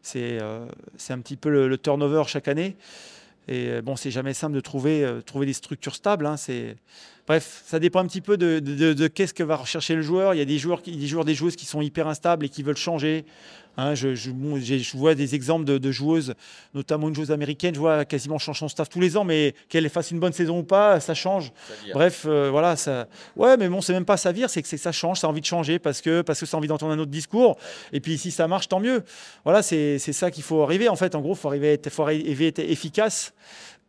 C'est 0.02 0.38
un 0.40 1.18
petit 1.20 1.36
peu 1.36 1.50
le, 1.50 1.76
turnover 1.78 2.24
chaque 2.26 2.48
année. 2.48 2.76
Et 3.48 3.82
bon, 3.82 3.96
c'est 3.96 4.10
jamais 4.10 4.34
simple 4.34 4.54
de 4.54 4.60
trouver, 4.60 5.06
trouver 5.26 5.46
des 5.46 5.52
structures 5.52 5.94
stables. 5.94 6.26
hein. 6.26 6.36
Bref, 7.26 7.62
ça 7.64 7.78
dépend 7.78 8.00
un 8.00 8.06
petit 8.06 8.20
peu 8.20 8.36
de, 8.36 8.58
de- 8.58 9.06
qu'est-ce 9.06 9.34
que 9.34 9.42
va 9.44 9.56
rechercher 9.56 9.94
le 9.94 10.02
joueur. 10.02 10.34
Il 10.34 10.38
y 10.38 10.40
a 10.40 10.44
des 10.44 10.58
joueurs, 10.58 10.82
des 10.82 11.06
joueurs, 11.06 11.24
des 11.24 11.34
joueuses 11.34 11.54
qui 11.56 11.66
sont 11.66 11.80
hyper 11.80 12.08
instables 12.08 12.46
et 12.46 12.48
qui 12.48 12.62
veulent 12.62 12.76
changer. 12.76 13.24
Hein, 13.78 13.94
je, 13.94 14.14
je- 14.14 14.30
bon, 14.30 14.58
j'ai- 14.60 14.78
je 14.80 14.96
vois 14.96 15.14
des 15.14 15.34
exemples 15.34 15.64
de, 15.64 15.78
de 15.78 15.90
joueuses, 15.90 16.34
notamment 16.74 17.08
une 17.08 17.14
joueuse 17.14 17.30
américaine, 17.30 17.74
je 17.74 17.80
vois 17.80 18.04
quasiment 18.04 18.38
change 18.38 18.58
son 18.58 18.68
staff 18.68 18.88
tous 18.90 19.00
les 19.00 19.16
ans, 19.16 19.24
mais 19.24 19.54
qu'elle 19.70 19.88
fasse 19.88 20.10
une 20.10 20.20
bonne 20.20 20.34
saison 20.34 20.58
ou 20.58 20.62
pas, 20.62 21.00
ça 21.00 21.14
change. 21.14 21.52
Bref, 21.94 22.24
euh, 22.26 22.48
voilà, 22.50 22.76
ça. 22.76 23.06
Ouais, 23.34 23.56
mais 23.56 23.68
bon, 23.68 23.80
c'est 23.80 23.94
même 23.94 24.04
pas 24.04 24.18
ça 24.18 24.30
vire, 24.30 24.50
c'est 24.50 24.60
que 24.62 24.68
ça 24.68 24.92
change, 24.92 25.20
ça 25.20 25.26
a 25.26 25.30
envie 25.30 25.40
de 25.40 25.46
changer 25.46 25.78
parce 25.78 26.00
que 26.02 26.20
parce 26.20 26.38
que 26.40 26.44
ça 26.46 26.56
a 26.56 26.58
envie 26.58 26.68
d'entendre 26.68 26.92
un 26.92 26.98
autre 26.98 27.10
discours. 27.10 27.56
Et 27.92 28.00
puis 28.00 28.18
si 28.18 28.30
ça 28.30 28.46
marche, 28.46 28.68
tant 28.68 28.80
mieux. 28.80 29.02
Voilà, 29.44 29.62
c'est 29.62 29.98
ça 29.98 30.30
qu'il 30.30 30.42
faut 30.42 30.62
arriver. 30.62 30.88
En 30.90 30.96
fait, 30.96 31.14
en 31.14 31.20
gros, 31.22 31.34
faut 31.34 31.48
arriver, 31.48 31.70
à 31.70 31.72
être- 31.72 31.88
faut 31.90 32.02
arriver 32.02 32.44
à 32.44 32.48
être 32.48 32.58
efficace 32.58 33.32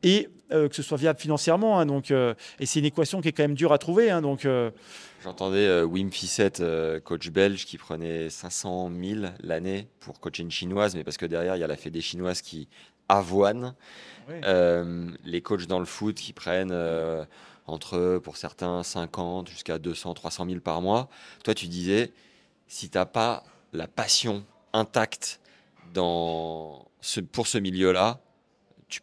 et 0.02 0.30
euh, 0.52 0.70
que 0.70 0.76
ce 0.76 0.84
soit 0.84 0.98
viable 0.98 1.20
financièrement. 1.20 1.80
hein. 1.80 1.86
donc, 1.86 2.12
euh, 2.12 2.34
et 2.60 2.66
c'est 2.66 2.80
une 2.80 2.86
équation 2.86 3.22
qui 3.22 3.30
est 3.30 3.32
quand 3.32 3.44
même 3.44 3.56
dure 3.56 3.74
à 3.74 3.78
trouver. 3.78 4.12
hein. 4.12 4.22
donc, 4.22 4.46
J'entendais 5.24 5.66
euh, 5.68 5.86
Wim 5.86 6.12
Fissette, 6.12 6.60
euh, 6.60 7.00
coach 7.00 7.30
belge, 7.30 7.66
qui 7.66 7.78
prenait 7.78 8.30
500 8.30 8.92
000 9.02 9.26
l'année 9.40 9.88
pour 10.02 10.20
coacher 10.20 10.44
une 10.44 10.52
chinoise, 10.52 10.96
mais 10.96 11.04
parce 11.06 11.16
que 11.18 11.26
derrière, 11.26 11.56
il 11.56 11.60
y 11.60 11.64
a 11.64 11.68
la 11.68 11.78
fédé 11.78 12.02
chinoise 12.02 12.42
qui 12.42 12.68
avoine. 13.08 13.74
Euh, 14.30 15.10
les 15.24 15.42
coachs 15.42 15.66
dans 15.68 15.80
le 15.80 15.86
foot 15.86 16.16
qui 16.16 16.34
prennent 16.34 16.76
entre, 17.68 18.20
pour 18.24 18.36
certains, 18.36 18.84
50 18.84 19.50
jusqu'à 19.50 19.80
200, 19.80 20.14
300 20.14 20.46
000 20.46 20.60
par 20.60 20.82
mois. 20.82 21.08
Toi, 21.44 21.54
tu 21.54 21.68
disais, 21.68 22.12
si 22.68 22.90
tu 22.90 22.98
n'as 22.98 23.06
pas 23.06 23.44
la 23.72 23.88
passion 23.88 24.44
intacte 24.74 25.40
dans 25.94 26.86
ce, 27.02 27.22
pour 27.22 27.48
ce 27.48 27.58
milieu-là, 27.58 28.20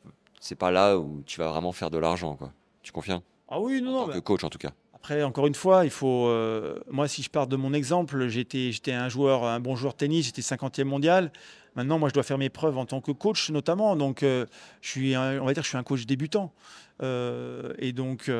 peux- 0.02 0.10
c'est 0.40 0.54
pas 0.56 0.70
là 0.70 0.98
où 0.98 1.22
tu 1.26 1.38
vas 1.38 1.48
vraiment 1.48 1.72
faire 1.72 1.90
de 1.90 1.98
l'argent. 1.98 2.36
quoi. 2.36 2.52
Tu 2.82 2.92
confirmes 2.92 3.22
ah 3.48 3.58
oui, 3.60 3.80
non, 3.82 3.90
En 3.90 4.00
non. 4.00 4.06
tant 4.08 4.12
que 4.12 4.18
coach, 4.20 4.44
en 4.44 4.50
tout 4.50 4.58
cas. 4.58 4.72
Après, 5.00 5.22
encore 5.22 5.46
une 5.46 5.54
fois, 5.54 5.84
il 5.86 5.90
faut. 5.90 6.26
euh, 6.28 6.78
moi, 6.90 7.08
si 7.08 7.22
je 7.22 7.30
pars 7.30 7.46
de 7.46 7.56
mon 7.56 7.72
exemple, 7.72 8.28
j'étais, 8.28 8.92
un 8.92 9.08
joueur, 9.08 9.44
un 9.44 9.58
bon 9.58 9.74
joueur 9.74 9.94
de 9.94 9.98
tennis, 9.98 10.26
j'étais 10.26 10.42
50e 10.42 10.84
mondial. 10.84 11.32
Maintenant, 11.74 11.98
moi, 11.98 12.10
je 12.10 12.14
dois 12.14 12.22
faire 12.22 12.36
mes 12.36 12.50
preuves 12.50 12.76
en 12.76 12.84
tant 12.84 13.00
que 13.00 13.10
coach, 13.10 13.48
notamment. 13.48 13.96
Donc, 13.96 14.22
euh, 14.22 14.44
je 14.82 14.90
suis, 14.90 15.16
on 15.16 15.44
va 15.46 15.54
dire, 15.54 15.62
que 15.62 15.64
je 15.64 15.68
suis 15.68 15.78
un 15.78 15.82
coach 15.82 16.04
débutant. 16.04 16.52
Euh, 17.02 17.72
et 17.78 17.92
donc, 17.92 18.30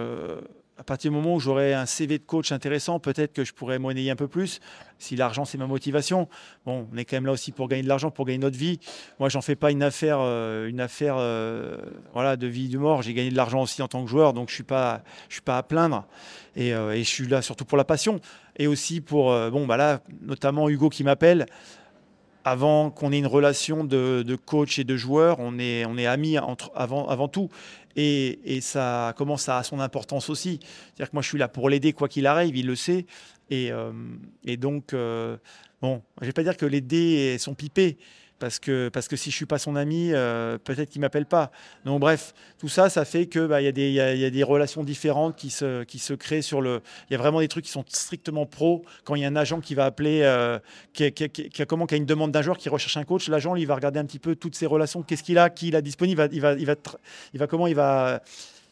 à 0.81 0.83
partir 0.83 1.11
du 1.11 1.16
moment 1.19 1.35
où 1.35 1.40
j'aurai 1.40 1.75
un 1.75 1.85
CV 1.85 2.16
de 2.16 2.25
coach 2.25 2.53
intéressant, 2.53 3.01
peut-être 3.01 3.35
que 3.35 3.45
je 3.45 3.53
pourrais 3.53 3.79
monnayer 3.79 4.11
un 4.11 4.16
peu 4.16 4.29
plus. 4.29 4.61
Si 4.99 5.14
l'argent, 5.14 5.45
c'est 5.45 5.59
ma 5.59 5.66
motivation. 5.66 6.27
Bon, 6.64 6.88
on 6.90 6.97
est 6.97 7.05
quand 7.05 7.16
même 7.16 7.27
là 7.27 7.33
aussi 7.33 7.53
pour 7.53 7.69
gagner 7.69 7.83
de 7.83 7.88
l'argent, 7.88 8.11
pour 8.11 8.25
gagner 8.25 8.38
notre 8.38 8.57
vie. 8.57 8.81
Moi, 9.19 9.29
j'en 9.29 9.43
fais 9.43 9.57
pas 9.57 9.73
une 9.73 9.83
affaire, 9.83 10.21
euh, 10.23 10.69
une 10.69 10.81
affaire, 10.81 11.16
euh, 11.19 11.77
voilà, 12.14 12.38
de 12.38 12.47
vie, 12.47 12.71
de 12.71 12.79
mort. 12.79 13.03
J'ai 13.03 13.12
gagné 13.12 13.31
de 13.31 13.37
l'argent 13.37 13.61
aussi 13.61 13.83
en 13.83 13.88
tant 13.88 14.03
que 14.03 14.09
joueur, 14.09 14.33
donc 14.33 14.49
je 14.49 14.55
suis 14.55 14.62
pas, 14.62 15.03
suis 15.29 15.43
pas 15.43 15.59
à 15.59 15.62
plaindre. 15.62 16.07
Et, 16.57 16.73
euh, 16.73 16.93
et 16.93 17.05
je 17.05 17.09
suis 17.09 17.27
là 17.27 17.43
surtout 17.43 17.66
pour 17.66 17.77
la 17.77 17.85
passion 17.85 18.19
et 18.57 18.66
aussi 18.66 19.03
pour, 19.03 19.27
bon, 19.51 19.66
bah 19.66 19.77
là, 19.77 20.01
notamment 20.23 20.71
Hugo 20.71 20.88
qui 20.88 21.05
m'appelle. 21.05 21.45
Avant 22.44 22.90
qu'on 22.90 23.12
ait 23.12 23.18
une 23.18 23.26
relation 23.26 23.85
de, 23.85 24.38
coach 24.46 24.79
et 24.79 24.85
de 24.85 24.96
joueur, 24.96 25.37
on 25.40 25.59
est, 25.59 25.85
on 25.85 25.98
est 25.98 26.07
amis 26.07 26.37
avant, 26.37 27.07
avant 27.07 27.29
tout. 27.29 27.48
Et, 27.96 28.38
et 28.44 28.61
ça 28.61 29.14
commence 29.16 29.48
à 29.48 29.62
son 29.62 29.81
importance 29.81 30.31
aussi. 30.31 30.61
C'est-à-dire 30.62 31.11
que 31.11 31.16
moi, 31.16 31.22
je 31.22 31.29
suis 31.29 31.38
là 31.38 31.48
pour 31.48 31.68
l'aider 31.68 31.92
quoi 31.92 32.09
qu'il 32.09 32.26
arrive, 32.26 32.57
il 32.57 32.66
le 32.66 32.76
sait. 32.76 33.07
Et, 33.50 33.72
euh, 33.72 33.92
et 34.44 34.57
donc, 34.57 34.94
euh, 34.94 35.37
bon, 35.83 36.03
je 36.20 36.26
vais 36.26 36.33
pas 36.33 36.44
dire 36.44 36.57
que 36.57 36.66
les 36.66 36.81
dés 36.81 37.37
sont 37.38 37.55
pipés. 37.55 37.98
Parce 38.40 38.59
que, 38.59 38.88
parce 38.88 39.07
que 39.07 39.16
si 39.16 39.31
je 39.31 39.37
suis 39.37 39.44
pas 39.46 39.59
son 39.59 39.76
ami, 39.76 40.12
euh, 40.12 40.57
peut-être 40.57 40.88
qu'il 40.88 41.03
m'appelle 41.03 41.26
pas. 41.26 41.53
Donc 41.85 42.00
bref, 42.00 42.33
tout 42.59 42.68
ça, 42.68 42.88
ça 42.88 43.05
fait 43.05 43.26
que 43.26 43.46
bah, 43.46 43.61
il 43.61 43.79
il 43.79 43.92
y 43.92 44.00
a- 44.00 44.14
il 44.14 44.31
des 44.31 44.42
relations 44.42 44.83
différentes 44.83 45.37
qui 45.37 45.50
se, 45.50 46.14
créent 46.14 46.40
sur 46.40 46.62
le. 46.62 46.81
Il 47.09 47.12
y 47.12 47.16
a 47.16 47.18
vraiment 47.18 47.40
des 47.40 47.48
trucs 47.48 47.66
qui 47.66 47.70
sont 47.70 47.85
strictement 47.87 48.46
pro. 48.46 48.83
Quand 49.05 49.14
il 49.14 49.20
y 49.20 49.24
a 49.26 49.29
un 49.29 49.37
agent 49.37 49.61
qui 49.61 49.74
va 49.74 49.85
appeler, 49.85 50.22
euh, 50.22 50.59
qui, 50.94 51.05
a, 51.05 51.66
comment, 51.66 51.87
qui 51.87 51.94
a 51.94 51.98
une 51.98 52.07
demande 52.07 52.33
d'un 52.33 52.40
joueur 52.40 52.57
qui 52.57 52.70
recherche 52.70 52.96
un 52.96 53.05
coach, 53.05 53.29
l'agent 53.29 53.53
lui 53.55 53.66
va 53.66 53.74
regarder 53.74 54.00
un 54.00 54.07
petit 54.07 54.18
peu 54.18 54.35
toutes 54.35 54.55
ses 54.55 54.66
relations, 54.66 55.03
qu'est-ce 55.03 55.22
qu'il 55.22 55.37
a, 55.37 55.50
qui 55.50 55.68
il 55.68 55.76
a 55.76 55.83
disponible, 55.83 56.26
il 56.33 56.38
il 56.38 56.61
il 56.61 56.76
il 57.35 57.38
va 57.38 57.46
comment, 57.46 57.66
il 57.66 57.74
va, 57.74 58.22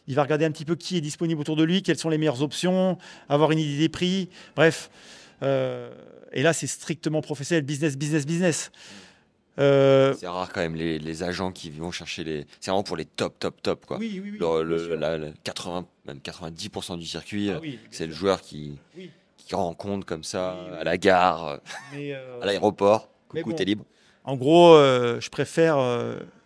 il 0.07 0.15
va 0.15 0.23
regarder 0.23 0.47
un 0.47 0.51
petit 0.51 0.65
peu 0.65 0.77
qui 0.77 0.97
est 0.97 1.03
disponible 1.03 1.43
autour 1.43 1.57
de 1.57 1.63
lui, 1.65 1.83
quelles 1.83 1.99
sont 1.99 2.09
les 2.09 2.17
meilleures 2.17 2.41
options, 2.43 2.97
avoir 3.29 3.53
une 3.53 3.59
idée 3.59 3.77
des 3.77 3.91
prix, 3.91 4.31
bref. 4.57 4.89
Euh, 5.43 5.91
et 6.33 6.43
là, 6.43 6.55
c'est 6.55 6.67
strictement 6.67 7.21
professionnel, 7.21 7.65
business, 7.65 7.97
business, 7.99 8.25
business. 8.27 8.71
Euh, 9.59 10.15
C'est 10.15 10.27
rare 10.29 10.53
quand 10.53 10.61
même 10.61 10.77
les, 10.77 10.99
les 10.99 11.23
agents 11.23 11.51
qui 11.53 11.71
vont 11.71 11.91
chercher 11.91 12.23
les. 12.25 12.47
C'est 12.61 12.71
vraiment 12.71 12.83
pour 12.85 12.97
les 12.97 13.05
top, 13.05 13.39
top, 13.39 13.61
top 13.63 13.87
quoi. 13.87 13.99
oui, 13.99 14.21
oui, 14.23 14.31
oui. 14.33 14.39
Le- 14.39 14.39
bien 14.39 14.63
le- 14.63 14.79
sûr. 14.79 14.97
la- 14.97 15.19
la 15.19 15.29
80, 15.45 15.87
même 16.07 16.19
90% 16.21 16.97
du 16.97 17.07
circuit, 17.07 17.51
Ah 17.51 17.61
euh, 17.63 17.71
c'est 17.91 18.07
le 18.07 18.13
joueur 18.13 18.41
qui, 18.41 18.79
qui 19.37 19.55
rencontre 19.55 20.07
comme 20.07 20.25
ça 20.25 20.57
à 20.81 20.85
la 20.85 20.97
gare, 20.97 21.47
euh, 21.49 21.57
Mais, 21.93 22.13
euh, 22.15 22.41
à 22.41 22.47
l'aéroport. 22.47 23.09
Coucou, 23.29 23.51
bon. 23.51 23.57
t'es 23.57 23.65
libre. 23.65 23.85
En 24.25 24.37
gros, 24.37 24.75
euh, 24.75 25.21
je 25.21 25.29
préfère, 25.31 25.79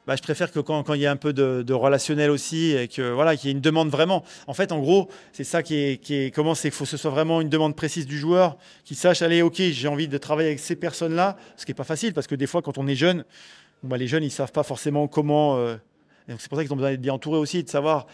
bah, 0.06 0.16
je 0.16 0.22
préfère 0.22 0.50
que 0.50 0.58
quand, 0.58 0.92
il 0.94 1.00
y 1.00 1.06
a 1.06 1.10
un 1.12 1.16
peu 1.16 1.32
de, 1.32 1.72
relationnel 1.72 2.30
aussi 2.30 2.72
et 2.72 2.88
que 2.88 3.12
voilà, 3.12 3.36
qu'il 3.36 3.48
y 3.48 3.52
ait 3.52 3.54
une 3.54 3.60
demande 3.60 3.88
vraiment. 3.88 4.24
En 4.46 4.54
fait, 4.54 4.72
en 4.72 4.80
gros, 4.80 5.08
c'est 5.32 5.44
ça 5.44 5.62
qui 5.62 5.76
est, 5.76 6.34
comment 6.34 6.54
c'est 6.54 6.70
qu'il 6.70 6.76
faut 6.76 6.84
que 6.84 6.90
ce 6.90 6.96
soit 6.96 7.10
vraiment 7.10 7.40
une 7.40 7.48
demande 7.48 7.76
précise 7.76 8.06
du 8.06 8.18
joueur, 8.18 8.56
qui 8.84 8.94
sache 8.94 9.22
allez, 9.22 9.42
ok, 9.42 9.56
j'ai 9.56 9.88
envie 9.88 10.08
de 10.08 10.18
travailler 10.18 10.48
avec 10.48 10.60
ces 10.60 10.74
personnes-là, 10.74 11.36
ce 11.56 11.64
qui 11.64 11.72
est 11.72 11.76
pas 11.76 11.84
facile 11.84 12.14
parce 12.14 12.26
que 12.26 12.34
des 12.34 12.46
fois, 12.46 12.62
quand 12.62 12.78
on 12.78 12.88
est 12.88 12.96
jeune, 12.96 13.24
bah, 13.84 13.96
les 13.96 14.08
jeunes 14.08 14.24
ils 14.24 14.30
savent 14.30 14.52
pas 14.52 14.64
forcément 14.64 15.06
comment. 15.06 15.56
euh, 15.56 15.76
c'est 16.26 16.48
pour 16.48 16.58
ça 16.58 16.64
qu'ils 16.64 16.72
ont 16.72 16.76
besoin 16.76 16.90
d'être 16.90 17.00
bien 17.00 17.14
entourés 17.14 17.38
aussi, 17.38 17.62
de 17.62 17.68
savoir 17.68 18.06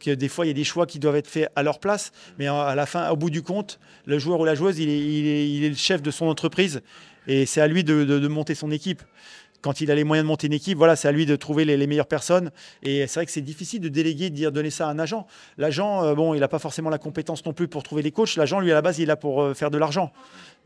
que 0.00 0.10
des 0.10 0.28
fois 0.28 0.44
il 0.44 0.48
y 0.48 0.50
a 0.50 0.54
des 0.54 0.64
choix 0.64 0.86
qui 0.86 0.98
doivent 0.98 1.16
être 1.16 1.28
faits 1.28 1.50
à 1.56 1.62
leur 1.62 1.78
place, 1.78 2.12
mais 2.38 2.46
à 2.46 2.74
la 2.74 2.86
fin, 2.86 3.10
au 3.10 3.16
bout 3.16 3.30
du 3.30 3.42
compte, 3.42 3.80
le 4.06 4.18
joueur 4.18 4.40
ou 4.40 4.44
la 4.44 4.54
joueuse, 4.54 4.78
il 4.78 4.88
est, 4.88 5.68
le 5.68 5.74
chef 5.74 6.02
de 6.02 6.10
son 6.10 6.26
entreprise 6.26 6.82
et 7.26 7.46
c'est 7.46 7.62
à 7.62 7.66
lui 7.66 7.84
de 7.84 8.28
monter 8.28 8.54
son 8.54 8.70
équipe. 8.70 9.02
Quand 9.64 9.80
il 9.80 9.90
a 9.90 9.94
les 9.94 10.04
moyens 10.04 10.26
de 10.26 10.28
monter 10.28 10.46
une 10.46 10.52
équipe, 10.52 10.76
voilà, 10.76 10.94
c'est 10.94 11.08
à 11.08 11.10
lui 11.12 11.24
de 11.24 11.36
trouver 11.36 11.64
les, 11.64 11.86
meilleures 11.86 12.04
personnes. 12.04 12.50
Et 12.82 13.06
c'est 13.06 13.14
vrai 13.14 13.24
que 13.24 13.32
c'est 13.32 13.40
difficile 13.40 13.80
de 13.80 13.88
déléguer, 13.88 14.28
de 14.28 14.34
dire 14.34 14.52
donner 14.52 14.68
ça 14.68 14.88
à 14.88 14.90
un 14.90 14.98
agent. 14.98 15.26
L'agent, 15.56 16.04
euh, 16.04 16.14
bon, 16.14 16.34
il 16.34 16.40
n'a 16.40 16.48
pas 16.48 16.58
forcément 16.58 16.90
la 16.90 16.98
compétence 16.98 17.46
non 17.46 17.54
plus 17.54 17.66
pour 17.66 17.82
trouver 17.82 18.02
les 18.02 18.10
coachs. 18.10 18.36
L'agent, 18.36 18.60
lui, 18.60 18.70
à 18.72 18.74
la 18.74 18.82
base, 18.82 18.98
il 18.98 19.04
est 19.04 19.06
là 19.06 19.16
pour 19.16 19.40
euh, 19.40 19.54
faire 19.54 19.70
de 19.70 19.78
l'argent. 19.78 20.12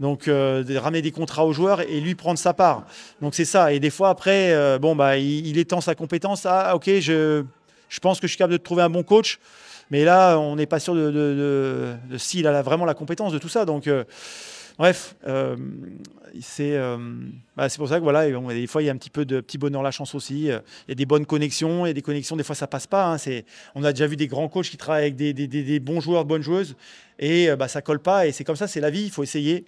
Donc, 0.01 0.27
euh, 0.27 0.65
ramener 0.79 1.01
des 1.01 1.13
contrats 1.13 1.47
aux 1.47 1.53
joueurs 1.53 1.81
et 1.83 2.01
lui 2.01 2.17
prendre 2.17 2.41
sa 2.41 2.55
part. 2.55 2.87
Donc, 3.23 3.37
c'est 3.37 3.45
ça. 3.45 3.73
Et 3.73 3.79
des 3.79 3.91
fois, 3.91 4.09
après, 4.09 4.79
bon, 4.81 4.97
bah, 4.97 5.17
il, 5.17 5.59
étend 5.59 5.81
sa 5.81 5.95
compétence. 5.95 6.45
Ah, 6.45 6.75
ok, 6.75 6.91
je, 6.99 7.45
je 7.89 8.01
pense 8.01 8.19
que 8.19 8.27
je 8.27 8.33
suis 8.33 8.39
capable 8.39 8.55
de 8.55 8.63
trouver 8.65 8.83
un 8.83 8.91
bon 8.91 9.05
coach. 9.05 9.39
Mais 9.93 10.03
là, 10.03 10.41
on 10.41 10.57
n'est 10.57 10.67
pas 10.67 10.81
sûr 10.81 10.97
de, 10.97 11.07
de- 11.07 11.11
de- 11.13 11.95
de 12.11 12.19
s'il 12.19 12.49
a 12.49 12.63
vraiment 12.63 12.85
la 12.85 12.95
compétence 12.95 13.33
de 13.33 13.39
tout 13.39 13.49
ça. 13.49 13.65
Donc, 13.65 13.89
bref, 14.79 15.17
euh, 15.27 15.57
c'est 16.41 16.77
euh, 16.77 16.97
bah, 17.57 17.69
c'est 17.69 17.79
pour 17.79 17.89
ça 17.89 17.99
que 17.99 18.03
voilà, 18.03 18.27
et 18.29 18.33
bon, 18.33 18.47
des 18.49 18.67
fois, 18.67 18.83
il 18.83 18.87
y 18.87 18.89
a 18.89 18.93
un 18.93 18.97
petit 18.97 19.11
peu 19.11 19.25
de 19.25 19.41
petit 19.41 19.59
bonheur 19.59 19.83
la 19.83 19.91
chance 19.91 20.15
aussi. 20.15 20.51
Euh, 20.51 20.61
Il 20.87 20.91
y 20.91 20.93
a 20.93 20.95
des 20.95 21.07
bonnes 21.07 21.27
connexions. 21.27 21.85
A 21.85 21.93
des 21.93 22.03
connexions, 22.03 22.37
des 22.37 22.45
fois, 22.45 22.55
ça 22.55 22.67
passe 22.67 22.87
pas. 22.87 23.07
hein. 23.07 23.19
C'est, 23.19 23.45
on 23.75 23.83
a 23.85 23.93
déjà 23.93 24.07
vu 24.07 24.17
des 24.17 24.27
grands 24.29 24.49
coachs 24.49 24.69
qui 24.71 24.77
travaillent 24.77 25.03
avec 25.05 25.17
des, 25.17 25.33
des- 25.33 25.49
des- 25.49 25.63
des 25.65 25.81
bons 25.81 26.01
joueurs, 26.01 26.25
de 26.25 26.29
bonnes 26.29 26.43
joueuses. 26.43 26.77
Et 27.19 27.55
bah, 27.57 27.69
ça 27.69 27.83
colle 27.83 28.01
pas. 28.01 28.27
Et 28.27 28.33
c'est 28.33 28.45
comme 28.45 28.57
ça, 28.57 28.69
c'est 28.69 28.81
la 28.81 28.91
vie. 28.91 29.03
Il 29.05 29.11
faut 29.11 29.23
essayer. 29.23 29.65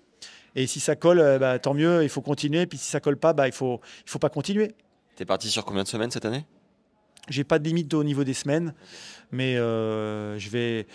Et 0.56 0.66
si 0.66 0.80
ça 0.80 0.96
colle, 0.96 1.18
bah, 1.38 1.58
tant 1.58 1.74
mieux, 1.74 2.02
il 2.02 2.08
faut 2.08 2.20
continuer. 2.22 2.66
Puis 2.66 2.78
si 2.78 2.86
ça 2.90 3.00
colle 3.00 3.16
pas, 3.16 3.32
bah, 3.32 3.46
il 3.48 3.52
faut, 3.52 3.80
il 4.06 4.10
faut 4.10 4.18
pas 4.18 4.28
continuer. 4.30 4.74
T'es 5.16 5.24
parti 5.24 5.48
sur 5.48 5.64
combien 5.64 5.82
de 5.82 5.88
semaines 5.88 6.10
cette 6.10 6.24
année? 6.24 6.44
J'ai 7.28 7.44
pas 7.44 7.58
de 7.58 7.64
limite 7.68 7.92
au 7.94 8.02
niveau 8.02 8.24
des 8.24 8.34
semaines, 8.34 8.74
mais 9.30 9.56
euh, 9.56 10.38
je 10.38 10.48
vais. 10.50 10.86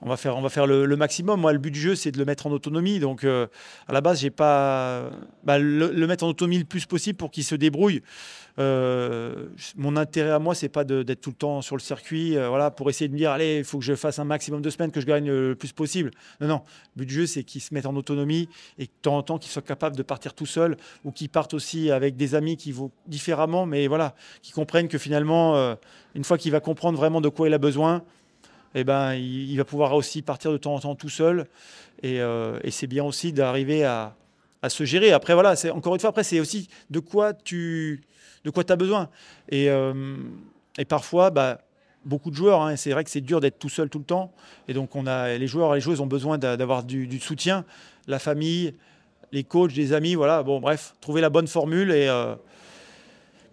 On 0.00 0.08
va 0.08 0.16
faire, 0.16 0.36
on 0.36 0.42
va 0.42 0.48
faire 0.48 0.66
le, 0.66 0.96
maximum. 0.96 1.40
Moi, 1.40 1.52
le 1.52 1.58
but 1.58 1.72
du 1.72 1.80
jeu, 1.80 1.94
c'est 1.96 2.12
de 2.12 2.18
le 2.18 2.24
mettre 2.24 2.46
en 2.46 2.50
autonomie. 2.50 3.00
Donc, 3.00 3.24
euh, 3.24 3.46
à 3.88 3.92
la 3.92 4.00
base, 4.00 4.20
j'ai 4.20 4.30
pas 4.30 5.10
bah, 5.42 5.58
le, 5.58 5.90
le 5.90 6.06
mettre 6.06 6.24
en 6.24 6.28
autonomie 6.28 6.58
le 6.58 6.64
plus 6.64 6.86
possible 6.86 7.16
pour 7.16 7.30
qu'il 7.30 7.44
se 7.44 7.54
débrouille. 7.56 8.02
Euh, 8.58 9.46
mon 9.76 9.96
intérêt 9.96 10.30
à 10.30 10.38
moi, 10.38 10.54
c'est 10.54 10.68
pas 10.68 10.84
d'être 10.84 11.20
tout 11.20 11.30
le 11.30 11.36
temps 11.36 11.62
sur 11.62 11.76
le 11.76 11.80
circuit, 11.80 12.36
euh, 12.36 12.48
voilà, 12.48 12.70
pour 12.70 12.90
essayer 12.90 13.06
de 13.06 13.12
me 13.12 13.18
dire, 13.18 13.30
allez, 13.30 13.58
il 13.58 13.64
faut 13.64 13.78
que 13.78 13.84
je 13.84 13.94
fasse 13.94 14.18
un 14.18 14.24
maximum 14.24 14.62
de 14.62 14.70
semaines, 14.70 14.90
que 14.90 15.00
je 15.00 15.06
gagne 15.06 15.30
le 15.30 15.54
plus 15.54 15.72
possible. 15.72 16.10
Non, 16.40 16.48
non. 16.48 16.62
Le 16.96 17.00
but 17.00 17.06
du 17.06 17.14
jeu, 17.14 17.26
c'est 17.26 17.44
qu'il 17.44 17.60
se 17.60 17.72
mette 17.72 17.86
en 17.86 17.94
autonomie 17.94 18.48
et 18.78 18.86
que 18.86 18.92
de 18.92 18.98
temps 19.02 19.16
en 19.16 19.22
temps, 19.22 19.38
qu'il 19.38 19.50
soit 19.50 19.62
capable 19.62 19.96
de 19.96 20.02
partir 20.02 20.34
tout 20.34 20.46
seul 20.46 20.76
ou 21.04 21.12
qu'il 21.12 21.28
parte 21.28 21.54
aussi 21.54 21.90
avec 21.90 22.16
des 22.16 22.34
amis 22.34 22.56
qui 22.56 22.72
vont 22.72 22.90
différemment, 23.06 23.64
mais 23.64 23.86
voilà, 23.86 24.14
qui 24.42 24.52
comprennent 24.52 24.88
que 24.88 24.98
finalement, 24.98 25.76
une 26.14 26.24
fois 26.24 26.38
qu'il 26.38 26.50
va 26.50 26.60
comprendre 26.60 26.98
vraiment 26.98 27.20
de 27.20 27.28
quoi 27.28 27.48
il 27.48 27.54
a 27.54 27.58
besoin, 27.58 28.02
eh 28.74 28.84
ben, 28.84 29.14
il, 29.14 29.56
va 29.56 29.64
pouvoir 29.64 29.94
aussi 29.94 30.22
partir 30.22 30.52
de 30.52 30.56
temps 30.56 30.74
en 30.74 30.80
temps 30.80 30.94
tout 30.94 31.08
seul. 31.08 31.46
Et, 32.02 32.20
euh, 32.20 32.58
c'est 32.70 32.86
bien 32.86 33.04
aussi 33.04 33.32
d'arriver 33.32 33.84
à, 33.84 34.14
se 34.68 34.84
gérer. 34.84 35.12
Après, 35.12 35.34
voilà, 35.34 35.56
c'est 35.56 35.70
encore 35.70 35.94
une 35.94 36.00
fois, 36.00 36.10
après, 36.10 36.24
c'est 36.24 36.40
aussi 36.40 36.68
de 36.90 36.98
quoi 36.98 37.32
tu 37.32 38.02
de 38.44 38.50
quoi 38.50 38.64
as 38.68 38.76
besoin. 38.76 39.08
Et, 39.48 39.68
euh, 39.68 40.16
et 40.78 40.84
parfois, 40.84 41.30
bah, 41.30 41.58
beaucoup 42.04 42.30
de 42.30 42.36
joueurs, 42.36 42.62
hein, 42.62 42.76
c'est 42.76 42.92
vrai 42.92 43.04
que 43.04 43.10
c'est 43.10 43.20
dur 43.20 43.40
d'être 43.40 43.58
tout 43.58 43.68
seul 43.68 43.88
tout 43.88 43.98
le 43.98 44.04
temps. 44.04 44.32
Et 44.68 44.74
donc, 44.74 44.94
on 44.96 45.06
a, 45.06 45.36
les 45.36 45.46
joueurs 45.46 45.74
et 45.74 45.78
les 45.78 45.80
joueuses 45.80 46.00
ont 46.00 46.06
besoin 46.06 46.38
d'a- 46.38 46.56
d'avoir 46.56 46.84
du, 46.84 47.18
soutien, 47.20 47.64
la 48.06 48.18
famille, 48.18 48.74
les 49.32 49.44
coachs, 49.44 49.72
des 49.72 49.92
amis, 49.92 50.14
voilà. 50.14 50.42
Bon, 50.42 50.60
bref, 50.60 50.94
trouver 51.00 51.20
la 51.20 51.30
bonne 51.30 51.48
formule 51.48 51.90
et. 51.90 52.08
euh, 52.08 52.34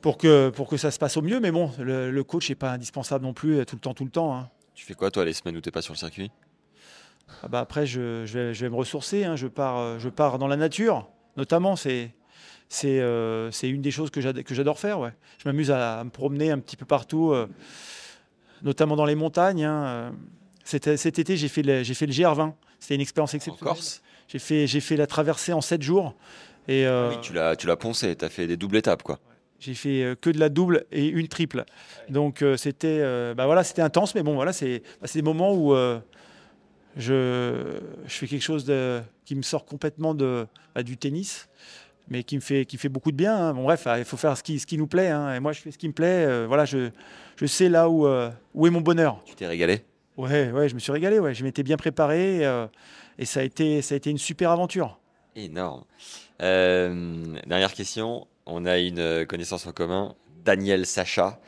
pour 0.05 0.19
que, 0.19 0.49
pour 0.49 0.67
que 0.67 0.77
ça 0.77 0.91
se 0.91 0.99
passe 0.99 1.17
au 1.17 1.23
mieux, 1.23 1.39
mais 1.39 1.49
bon, 1.49 1.71
le, 1.79 2.21
coach 2.21 2.49
n'est 2.49 2.55
pas 2.55 2.69
indispensable 2.69 3.25
non 3.25 3.33
plus 3.33 3.65
tout 3.65 3.75
le 3.75 3.79
temps, 3.79 3.95
tout 3.95 4.05
le 4.05 4.11
temps. 4.11 4.35
hein. 4.35 4.49
Tu 4.75 4.85
fais 4.85 4.93
quoi, 4.93 5.09
toi, 5.09 5.25
les 5.25 5.33
semaines 5.33 5.55
où 5.57 5.61
t'es 5.61 5.71
pas 5.71 5.81
sur 5.81 5.93
le 5.93 5.97
circuit? 5.97 6.31
Ah 7.43 7.47
bah 7.47 7.59
après, 7.61 7.85
je, 7.87 8.25
je 8.25 8.37
vais, 8.39 8.53
je 8.53 8.61
vais 8.65 8.69
me 8.69 8.75
ressourcer. 8.75 9.23
hein. 9.23 9.35
Je, 9.35 9.47
pars, 9.47 9.77
euh, 9.79 9.99
je 9.99 10.09
pars 10.09 10.37
dans 10.37 10.47
la 10.47 10.57
nature, 10.57 11.07
notamment. 11.37 11.75
C'est, 11.75 12.11
c'est, 12.69 12.99
euh, 12.99 13.49
c'est 13.51 13.69
une 13.69 13.81
des 13.81 13.91
choses 13.91 14.09
que 14.11 14.21
j'ad- 14.21 14.43
que 14.43 14.53
j'adore 14.53 14.77
faire. 14.79 14.99
Ouais. 14.99 15.13
Je 15.43 15.47
m'amuse 15.47 15.71
à, 15.71 15.99
à 15.99 16.03
me 16.03 16.09
promener 16.09 16.51
un 16.51 16.59
petit 16.59 16.75
peu 16.75 16.85
partout, 16.85 17.31
euh, 17.31 17.47
notamment 18.63 18.95
dans 18.95 19.05
les 19.05 19.15
montagnes. 19.15 19.63
hein. 19.63 20.13
Cet, 20.63 20.97
cet 20.97 21.19
été, 21.19 21.37
j'ai 21.37 21.47
fait, 21.47 21.61
le, 21.61 21.83
j'ai 21.83 21.93
fait 21.93 22.05
le 22.05 22.13
GR20. 22.13 22.53
C'était 22.79 22.95
une 22.95 23.01
expérience 23.01 23.33
En 23.33 23.37
exceptionnelle. 23.37 23.75
Corse? 23.75 24.01
J'ai 24.27 24.39
fait, 24.39 24.67
j'ai 24.67 24.79
fait 24.81 24.97
la 24.97 25.07
traversée 25.07 25.53
en 25.53 25.61
7 25.61 25.81
jours. 25.83 26.15
Et, 26.67 26.85
euh, 26.85 27.09
Oui, 27.11 27.15
tu 27.21 27.33
l'as, 27.33 27.55
tu 27.55 27.67
l'as 27.67 27.75
poncé, 27.77 28.15
t'as 28.15 28.29
fait 28.29 28.47
des 28.47 28.57
doubles 28.57 28.75
étapes, 28.77 29.03
quoi. 29.03 29.19
J'ai 29.65 29.73
fait 29.73 30.03
euh, 30.03 30.15
que 30.15 30.29
de 30.29 30.39
la 30.39 30.49
double 30.49 30.85
et 30.91 31.07
une 31.07 31.27
triple. 31.27 31.65
Donc 32.09 32.41
euh, 32.41 32.55
c'était 32.57 32.99
euh, 33.01 33.33
bah 33.33 33.45
voilà, 33.45 33.63
c'était 33.63 33.81
intense, 33.81 34.15
mais 34.15 34.23
bon 34.23 34.35
voilà, 34.35 34.53
c'est 34.53 34.81
bah, 35.01 35.07
des 35.13 35.21
moments 35.21 35.53
où 35.53 35.73
je, 36.97 37.79
je 38.05 38.13
fais 38.13 38.27
quelque 38.27 38.41
chose 38.41 38.65
de, 38.65 39.01
qui 39.25 39.35
me 39.35 39.41
sort 39.41 39.65
complètement 39.65 40.13
de, 40.13 40.47
bah, 40.73 40.83
du 40.83 40.95
tennis, 40.97 41.49
mais 42.07 42.23
qui 42.23 42.35
me 42.35 42.41
fait, 42.41 42.65
qui 42.65 42.77
fait 42.77 42.89
beaucoup 42.89 43.11
de 43.11 43.17
bien. 43.17 43.35
hein. 43.35 43.53
Bon 43.53 43.63
bref, 43.63 43.83
ah, 43.87 43.97
il 43.99 44.05
faut 44.05 44.17
faire 44.17 44.37
ce 44.37 44.43
qui, 44.43 44.59
ce 44.59 44.65
qui 44.65 44.77
nous 44.77 44.87
plaît. 44.87 45.09
hein. 45.09 45.35
Et 45.35 45.39
moi, 45.39 45.51
je 45.51 45.59
fais 45.61 45.71
ce 45.71 45.77
qui 45.77 45.87
me 45.87 45.93
plaît. 45.93 46.25
euh, 46.25 46.45
voilà, 46.47 46.63
je, 46.65 46.89
je 47.35 47.45
sais 47.45 47.67
là 47.67 47.89
où, 47.89 48.05
euh, 48.07 48.29
où 48.53 48.65
est 48.67 48.69
mon 48.69 48.81
bonheur. 48.81 49.21
Tu 49.25 49.35
t'es 49.35 49.47
régalé? 49.47 49.83
Ouais, 50.15 50.51
ouais, 50.51 50.69
je 50.69 50.75
me 50.75 50.79
suis 50.79 50.91
régalé. 50.93 51.19
Ouais, 51.19 51.33
je 51.33 51.43
m'étais 51.43 51.63
bien 51.63 51.75
préparé 51.75 52.45
euh, 52.45 52.67
et 53.19 53.25
ça 53.25 53.41
a 53.41 53.43
été, 53.43 53.81
ça 53.81 53.95
a 53.95 53.97
été 53.97 54.09
une 54.09 54.17
super 54.17 54.51
aventure. 54.51 54.99
Énorme. 55.35 55.83
Dernière 56.39 57.73
question. 57.73 58.25
On 58.45 58.65
a 58.65 58.77
une 58.77 58.99
euh, 58.99 59.25
connaissance 59.25 59.65
en 59.65 59.71
commun, 59.71 60.15
Daniel 60.43 60.85
Sacha, 60.85 61.39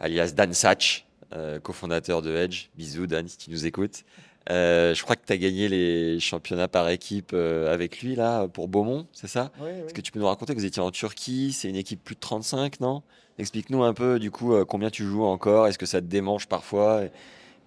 alias 0.00 0.32
Dan 0.34 0.52
Sach, 0.52 1.06
euh, 1.32 1.60
cofondateur 1.60 2.22
de 2.22 2.34
Edge. 2.34 2.68
Bisous 2.76 3.06
Dan, 3.06 3.28
si 3.28 3.38
tu 3.38 3.50
nous 3.50 3.66
écoutes. 3.66 4.04
Euh, 4.50 4.94
je 4.94 5.02
crois 5.02 5.16
que 5.16 5.24
tu 5.26 5.32
as 5.32 5.38
gagné 5.38 5.68
les 5.68 6.20
championnats 6.20 6.68
par 6.68 6.88
équipe 6.90 7.30
euh, 7.32 7.72
avec 7.72 8.00
lui, 8.02 8.14
là, 8.14 8.46
pour 8.46 8.68
Beaumont, 8.68 9.06
c'est 9.12 9.28
ça? 9.28 9.50
Est-ce 9.86 9.94
que 9.94 10.02
tu 10.02 10.12
peux 10.12 10.18
nous 10.18 10.26
raconter 10.26 10.54
que 10.54 10.58
vous 10.58 10.66
étiez 10.66 10.82
en 10.82 10.90
Turquie? 10.90 11.52
C'est 11.52 11.68
une 11.68 11.76
équipe 11.76 12.04
plus 12.04 12.14
de 12.14 12.20
35, 12.20 12.80
non? 12.80 13.02
Explique-nous 13.38 13.82
un 13.82 13.94
peu, 13.94 14.18
du 14.18 14.30
coup, 14.30 14.54
combien 14.66 14.90
tu 14.90 15.04
joues 15.04 15.24
encore? 15.24 15.66
Est-ce 15.66 15.78
que 15.78 15.86
ça 15.86 16.00
te 16.00 16.06
démange 16.06 16.46
parfois? 16.46 17.04
Et 17.04 17.10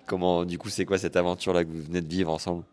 Comment, 0.08 0.45
du 0.45 0.58
coup, 0.58 0.69
c'est 0.69 0.86
quoi 0.86 0.97
cette 0.97 1.17
aventure-là 1.17 1.65
que 1.65 1.69
vous 1.69 1.84
venez 1.84 2.01
de 2.01 2.08
vivre 2.08 2.32
ensemble? 2.32 2.63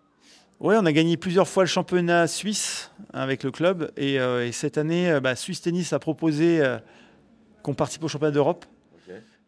Oui, 0.61 0.77
on 0.79 0.87
a 0.87 0.93
gagné 0.93 1.17
plusieurs 1.17 1.49
fois 1.49 1.65
le 1.65 1.69
championnat 1.69 2.27
suisse 2.27 2.91
avec 3.13 3.43
le 3.43 3.51
club. 3.51 3.91
Et, 3.97 4.21
euh, 4.21 4.47
et 4.47 4.53
cette 4.53 4.79
année, 4.79 5.11
euh, 5.11 5.21
bah, 5.21 5.35
Suisse 5.37 5.61
Tennis 5.61 5.93
a 5.93 5.99
proposé 5.99 6.61
euh, 6.61 6.79
qu'on 7.63 7.75
participe 7.75 8.05
au 8.05 8.09
championnat 8.09 8.33
d'Europe. 8.33 8.65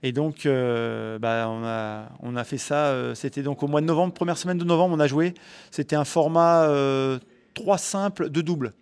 Et 0.03 0.13
donc, 0.13 0.45
euh, 0.45 1.19
bah, 1.19 1.47
on, 1.49 1.65
a, 1.65 2.11
on 2.21 2.37
a 2.37 2.45
fait 2.45 2.59
ça. 2.59 3.15
C'était 3.15 3.43
donc 3.43 3.63
au 3.63 3.67
mois 3.67 3.81
de 3.81 3.87
novembre, 3.87 4.13
première 4.13 4.37
semaine 4.37 4.59
de 4.59 4.65
novembre, 4.65 4.95
on 4.95 5.01
a 5.01 5.07
joué. 5.07 5.33
C'était 5.71 5.97
un 5.97 6.05
format 6.05 6.65
euh, 6.65 7.19
3 7.55 7.79
simples, 7.79 8.29
2 8.29 8.43
doubles. 8.43 8.75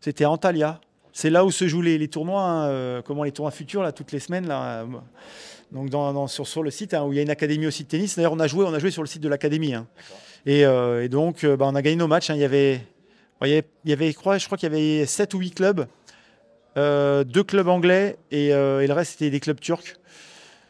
C'était 0.00 0.24
à 0.24 0.30
Antalya. 0.30 0.80
C'est 1.12 1.28
là 1.28 1.44
où 1.44 1.50
se 1.50 1.66
jouent 1.66 1.82
les, 1.82 1.98
les 1.98 2.08
tournois, 2.08 2.44
hein, 2.44 3.02
comment 3.02 3.24
les 3.24 3.32
tournois 3.32 3.50
futurs, 3.50 3.82
là, 3.82 3.90
toutes 3.90 4.12
les 4.12 4.20
semaines. 4.20 4.46
Là, 4.46 4.86
donc 5.72 5.90
dans, 5.90 6.12
dans- 6.12 6.26
sur, 6.26 6.46
sur 6.46 6.62
le 6.62 6.70
site, 6.70 6.94
hein, 6.94 7.04
où 7.04 7.12
il 7.12 7.16
y 7.16 7.18
a 7.18 7.22
une 7.22 7.30
académie 7.30 7.66
aussi 7.66 7.84
de 7.84 7.88
tennis. 7.88 8.16
D'ailleurs, 8.16 8.32
on 8.32 8.40
a 8.40 8.46
joué, 8.46 8.64
on 8.64 8.72
a 8.74 8.78
joué 8.78 8.90
sur 8.90 9.02
le 9.02 9.08
site 9.08 9.22
de 9.22 9.28
l'académie. 9.28 9.74
hein. 9.74 9.86
Et, 10.46 10.64
euh, 10.64 11.04
et 11.04 11.08
donc, 11.08 11.44
euh, 11.44 11.56
bah, 11.56 11.66
on 11.68 11.74
a 11.74 11.82
gagné 11.82 11.96
nos 11.96 12.06
matchs. 12.08 12.30
hein. 12.30 12.34
Il 12.34 12.40
y 12.40 12.44
avait, 12.44 12.78
bon, 13.40 13.46
il 13.46 13.50
y 13.50 13.52
avait, 13.54 13.66
il 13.84 13.90
y 13.90 13.92
avait, 13.92 14.10
je 14.12 14.16
crois, 14.16 14.38
je 14.38 14.46
crois 14.46 14.56
qu'il 14.56 14.72
y 14.72 14.72
avait 14.74 15.04
7 15.06 15.34
ou 15.34 15.38
8 15.38 15.50
clubs, 15.52 15.86
euh, 16.76 17.24
deux 17.24 17.42
clubs 17.44 17.68
anglais 17.68 18.16
et, 18.30 18.52
euh, 18.52 18.80
et 18.80 18.86
le 18.86 18.92
reste, 18.92 19.12
c'était 19.12 19.30
des 19.30 19.40
clubs 19.40 19.58
turcs. 19.60 19.96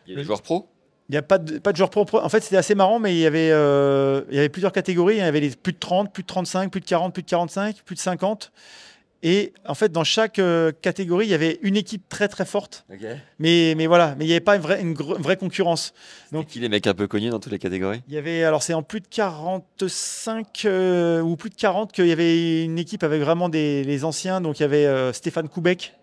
Il 0.06 0.12
y 0.12 0.14
a 0.14 0.18
des 0.18 0.24
joueurs 0.24 0.42
pro? 0.42 0.66
Il 1.10 1.12
n'y 1.12 1.18
a 1.18 1.22
pas 1.22 1.38
de, 1.38 1.58
pas 1.58 1.72
de 1.72 1.76
joueurs 1.76 1.90
pro. 1.90 2.04
En 2.12 2.28
fait, 2.28 2.42
c'était 2.42 2.56
assez 2.58 2.74
marrant, 2.74 2.98
mais 2.98 3.14
il 3.14 3.18
y 3.18 3.26
avait, 3.26 3.50
euh, 3.50 4.22
il 4.30 4.36
y 4.36 4.38
avait 4.38 4.48
plusieurs 4.50 4.72
catégories. 4.72 5.14
Il 5.16 5.18
y 5.18 5.22
avait 5.22 5.40
les 5.40 5.50
plus 5.50 5.72
de 5.72 5.78
30, 5.78 6.12
plus 6.12 6.22
de 6.22 6.26
35, 6.28 6.70
plus 6.70 6.80
de 6.82 6.86
40, 6.86 7.14
plus 7.14 7.22
de 7.22 7.28
45, 7.28 7.76
plus 7.82 7.94
de 7.94 8.00
50. 8.00 8.52
Et 9.24 9.52
en 9.66 9.74
fait, 9.74 9.90
dans 9.90 10.04
chaque 10.04 10.38
euh, 10.38 10.70
catégorie, 10.70 11.26
il 11.26 11.30
y 11.30 11.34
avait 11.34 11.58
une 11.62 11.76
équipe 11.76 12.08
très 12.08 12.28
très 12.28 12.44
forte. 12.44 12.84
Mais, 13.40 13.74
mais 13.76 13.88
voilà, 13.88 14.14
mais 14.16 14.24
il 14.24 14.28
n'y 14.28 14.32
avait 14.34 14.40
pas 14.40 14.54
une 14.54 14.62
vraie, 14.62 14.80
une 14.80 14.94
gr- 14.94 15.20
vraie 15.20 15.36
concurrence. 15.36 15.92
Donc, 16.30 16.46
qui 16.46 16.60
les 16.60 16.68
mecs 16.68 16.86
un 16.86 16.94
peu 16.94 17.08
connus 17.08 17.30
dans 17.30 17.40
toutes 17.40 17.50
les 17.50 17.58
catégories? 17.58 18.00
Il 18.06 18.14
y 18.14 18.18
avait, 18.18 18.44
alors 18.44 18.62
c'est 18.62 18.74
en 18.74 18.84
plus 18.84 19.00
de 19.00 19.08
45 19.08 20.62
euh, 20.66 21.20
ou 21.20 21.36
plus 21.36 21.50
de 21.50 21.56
40 21.56 21.92
qu'il 21.92 22.06
y 22.06 22.12
avait 22.12 22.62
une 22.64 22.78
équipe 22.78 23.02
avec 23.02 23.20
vraiment 23.22 23.48
des 23.48 23.82
les 23.84 24.04
anciens. 24.04 24.40
Donc 24.40 24.60
il 24.60 24.62
y 24.62 24.64
avait 24.64 24.86
euh, 24.86 25.12
Stéphane 25.12 25.48
Koubek 25.48 25.94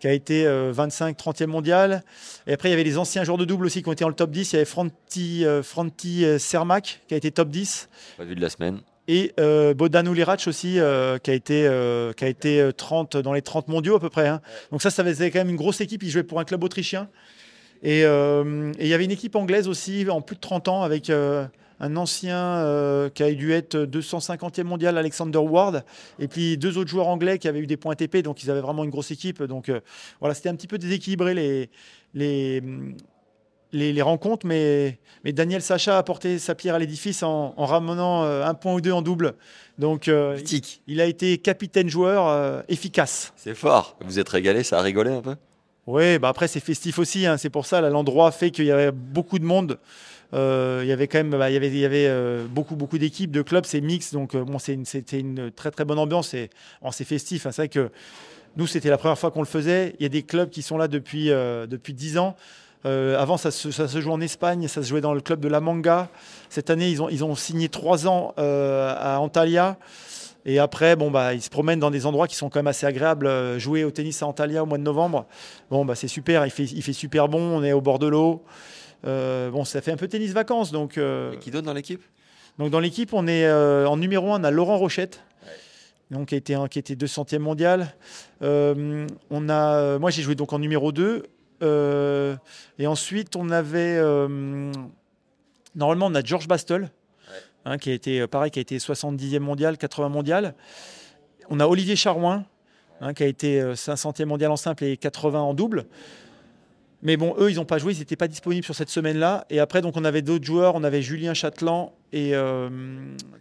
qui 0.00 0.06
a 0.08 0.12
été 0.12 0.46
euh, 0.46 0.70
25, 0.72 1.18
30e 1.18 1.46
mondial. 1.46 2.04
Et 2.46 2.52
après 2.52 2.68
il 2.68 2.72
y 2.72 2.74
avait 2.74 2.84
les 2.84 2.98
anciens 2.98 3.24
joueurs 3.24 3.38
de 3.38 3.44
double 3.44 3.66
aussi 3.66 3.82
qui 3.82 3.88
ont 3.88 3.92
été 3.92 4.04
dans 4.04 4.08
le 4.08 4.14
top 4.14 4.30
10. 4.30 4.52
Il 4.52 4.54
y 4.54 4.56
avait 4.58 4.64
Franti, 4.64 5.44
Franti 5.62 6.24
Cermak 6.38 7.00
qui 7.08 7.14
a 7.14 7.16
été 7.16 7.30
top 7.30 7.48
10. 7.48 7.88
Pas 8.16 8.24
vu 8.24 8.34
de 8.34 8.40
la 8.40 8.50
semaine. 8.50 8.80
Et 9.06 9.32
euh, 9.38 9.74
Bodan 9.74 10.04
aussi, 10.46 10.80
euh, 10.80 11.18
qui 11.18 11.30
a 11.30 11.34
été, 11.34 11.66
euh, 11.66 12.12
qui 12.12 12.24
a 12.24 12.28
été 12.28 12.60
euh, 12.60 12.72
30, 12.72 13.16
dans 13.18 13.32
les 13.32 13.42
30 13.42 13.68
mondiaux 13.68 13.96
à 13.96 14.00
peu 14.00 14.08
près. 14.08 14.28
hein. 14.28 14.40
Donc 14.70 14.82
ça, 14.82 14.90
ça 14.90 15.04
faisait 15.04 15.30
quand 15.30 15.40
même 15.40 15.50
une 15.50 15.56
grosse 15.56 15.80
équipe. 15.80 16.02
Il 16.02 16.10
jouait 16.10 16.22
pour 16.22 16.40
un 16.40 16.44
club 16.44 16.64
autrichien. 16.64 17.08
Et 17.82 18.04
euh, 18.04 18.72
il 18.80 18.86
y 18.86 18.94
avait 18.94 19.04
une 19.04 19.10
équipe 19.10 19.36
anglaise 19.36 19.68
aussi, 19.68 20.08
en 20.08 20.22
plus 20.22 20.36
de 20.36 20.40
30 20.40 20.68
ans, 20.68 20.82
avec 20.82 21.10
euh, 21.10 21.44
un 21.80 21.96
ancien 21.96 22.38
euh, 22.38 23.10
qui 23.10 23.22
a 23.22 23.30
dû 23.32 23.52
être 23.52 23.76
250e 23.76 24.62
mondial, 24.64 24.96
Alexander 24.96 25.38
Ward, 25.38 25.84
et 26.18 26.28
puis 26.28 26.56
deux 26.56 26.78
autres 26.78 26.88
joueurs 26.88 27.08
anglais 27.08 27.38
qui 27.38 27.46
avaient 27.46 27.58
eu 27.58 27.66
des 27.66 27.76
points 27.76 27.92
ATP, 27.92 28.18
donc 28.18 28.42
ils 28.42 28.50
avaient 28.50 28.62
vraiment 28.62 28.84
une 28.84 28.90
grosse 28.90 29.10
équipe. 29.10 29.42
Donc 29.42 29.68
euh, 29.68 29.80
voilà, 30.20 30.34
c'était 30.34 30.48
un 30.48 30.54
petit 30.54 30.66
peu 30.66 30.78
déséquilibré 30.78 31.34
les, 31.34 31.70
les, 32.14 32.62
les, 33.74 33.92
les 33.92 34.02
rencontres, 34.02 34.46
mais, 34.46 34.98
mais 35.24 35.32
Daniel 35.32 35.60
Sacha 35.60 35.96
a 35.96 35.98
apporté 35.98 36.38
sa 36.38 36.54
pierre 36.54 36.76
à 36.76 36.78
l'édifice 36.78 37.22
en, 37.22 37.52
en 37.56 37.66
ramenant 37.66 38.24
euh, 38.24 38.44
un 38.44 38.54
point 38.54 38.72
ou 38.74 38.80
deux 38.80 38.92
en 38.92 39.02
double. 39.02 39.34
Donc 39.78 40.08
euh, 40.08 40.38
il 40.86 41.00
a 41.00 41.04
été 41.04 41.36
capitaine 41.38 41.88
joueur 41.88 42.28
euh, 42.28 42.62
efficace. 42.68 43.32
C'est 43.36 43.54
fort. 43.54 43.96
Vous 44.04 44.18
êtes 44.18 44.28
régalé, 44.28 44.62
ça 44.62 44.78
a 44.78 44.82
rigolé 44.82 45.10
un 45.10 45.20
peu? 45.20 45.34
Oui, 45.86 46.18
bah 46.18 46.28
après 46.28 46.48
c'est 46.48 46.60
festif 46.60 46.98
aussi, 46.98 47.26
hein, 47.26 47.36
c'est 47.36 47.50
pour 47.50 47.66
ça 47.66 47.82
l'endroit 47.82 48.30
fait 48.32 48.50
qu'il 48.50 48.64
y 48.64 48.70
avait 48.70 48.90
beaucoup 48.92 49.38
de 49.38 49.44
monde. 49.44 49.78
Euh, 50.32 50.80
il 50.82 50.88
y 50.88 50.92
avait 50.92 51.06
quand 51.08 51.18
même, 51.18 51.30
bah, 51.30 51.50
il 51.50 51.54
y 51.54 51.56
avait, 51.56 51.68
il 51.68 51.76
y 51.76 51.84
avait 51.84 52.06
euh, 52.08 52.46
beaucoup, 52.48 52.74
beaucoup 52.74 52.96
d'équipes, 52.98 53.30
de 53.30 53.42
clubs, 53.42 53.66
c'est 53.66 53.80
mix, 53.82 54.12
donc 54.12 54.34
euh, 54.34 54.44
bon, 54.44 54.58
c'est 54.58 54.72
une- 54.72 54.86
c'était 54.86 55.20
une 55.20 55.50
très 55.52 55.70
très 55.70 55.84
bonne 55.84 55.98
ambiance 55.98 56.32
et 56.34 56.48
bon, 56.82 56.90
c'est 56.90 57.04
festif. 57.04 57.46
hein. 57.46 57.52
c'est 57.52 57.62
vrai 57.62 57.68
que 57.68 57.90
nous 58.56 58.66
c'était 58.66 58.88
la 58.88 58.96
première 58.98 59.18
fois 59.18 59.30
qu'on 59.30 59.40
le 59.42 59.46
faisait. 59.46 59.94
Il 59.98 60.02
y 60.04 60.06
a 60.06 60.08
des 60.08 60.22
clubs 60.22 60.48
qui 60.48 60.62
sont 60.62 60.78
là 60.78 60.88
depuis 60.88 61.26
depuis 61.28 61.92
10 61.92 62.18
ans. 62.18 62.36
Euh, 62.86 63.18
avant, 63.18 63.36
ça 63.36 63.50
se, 63.50 63.70
ça 63.70 63.88
se 63.88 64.00
jouait 64.00 64.12
en 64.12 64.20
Espagne, 64.20 64.68
ça 64.68 64.82
se 64.82 64.88
jouait 64.88 65.00
dans 65.00 65.14
le 65.14 65.20
club 65.20 65.40
de 65.40 65.48
la 65.48 65.60
Manga. 65.60 66.08
Cette 66.50 66.70
année, 66.70 66.90
ils 66.90 67.02
ont, 67.02 67.08
ils 67.08 67.24
ont 67.24 67.34
signé 67.34 67.68
trois 67.68 68.06
ans 68.06 68.34
euh, 68.38 68.94
à 68.96 69.20
Antalya. 69.20 69.78
Et 70.46 70.58
après, 70.58 70.94
bon, 70.94 71.10
bah, 71.10 71.32
ils 71.32 71.40
se 71.40 71.48
promènent 71.48 71.80
dans 71.80 71.90
des 71.90 72.04
endroits 72.04 72.28
qui 72.28 72.36
sont 72.36 72.50
quand 72.50 72.58
même 72.58 72.66
assez 72.66 72.84
agréables. 72.84 73.26
Euh, 73.26 73.58
Jouer 73.58 73.84
au 73.84 73.90
tennis 73.90 74.22
à 74.22 74.26
Antalya 74.26 74.62
au 74.62 74.66
mois 74.66 74.76
de 74.76 74.82
novembre, 74.82 75.26
bon, 75.70 75.84
bah, 75.86 75.94
c'est 75.94 76.08
super. 76.08 76.44
Il 76.44 76.50
fait, 76.50 76.64
il 76.64 76.82
fait 76.82 76.92
super 76.92 77.28
bon. 77.28 77.40
On 77.40 77.62
est 77.62 77.72
au 77.72 77.80
bord 77.80 77.98
de 77.98 78.06
l'eau. 78.06 78.44
Euh, 79.06 79.50
bon, 79.50 79.64
ça 79.64 79.80
fait 79.80 79.92
un 79.92 79.96
peu 79.96 80.08
tennis 80.08 80.32
vacances. 80.32 80.70
Donc, 80.70 80.98
Et 80.98 81.38
Qui 81.40 81.50
donne 81.50 81.64
dans 81.64 81.72
l'équipe? 81.74 82.02
donc 82.58 82.70
dans 82.70 82.78
l'équipe, 82.78 83.12
on 83.14 83.26
est 83.26 83.50
en 83.50 83.96
numéro 83.96 84.32
1, 84.32 84.40
on 84.40 84.44
a 84.44 84.50
Laurent 84.50 84.76
Rochette. 84.76 85.22
Donc, 86.10 86.28
qui, 86.28 86.34
a 86.34 86.38
été, 86.38 86.56
qui 86.70 86.78
était 86.78 86.94
200e 86.94 87.38
mondial. 87.38 87.94
Euh, 88.42 89.06
on 89.30 89.48
a, 89.48 89.98
moi, 89.98 90.10
j'ai 90.10 90.22
joué 90.22 90.34
donc 90.34 90.52
en 90.52 90.58
numéro 90.58 90.92
2. 90.92 91.24
Euh, 91.62 92.36
et 92.78 92.86
ensuite, 92.86 93.36
on 93.36 93.50
avait. 93.50 93.96
euh, 93.96 94.72
normalement, 95.74 96.06
on 96.06 96.14
a 96.14 96.22
George 96.22 96.48
Bastel, 96.48 96.90
hein, 97.64 97.78
qui 97.78 97.90
a 97.90 97.94
été, 97.94 98.20
euh, 98.20 98.26
pareil, 98.26 98.50
qui 98.50 98.58
a 98.58 98.62
été 98.62 98.78
70e 98.78 99.40
mondial, 99.40 99.78
80 99.78 100.08
mondial. 100.08 100.54
On 101.50 101.60
a 101.60 101.66
Olivier 101.66 101.96
Charouin, 101.96 102.44
hein, 103.00 103.14
qui 103.14 103.22
a 103.22 103.26
été 103.26 103.60
euh, 103.60 103.74
500e 103.74 104.26
mondial 104.26 104.50
en 104.50 104.56
simple 104.56 104.84
et 104.84 104.96
80 104.96 105.40
en 105.40 105.54
double. 105.54 105.86
Mais 107.02 107.18
bon, 107.18 107.34
eux, 107.38 107.50
ils 107.50 107.56
n'ont 107.56 107.66
pas 107.66 107.76
joué, 107.76 107.92
ils 107.92 107.98
n'étaient 107.98 108.16
pas 108.16 108.28
disponibles 108.28 108.64
sur 108.64 108.74
cette 108.74 108.88
semaine-là. 108.88 109.44
Et 109.50 109.60
après, 109.60 109.82
donc, 109.82 109.94
on 109.98 110.04
avait 110.06 110.22
d'autres 110.22 110.44
joueurs. 110.46 110.74
On 110.74 110.82
avait 110.84 111.02
Julien 111.02 111.34
Châtelain 111.34 111.90
et 112.14 112.34
euh, 112.34 112.70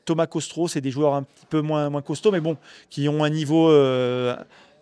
Thomas 0.03 0.27
Costro. 0.27 0.67
C'est 0.67 0.81
des 0.81 0.91
joueurs 0.91 1.13
un 1.13 1.23
petit 1.23 1.45
peu 1.49 1.61
moins, 1.61 1.89
moins 1.89 2.01
costauds, 2.01 2.31
mais 2.31 2.41
bon, 2.41 2.57
qui 2.89 3.07
ont 3.07 3.23
un 3.23 3.29
niveau. 3.29 3.69
euh, 3.69 4.35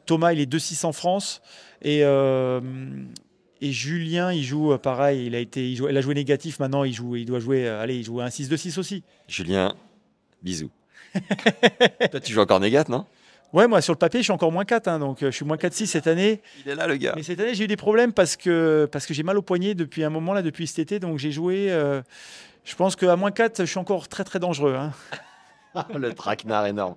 Thomas, 0.08 0.34
il 0.34 0.39
est 0.39 0.51
2-6 0.51 0.84
en 0.88 0.93
France. 0.93 1.43
Et, 1.84 1.99
euh, 2.03 2.60
et 3.62 3.72
Julien, 3.72 4.32
il 4.34 4.43
joue 4.43 4.74
euh, 4.74 4.78
pareil. 4.78 5.26
Il 5.28 5.36
a, 5.36 5.39
été, 5.39 5.70
il, 5.70 5.76
joue- 5.76 5.88
il 5.89 5.95
a 5.97 6.01
joué 6.01 6.14
négatif. 6.16 6.59
Maintenant, 6.59 6.84
il, 6.84 6.93
joue, 6.93 7.16
il 7.16 7.26
doit 7.26 7.39
jouer. 7.39 7.68
euh, 7.68 7.82
allez, 7.82 7.97
il 7.97 8.03
joue 8.03 8.20
un 8.22 8.28
6-2-6 8.28 8.80
aussi. 8.80 9.03
Julien, 9.28 9.74
bisous. 10.41 10.72
Toi, 12.12 12.20
tu 12.20 12.34
joues 12.34 12.41
encore 12.41 12.59
Négat, 12.59 12.86
non? 12.89 13.05
Ouais, 13.53 13.68
moi 13.68 13.82
sur 13.82 13.91
le 13.93 13.97
papier, 13.97 14.22
je 14.22 14.24
suis 14.24 14.32
encore 14.32 14.51
moins 14.51 14.64
4, 14.64 14.88
hein, 14.88 14.97
donc 14.99 15.22
euh, 15.24 15.30
je 15.30 15.36
suis 15.36 15.43
moins 15.43 15.57
4-6 15.57 15.86
cette 15.88 16.07
année. 16.07 16.41
Il 16.66 16.72
est 16.72 16.76
là, 16.76 16.88
le 16.88 16.95
gars. 16.95 17.12
Mais 17.18 17.24
cette 17.24 17.38
année, 17.41 17.53
j'ai 17.53 17.66
eu 17.66 17.68
des 17.68 17.76
problèmes 17.76 18.14
parce 18.14 18.38
que, 18.38 18.88
parce 18.89 19.05
que 19.05 19.14
j'ai 19.14 19.24
mal 19.24 19.38
au 19.38 19.41
poignet 19.41 19.76
depuis 19.76 20.05
un 20.05 20.09
moment, 20.09 20.34
là, 20.34 20.41
depuis 20.41 20.68
cet 20.68 20.80
été. 20.80 20.99
Donc 20.99 21.18
j'ai 21.20 21.34
joué. 21.34 21.70
euh, 21.70 22.01
je 22.64 22.74
pense 22.76 22.95
qu'à 22.95 23.16
moins 23.18 23.32
4, 23.32 23.66
je 23.66 23.70
suis 23.70 23.78
encore 23.80 24.07
très 24.07 24.24
très 24.24 24.39
dangereux. 24.39 24.76
hein. 24.76 24.93
le 25.95 26.14
traquenard 26.14 26.66
énorme. 26.68 26.95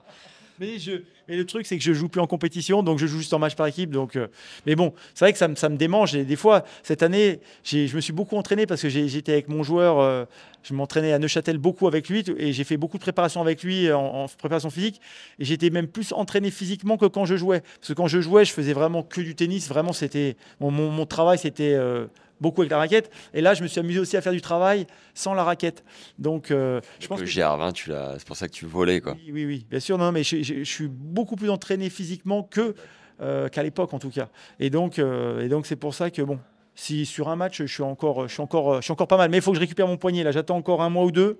Mais, 0.60 0.78
je, 0.78 0.92
mais 1.28 1.36
le 1.36 1.46
truc, 1.46 1.66
c'est 1.66 1.78
que 1.78 1.82
je 1.84 1.92
joue 1.92 2.08
plus 2.08 2.20
en 2.20 2.26
compétition, 2.26 2.82
donc 2.82 2.98
je 2.98 3.06
joue 3.06 3.18
juste 3.18 3.32
en 3.32 3.38
match 3.38 3.54
par 3.54 3.66
équipe. 3.66 3.90
Donc, 3.90 4.16
euh, 4.16 4.28
mais 4.66 4.74
bon, 4.76 4.92
c'est 5.14 5.24
vrai 5.24 5.32
que 5.32 5.38
ça, 5.38 5.48
me- 5.48 5.54
ça 5.54 5.68
me 5.68 5.76
démange. 5.76 6.14
Et 6.14 6.24
des 6.24 6.36
fois, 6.36 6.64
cette 6.82 7.02
année, 7.02 7.40
je 7.64 7.94
me 7.94 8.00
suis 8.00 8.12
beaucoup 8.12 8.36
entraîné 8.36 8.66
parce 8.66 8.82
que 8.82 8.88
j'étais 8.88 9.32
avec 9.32 9.48
mon 9.48 9.62
joueur. 9.62 9.98
euh, 10.00 10.24
je 10.62 10.72
m'entraînais 10.72 11.12
à 11.12 11.18
Neuchâtel 11.18 11.58
beaucoup 11.58 11.86
avec 11.86 12.08
lui 12.08 12.24
et 12.38 12.52
j'ai 12.54 12.64
fait 12.64 12.78
beaucoup 12.78 12.96
de 12.96 13.02
préparation 13.02 13.42
avec 13.42 13.62
lui 13.62 13.92
en, 13.92 14.00
en 14.02 14.26
préparation 14.28 14.70
physique. 14.70 15.00
Et 15.38 15.44
j'étais 15.44 15.68
même 15.70 15.86
plus 15.86 16.12
entraîné 16.12 16.50
physiquement 16.50 16.96
que 16.96 17.04
quand 17.06 17.26
je 17.26 17.36
jouais. 17.36 17.60
Parce 17.60 17.88
que 17.88 17.92
quand 17.92 18.06
je 18.06 18.20
jouais, 18.22 18.44
je 18.46 18.52
faisais 18.52 18.72
vraiment 18.72 19.02
que 19.02 19.20
du 19.20 19.34
tennis. 19.34 19.68
Vraiment, 19.68 19.92
c'était 19.92 20.36
mon, 20.60 21.04
travail, 21.06 21.38
c'était 21.38 21.74
euh, 21.74 22.06
beaucoup 22.40 22.60
avec 22.62 22.70
la 22.70 22.78
raquette. 22.78 23.10
Et 23.32 23.40
là, 23.40 23.54
je 23.54 23.62
me 23.62 23.68
suis 23.68 23.80
amusé 23.80 23.98
aussi 24.00 24.16
à 24.16 24.20
faire 24.20 24.32
du 24.32 24.40
travail 24.40 24.86
sans 25.14 25.34
la 25.34 25.44
raquette. 25.44 25.84
Donc, 26.18 26.50
euh, 26.50 26.80
je 27.00 27.06
pense 27.06 27.20
le 27.20 27.26
que 27.26 27.30
GR20, 27.30 27.72
tu 27.72 27.90
l'as. 27.90 28.14
C'est 28.18 28.26
pour 28.26 28.36
ça 28.36 28.48
que 28.48 28.52
tu 28.52 28.66
volais, 28.66 29.00
quoi. 29.00 29.14
oui, 29.14 29.30
oui, 29.32 29.44
oui, 29.46 29.66
bien 29.70 29.80
sûr. 29.80 29.96
Non, 29.98 30.12
mais 30.12 30.22
je, 30.24 30.42
je- 30.42 30.54
je 30.58 30.64
suis 30.64 30.88
beaucoup 30.88 31.36
plus 31.36 31.50
entraîné 31.50 31.90
physiquement 31.90 32.42
que 32.42 32.74
euh, 33.20 33.48
qu'à 33.48 33.62
l'époque, 33.62 33.94
en 33.94 33.98
tout 33.98 34.10
cas. 34.10 34.28
Et 34.58 34.70
donc, 34.70 34.98
euh, 34.98 35.40
et 35.40 35.48
donc, 35.48 35.66
c'est 35.66 35.76
pour 35.76 35.94
ça 35.94 36.10
que 36.10 36.20
bon, 36.22 36.38
si 36.74 37.06
sur 37.06 37.28
un 37.28 37.36
match, 37.36 37.58
je 37.62 37.66
suis 37.72 37.82
encore, 37.84 38.26
je 38.26 38.32
suis 38.32 38.42
encore, 38.42 38.76
je 38.76 38.82
suis 38.82 38.92
encore 38.92 39.06
pas 39.06 39.16
mal. 39.16 39.30
Mais 39.30 39.36
il 39.36 39.42
faut 39.42 39.52
que 39.52 39.56
je 39.56 39.60
récupère 39.60 39.86
mon 39.86 39.96
poignet. 39.96 40.24
Là, 40.24 40.32
j'attends 40.32 40.56
encore 40.56 40.82
un 40.82 40.90
mois 40.90 41.04
ou 41.04 41.12
deux. 41.12 41.38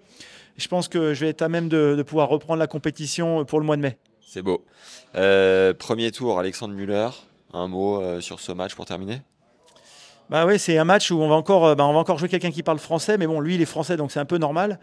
Je 0.56 0.68
pense 0.68 0.86
que 0.86 1.14
je 1.14 1.20
vais 1.24 1.30
être 1.30 1.42
à 1.42 1.48
même 1.48 1.68
de, 1.68 1.94
de 1.98 2.02
pouvoir 2.04 2.28
reprendre 2.28 2.60
la 2.60 2.68
compétition 2.68 3.44
pour 3.44 3.58
le 3.58 3.66
mois 3.66 3.76
de 3.76 3.82
mai. 3.82 3.98
C'est 4.20 4.42
beau. 4.42 4.64
Premier 5.12 6.10
tour, 6.12 6.38
Alexandre 6.38 6.74
Muller. 6.74 7.08
Un 7.52 7.68
mot 7.68 8.20
sur 8.20 8.38
ce 8.40 8.52
match 8.52 8.74
pour 8.74 8.84
terminer? 8.86 9.20
Bah 10.30 10.46
c'est 10.58 10.78
un 10.78 10.84
match 10.84 11.10
où 11.10 11.20
on 11.20 11.28
va 11.28 11.34
encore, 11.34 11.66
euh, 11.66 11.74
bah, 11.74 11.84
on 11.84 11.92
va 11.92 11.98
encore 11.98 12.18
jouer 12.18 12.28
quelqu'un 12.28 12.50
qui 12.50 12.62
parle 12.62 12.78
français, 12.78 13.18
mais 13.18 13.26
bon, 13.26 13.40
lui, 13.40 13.56
il 13.56 13.62
est 13.62 13.66
français, 13.66 13.96
donc 13.96 14.10
c'est 14.10 14.20
un 14.20 14.24
peu 14.24 14.38
normal. 14.38 14.78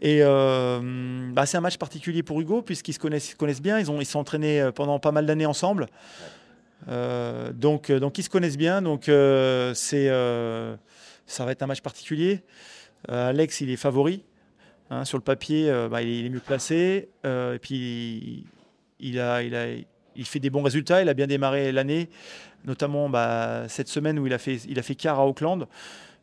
Et 0.00 0.18
euh, 0.20 1.30
bah, 1.32 1.46
c'est 1.46 1.56
un 1.56 1.62
match 1.62 1.78
particulier 1.78 2.22
pour 2.22 2.40
Hugo, 2.40 2.60
puisqu'ils 2.60 2.92
se 2.92 2.98
connaissent, 2.98 3.62
bien, 3.62 3.78
ils 3.78 3.90
ont, 3.90 4.00
ils 4.00 4.06
sont 4.06 4.24
euh, 4.34 4.72
pendant 4.72 4.98
pas 4.98 5.12
mal 5.12 5.24
d'années 5.24 5.46
ensemble. 5.46 5.86
Donc, 6.88 7.92
donc 7.92 8.18
ils 8.18 8.24
se 8.24 8.28
connaissent 8.28 8.58
bien, 8.58 8.82
donc 8.82 9.04
c'est, 9.04 10.08
ça 11.26 11.44
va 11.44 11.52
être 11.52 11.62
un 11.62 11.66
match 11.66 11.80
particulier. 11.80 12.42
Alex, 13.08 13.60
il 13.60 13.70
est 13.70 13.76
favori. 13.76 14.24
hein, 14.90 15.04
sur 15.04 15.16
le 15.16 15.22
papier, 15.22 15.72
bah, 15.88 16.02
il, 16.02 16.26
est, 16.26 16.28
mieux 16.28 16.40
placé. 16.40 17.08
et 17.24 17.58
puis, 17.60 18.44
il, 18.98 19.20
a, 19.20 19.44
il, 19.44 19.54
a, 19.54 19.66
il 20.16 20.26
fait 20.26 20.40
des 20.40 20.50
bons 20.50 20.62
résultats. 20.62 21.02
Il 21.02 21.08
a 21.08 21.14
bien 21.14 21.28
démarré 21.28 21.70
l'année 21.70 22.10
notamment 22.64 23.08
bah, 23.08 23.64
cette 23.68 23.88
semaine 23.88 24.18
où 24.18 24.26
il 24.26 24.32
a 24.32 24.38
fait, 24.38 24.56
il 24.68 24.78
a 24.78 24.82
fait 24.82 24.94
quart 24.94 25.18
à 25.20 25.26
Auckland. 25.26 25.66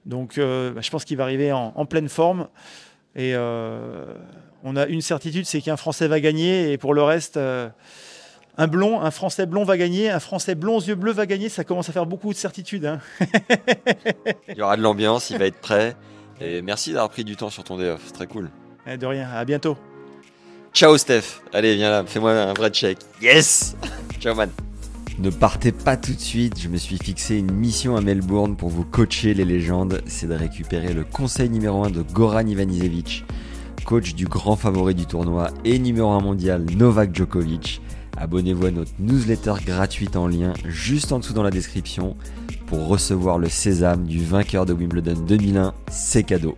Donc 0.06 0.38
euh, 0.38 0.72
bah, 0.72 0.82
je 0.82 0.90
pense 0.90 1.06
qu'il 1.06 1.18
va 1.18 1.24
arriver 1.24 1.52
en, 1.52 1.74
en 1.76 1.86
pleine 1.86 2.10
forme. 2.10 2.48
Et 3.16 3.34
euh, 3.36 4.06
on 4.64 4.76
a 4.76 4.86
une 4.86 5.02
certitude, 5.02 5.46
c'est 5.46 5.62
qu'un 5.62 5.78
Français 5.78 6.08
va 6.08 6.20
gagner. 6.20 6.72
Et 6.72 6.78
pour 6.78 6.94
le 6.94 7.04
reste, 7.04 7.38
euh, 7.38 7.70
un 8.58 8.68
blond, 8.68 9.02
un 9.02 9.12
Français 9.12 9.46
blond 9.46 9.64
va 9.64 9.78
gagner, 9.78 10.10
un 10.10 10.20
Français 10.20 10.56
blond 10.56 10.78
aux 10.78 10.82
yeux 10.82 10.96
bleus 10.96 11.12
va 11.14 11.26
gagner. 11.26 11.50
Ça 11.50 11.64
commence 11.64 11.90
à 11.90 11.92
faire 11.92 12.06
beaucoup 12.06 12.32
de 12.32 12.38
certitudes. 12.38 12.86
hein. 12.86 13.00
Il 14.48 14.58
y 14.58 14.62
aura 14.62 14.78
de 14.78 14.82
l'ambiance, 14.82 15.30
il 15.30 15.38
va 15.38 15.46
être 15.46 15.60
prêt. 15.60 15.96
Et 16.42 16.62
merci 16.62 16.92
d'avoir 16.94 17.10
pris 17.10 17.24
du 17.26 17.36
temps 17.36 17.50
sur 17.50 17.64
ton 17.64 17.78
day 17.78 17.90
off, 17.90 18.02
c'est 18.06 18.14
très 18.14 18.28
cool. 18.28 18.50
Eh, 18.88 18.98
De 18.98 19.06
rien, 19.06 19.30
à 19.30 19.44
bientôt. 19.46 19.78
Ciao 20.74 20.96
Steph, 20.98 21.42
allez 21.52 21.76
viens 21.76 21.90
là, 21.90 22.04
fais-moi 22.06 22.32
un 22.32 22.54
vrai 22.54 22.70
check. 22.70 23.00
Yes 23.22 23.76
Ciao 24.22 24.36
man. 24.36 24.69
Ne 25.20 25.32
partez 25.32 25.74
pas 25.74 25.98
tout 25.98 26.14
de 26.14 26.20
suite, 26.20 26.62
je 26.62 26.70
me 26.70 26.78
suis 26.78 26.98
fixé 26.98 27.36
une 27.36 27.52
mission 27.52 27.98
à 27.98 28.02
Melbourne 28.02 28.56
pour 28.56 28.70
vous 28.70 28.86
coacher 28.86 29.34
les 29.34 29.44
légendes, 29.44 30.02
c'est 30.06 30.28
de 30.28 30.34
récupérer 30.34 30.94
le 30.94 31.04
conseil 31.04 31.50
numéro 31.50 31.84
1 31.84 31.90
de 31.90 32.04
Goran 32.04 32.48
Ivanisevic, 32.48 33.26
coach 33.84 34.16
du 34.16 34.28
grand 34.28 34.56
favori 34.56 34.96
du 34.96 35.06
tournoi 35.06 35.50
et 35.66 35.78
numéro 35.78 36.12
1 36.12 36.22
mondial 36.22 36.66
Novak 36.78 37.14
Djokovic. 37.14 37.82
Abonnez-vous 38.16 38.68
à 38.68 38.72
notre 38.72 38.94
newsletter 38.98 39.56
gratuite 39.66 40.16
en 40.16 40.26
lien 40.26 40.54
juste 40.66 41.12
en 41.12 41.20
dessous 41.20 41.34
dans 41.34 41.44
la 41.44 41.52
description 41.52 42.16
pour 42.68 42.88
recevoir 42.88 43.40
le 43.40 43.50
sésame 43.50 44.06
du 44.06 44.24
vainqueur 44.24 44.66
de 44.66 44.72
Wimbledon 44.72 45.20
2001, 45.28 45.74
c'est 45.90 46.24
cadeau. 46.24 46.58